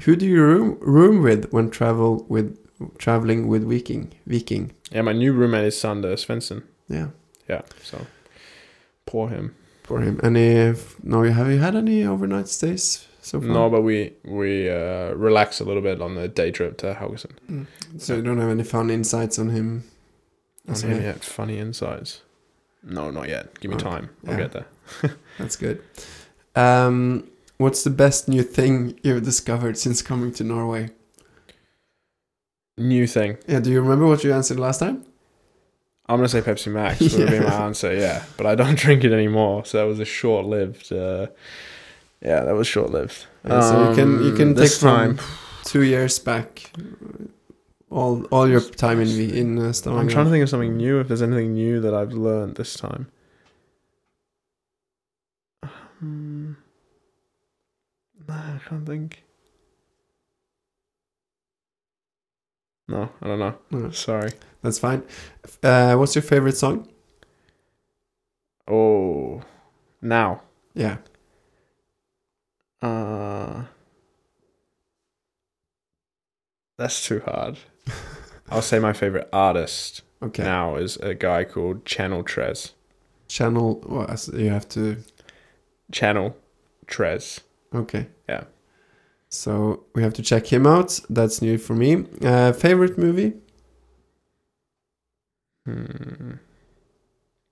who 0.02 0.16
do 0.16 0.26
you 0.26 0.42
room 0.42 0.78
room 0.80 1.22
with 1.22 1.52
when 1.52 1.70
travel 1.70 2.26
with 2.28 2.58
traveling 2.98 3.48
with 3.48 3.64
Viking? 3.68 4.12
Viking. 4.26 4.72
yeah, 4.92 5.02
my 5.02 5.12
new 5.12 5.32
roommate 5.32 5.66
is 5.66 5.80
Sander 5.80 6.14
Svendsen. 6.16 6.62
Yeah, 6.88 7.08
Yeah, 7.48 7.62
so 7.82 8.06
poor 9.06 9.28
him. 9.28 9.54
for 9.82 10.00
him. 10.00 10.20
Any? 10.22 10.74
No, 11.02 11.22
you 11.22 11.32
have 11.32 11.50
you 11.50 11.58
had 11.58 11.74
any 11.76 12.04
overnight 12.04 12.48
stays 12.48 13.06
so 13.22 13.40
far? 13.40 13.48
No, 13.50 13.70
but 13.70 13.82
we 13.82 14.12
we 14.24 14.68
uh, 14.70 15.14
relax 15.14 15.60
a 15.60 15.64
little 15.64 15.82
bit 15.82 16.00
on 16.00 16.14
the 16.14 16.28
day 16.28 16.50
trip 16.50 16.76
to 16.78 16.94
Haugesund. 16.94 17.66
So 17.98 18.16
you 18.16 18.22
don't 18.22 18.38
have 18.38 18.50
any 18.50 18.64
fun 18.64 18.90
insights 18.90 19.38
on 19.38 19.50
him? 19.50 19.84
On 20.68 20.74
him 20.74 20.90
yet? 20.90 21.02
yet? 21.02 21.24
Funny 21.24 21.58
insights? 21.58 22.22
No, 22.82 23.10
not 23.10 23.28
yet. 23.28 23.58
Give 23.60 23.70
me 23.70 23.76
time. 23.76 24.10
I'll 24.26 24.32
Yeah. 24.34 24.38
get 24.48 24.52
there. 24.52 24.66
That's 25.38 25.56
good. 25.56 25.82
Um, 26.54 27.28
what's 27.58 27.82
the 27.84 27.90
best 27.90 28.28
new 28.28 28.42
thing 28.42 28.98
you've 29.02 29.24
discovered 29.24 29.76
since 29.78 30.02
coming 30.02 30.32
to 30.34 30.44
Norway? 30.44 30.90
New 32.78 33.06
thing. 33.06 33.38
Yeah, 33.46 33.60
do 33.60 33.70
you 33.70 33.80
remember 33.80 34.06
what 34.06 34.22
you 34.22 34.32
answered 34.34 34.58
last 34.60 34.78
time? 34.80 35.04
I'm 36.08 36.18
gonna 36.18 36.28
say 36.28 36.40
Pepsi 36.42 36.70
Max 36.70 37.00
would 37.00 37.10
have 37.20 37.28
been 37.30 37.42
my 37.44 37.54
answer. 37.64 37.94
Yeah, 37.94 38.24
but 38.36 38.46
I 38.46 38.54
don't 38.54 38.78
drink 38.84 39.02
it 39.04 39.12
anymore, 39.12 39.64
so 39.64 39.78
that 39.78 39.84
was 39.84 39.98
a 39.98 40.04
short-lived. 40.04 40.92
Uh, 40.92 41.28
yeah, 42.22 42.44
that 42.44 42.54
was 42.54 42.66
short-lived. 42.66 43.26
Yeah, 43.46 43.60
so 43.60 43.88
you 43.90 43.94
can 43.96 44.22
you 44.24 44.32
can 44.34 44.48
Um, 44.50 44.54
take 44.54 44.78
time. 44.78 45.18
two 45.64 45.82
years 45.82 46.18
back 46.18 46.70
all 47.90 48.24
all 48.30 48.46
your 48.48 48.60
time 48.60 49.00
in 49.00 49.08
in 49.08 49.58
uh, 49.58 49.72
Stavanger. 49.72 50.00
I'm 50.02 50.08
trying 50.08 50.26
to 50.26 50.30
think 50.30 50.42
of 50.42 50.48
something 50.50 50.76
new. 50.76 51.00
If 51.00 51.08
there's 51.08 51.22
anything 51.22 51.54
new 51.54 51.80
that 51.80 51.94
I've 51.94 52.12
learned 52.12 52.56
this 52.56 52.74
time. 52.74 53.06
Um, 56.02 56.56
nah, 58.28 58.34
I 58.34 58.60
can't 58.68 58.86
think. 58.86 59.22
No, 62.88 63.08
I 63.20 63.26
don't 63.26 63.38
know. 63.38 63.58
No, 63.70 63.90
Sorry. 63.90 64.30
that's 64.62 64.78
fine. 64.78 65.02
Uh, 65.62 65.96
what's 65.96 66.14
your 66.14 66.22
favorite 66.22 66.56
song? 66.56 66.88
Oh, 68.68 69.42
now. 70.02 70.42
Yeah, 70.74 70.98
Uh, 72.82 73.64
that's 76.76 77.06
too 77.06 77.20
hard. 77.24 77.58
I'll 78.50 78.60
say 78.62 78.78
my 78.78 78.92
favorite 78.92 79.28
artist 79.32 80.02
okay. 80.22 80.42
now 80.42 80.76
is 80.76 80.96
a 80.98 81.14
guy 81.14 81.44
called 81.44 81.84
Channel 81.86 82.22
Tres. 82.22 82.74
Channel. 83.28 83.82
Well, 83.86 84.14
you 84.34 84.50
have 84.50 84.68
to. 84.70 84.98
Channel 85.90 86.36
Tres. 86.86 87.40
Okay. 87.74 88.06
Yeah. 89.28 89.36
So 89.38 89.84
we 89.94 90.02
have 90.02 90.12
to 90.14 90.22
check 90.22 90.46
him 90.52 90.66
out. 90.66 91.00
That's 91.10 91.40
new 91.42 91.58
for 91.58 91.74
me. 91.74 92.04
Uh, 92.22 92.52
favorite 92.52 92.96
movie? 92.98 93.32
Hmm. 95.64 96.32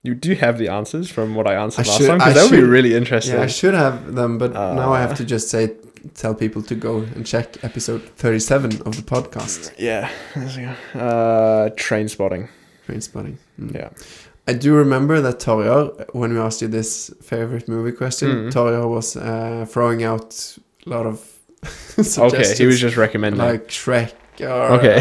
You 0.03 0.13
do 0.13 0.35
have 0.35 0.57
the 0.59 0.67
answers 0.69 1.09
from 1.09 1.33
what 1.35 1.47
I 1.47 1.55
answered 1.55 1.85
I 1.87 1.89
last 1.89 1.97
should- 1.97 2.07
time 2.07 2.17
because 2.19 2.33
that 2.35 2.43
would 2.51 2.57
be 2.57 2.63
really 2.63 2.93
interesting. 2.93 3.35
Yeah, 3.35 3.43
I 3.43 3.47
should 3.47 3.73
have 3.73 4.13
them, 4.15 4.37
but 4.37 4.53
now 4.53 4.93
I 4.93 4.99
have 5.01 5.11
Uh. 5.13 5.15
to 5.15 5.25
just 5.25 5.49
say, 5.49 5.71
tell 6.13 6.35
people 6.35 6.61
to 6.61 6.75
go 6.75 6.97
and 7.15 7.25
check 7.25 7.63
episode 7.63 8.01
thirty-seven 8.15 8.81
of 8.85 8.95
the 8.95 9.01
podcast. 9.01 9.71
yeah. 9.79 10.09
We 10.35 10.61
go. 10.93 10.99
Uh, 10.99 11.69
train 11.75 12.07
spotting. 12.07 12.49
Train 12.85 13.01
spotting. 13.01 13.37
Mm. 13.59 13.73
Yeah. 13.73 13.89
I 14.47 14.53
do 14.53 14.75
remember 14.75 15.21
that 15.21 15.39
Torjar, 15.39 16.05
when 16.13 16.33
we 16.33 16.39
asked 16.39 16.61
you 16.61 16.67
this 16.67 17.09
favorite 17.23 17.67
movie 17.67 17.91
question, 17.91 18.29
Mm. 18.29 18.51
Torjar 18.53 18.87
was 18.87 19.15
uh, 19.17 19.65
throwing 19.67 20.03
out 20.03 20.57
a 20.85 20.89
lot 20.89 21.07
of 21.07 21.19
Okay, 22.17 22.55
he 22.55 22.65
was 22.65 22.79
just 22.79 22.97
recommending. 22.97 23.39
like 23.41 23.67
Shrek 23.69 24.13
or 24.41 24.79
okay. 24.79 24.99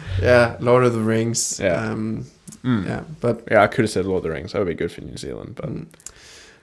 yeah, 0.22 0.56
Lord 0.60 0.84
of 0.84 0.92
the 0.94 1.00
Rings. 1.00 1.60
Yeah. 1.60 1.90
Um, 1.90 2.26
Mm. 2.64 2.86
yeah, 2.86 3.02
but 3.20 3.42
Yeah, 3.50 3.62
I 3.64 3.66
could 3.66 3.82
have 3.84 3.90
said 3.90 4.04
Lord 4.06 4.18
of 4.18 4.22
the 4.22 4.30
Rings. 4.30 4.52
That 4.52 4.60
would 4.60 4.68
be 4.68 4.74
good 4.74 4.92
for 4.92 5.00
New 5.00 5.16
Zealand, 5.16 5.56
but 5.56 5.68
mm. 5.68 5.86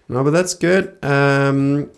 no, 0.08 0.24
but 0.24 0.32
that's 0.32 0.54
good. 0.54 0.96
Um, 1.04 1.90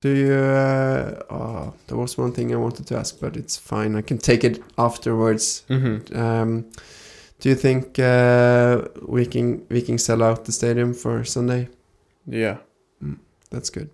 do 0.00 0.10
you? 0.14 0.32
Uh, 0.32 1.22
oh, 1.28 1.74
there 1.88 1.96
was 1.98 2.16
one 2.16 2.30
thing 2.32 2.52
I 2.52 2.56
wanted 2.56 2.86
to 2.86 2.96
ask, 2.98 3.18
but 3.20 3.36
it's 3.36 3.56
fine. 3.56 3.96
I 3.96 4.02
can 4.02 4.18
take 4.18 4.44
it 4.44 4.62
afterwards. 4.78 5.64
Mhm. 5.68 6.14
Um, 6.14 6.64
do 7.40 7.48
you 7.48 7.56
think 7.56 7.98
uh, 7.98 8.82
we 9.08 9.26
can 9.26 9.66
we 9.68 9.82
can 9.82 9.98
sell 9.98 10.22
out 10.22 10.44
the 10.44 10.52
stadium 10.52 10.94
for 10.94 11.24
Sunday? 11.24 11.68
yeah, 12.28 12.58
That's 13.50 13.70
good. 13.70 13.90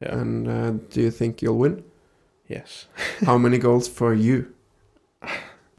Yeah, 0.00 0.18
And 0.18 0.48
uh, 0.48 0.70
do 0.90 1.00
you 1.00 1.10
think 1.10 1.42
you'll 1.42 1.58
win? 1.58 1.84
yes. 2.48 2.86
How 3.24 3.38
many 3.38 3.58
goals 3.58 3.88
for 3.88 4.14
you? 4.14 4.52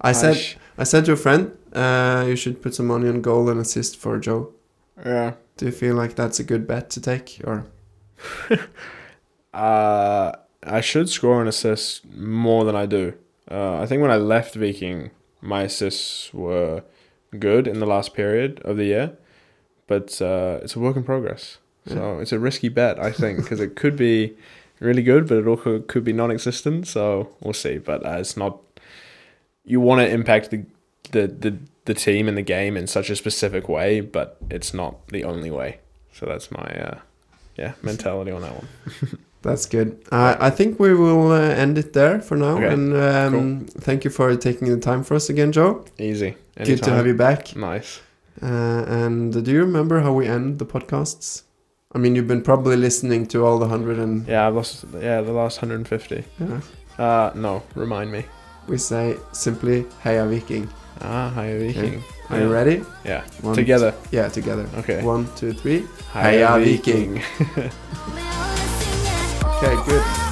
I 0.01 0.11
said 0.11 0.37
I 0.77 0.83
said 0.83 1.05
to 1.05 1.13
a 1.13 1.15
friend, 1.15 1.51
uh, 1.73 2.25
you 2.27 2.35
should 2.35 2.61
put 2.61 2.75
some 2.75 2.87
money 2.87 3.07
on 3.09 3.21
goal 3.21 3.49
and 3.49 3.59
assist 3.59 3.97
for 3.97 4.19
Joe. 4.19 4.51
yeah. 5.05 5.33
Do 5.57 5.65
you 5.65 5.71
feel 5.71 5.95
like 5.95 6.15
that's 6.15 6.39
a 6.39 6.43
good 6.43 6.67
bet 6.67 6.89
to 6.91 7.01
take, 7.01 7.41
or 7.43 7.65
Uh, 9.53 10.31
I 10.63 10.81
should 10.81 11.09
score 11.09 11.41
an 11.41 11.47
assist 11.47 12.05
more 12.05 12.63
than 12.65 12.75
I 12.75 12.85
do. 12.85 13.13
Uh, 13.49 13.79
I 13.81 13.85
think 13.85 14.01
when 14.01 14.11
I 14.11 14.17
left 14.17 14.55
Viking, 14.55 15.11
my 15.41 15.63
assists 15.63 16.33
were 16.33 16.83
good 17.39 17.67
in 17.67 17.79
the 17.79 17.85
last 17.85 18.13
period 18.13 18.59
of 18.65 18.77
the 18.77 18.85
year, 18.85 19.17
but 19.87 20.21
uh, 20.21 20.59
it's 20.61 20.75
a 20.75 20.79
work 20.79 20.95
in 20.95 21.03
progress. 21.03 21.57
So 21.87 22.19
it's 22.19 22.31
a 22.31 22.39
risky 22.39 22.69
bet, 22.69 22.99
I 22.99 23.11
think, 23.11 23.37
because 23.37 23.59
it 23.59 23.75
could 23.75 23.95
be 23.95 24.35
really 24.79 25.03
good, 25.03 25.27
but 25.27 25.37
it 25.37 25.47
also 25.47 25.79
could 25.79 26.03
be 26.03 26.13
non-existent. 26.13 26.87
So 26.87 27.29
we'll 27.41 27.53
see. 27.53 27.77
But 27.77 28.05
uh, 28.05 28.17
it's 28.19 28.37
not. 28.37 28.59
You 29.65 29.81
want 29.81 29.99
to 30.01 30.09
impact 30.09 30.49
the, 30.51 30.65
the 31.11 31.27
the 31.27 31.57
the 31.85 31.93
team 31.93 32.27
and 32.27 32.37
the 32.37 32.41
game 32.41 32.77
in 32.77 32.87
such 32.87 33.09
a 33.09 33.15
specific 33.15 33.67
way, 33.69 34.01
but 34.01 34.37
it's 34.49 34.73
not 34.73 35.07
the 35.07 35.23
only 35.23 35.51
way. 35.51 35.79
So 36.13 36.25
that's 36.25 36.51
my 36.51 36.67
uh, 36.87 36.99
yeah 37.57 37.73
mentality 37.81 38.31
on 38.31 38.41
that 38.41 38.53
one. 38.53 38.67
That's 39.43 39.65
good. 39.67 40.03
Uh, 40.11 40.35
I 40.39 40.49
think 40.49 40.79
we 40.79 40.93
will 40.93 41.31
uh, 41.31 41.39
end 41.39 41.77
it 41.77 41.93
there 41.93 42.19
for 42.19 42.35
now. 42.35 42.57
Okay, 42.57 42.73
And 42.73 42.93
um, 42.97 43.65
thank 43.65 44.03
you 44.03 44.09
for 44.09 44.35
taking 44.35 44.67
the 44.67 44.77
time 44.77 45.03
for 45.03 45.13
us 45.15 45.29
again, 45.29 45.51
Joe. 45.51 45.85
Easy. 45.99 46.35
Good 46.57 46.83
to 46.83 46.89
have 46.89 47.05
you 47.07 47.13
back. 47.13 47.55
Nice. 47.55 48.01
Uh, 48.41 48.83
and 48.87 49.45
do 49.45 49.51
you 49.51 49.61
remember 49.61 50.01
how 50.01 50.11
we 50.11 50.27
end 50.27 50.59
the 50.59 50.65
podcasts? 50.65 51.43
I 51.95 51.97
mean, 51.99 52.15
you've 52.15 52.27
been 52.27 52.41
probably 52.43 52.75
listening 52.75 53.27
to 53.27 53.45
all 53.45 53.59
the 53.59 53.67
hundred 53.67 53.97
and 53.99 54.27
Yeah, 54.27 54.45
I 54.45 54.49
lost. 54.49 54.85
Yeah, 54.99 55.21
the 55.21 55.31
last 55.31 55.61
150. 55.61 56.23
yeah. 56.39 56.61
Uh, 56.97 57.31
no, 57.35 57.63
remind 57.75 58.11
me. 58.11 58.25
we 58.67 58.77
say 58.77 59.15
simply 59.31 59.83
"Heia 60.03 60.27
Viking." 60.29 60.67
Ah, 61.01 61.29
hi 61.33 61.57
Viking. 61.57 62.03
Are 62.29 62.39
you 62.41 62.51
ready? 62.51 62.83
Yeah. 63.05 63.23
One, 63.41 63.55
Together. 63.55 63.93
Yeah, 64.11 64.27
together. 64.29 64.67
Okay. 64.79 65.01
One, 65.03 65.27
two, 65.35 65.53
three. 65.53 65.85
Heia 66.11 66.59
Viking. 66.59 67.13
Med 67.13 67.71
Okay, 69.57 69.75
good. 69.85 70.26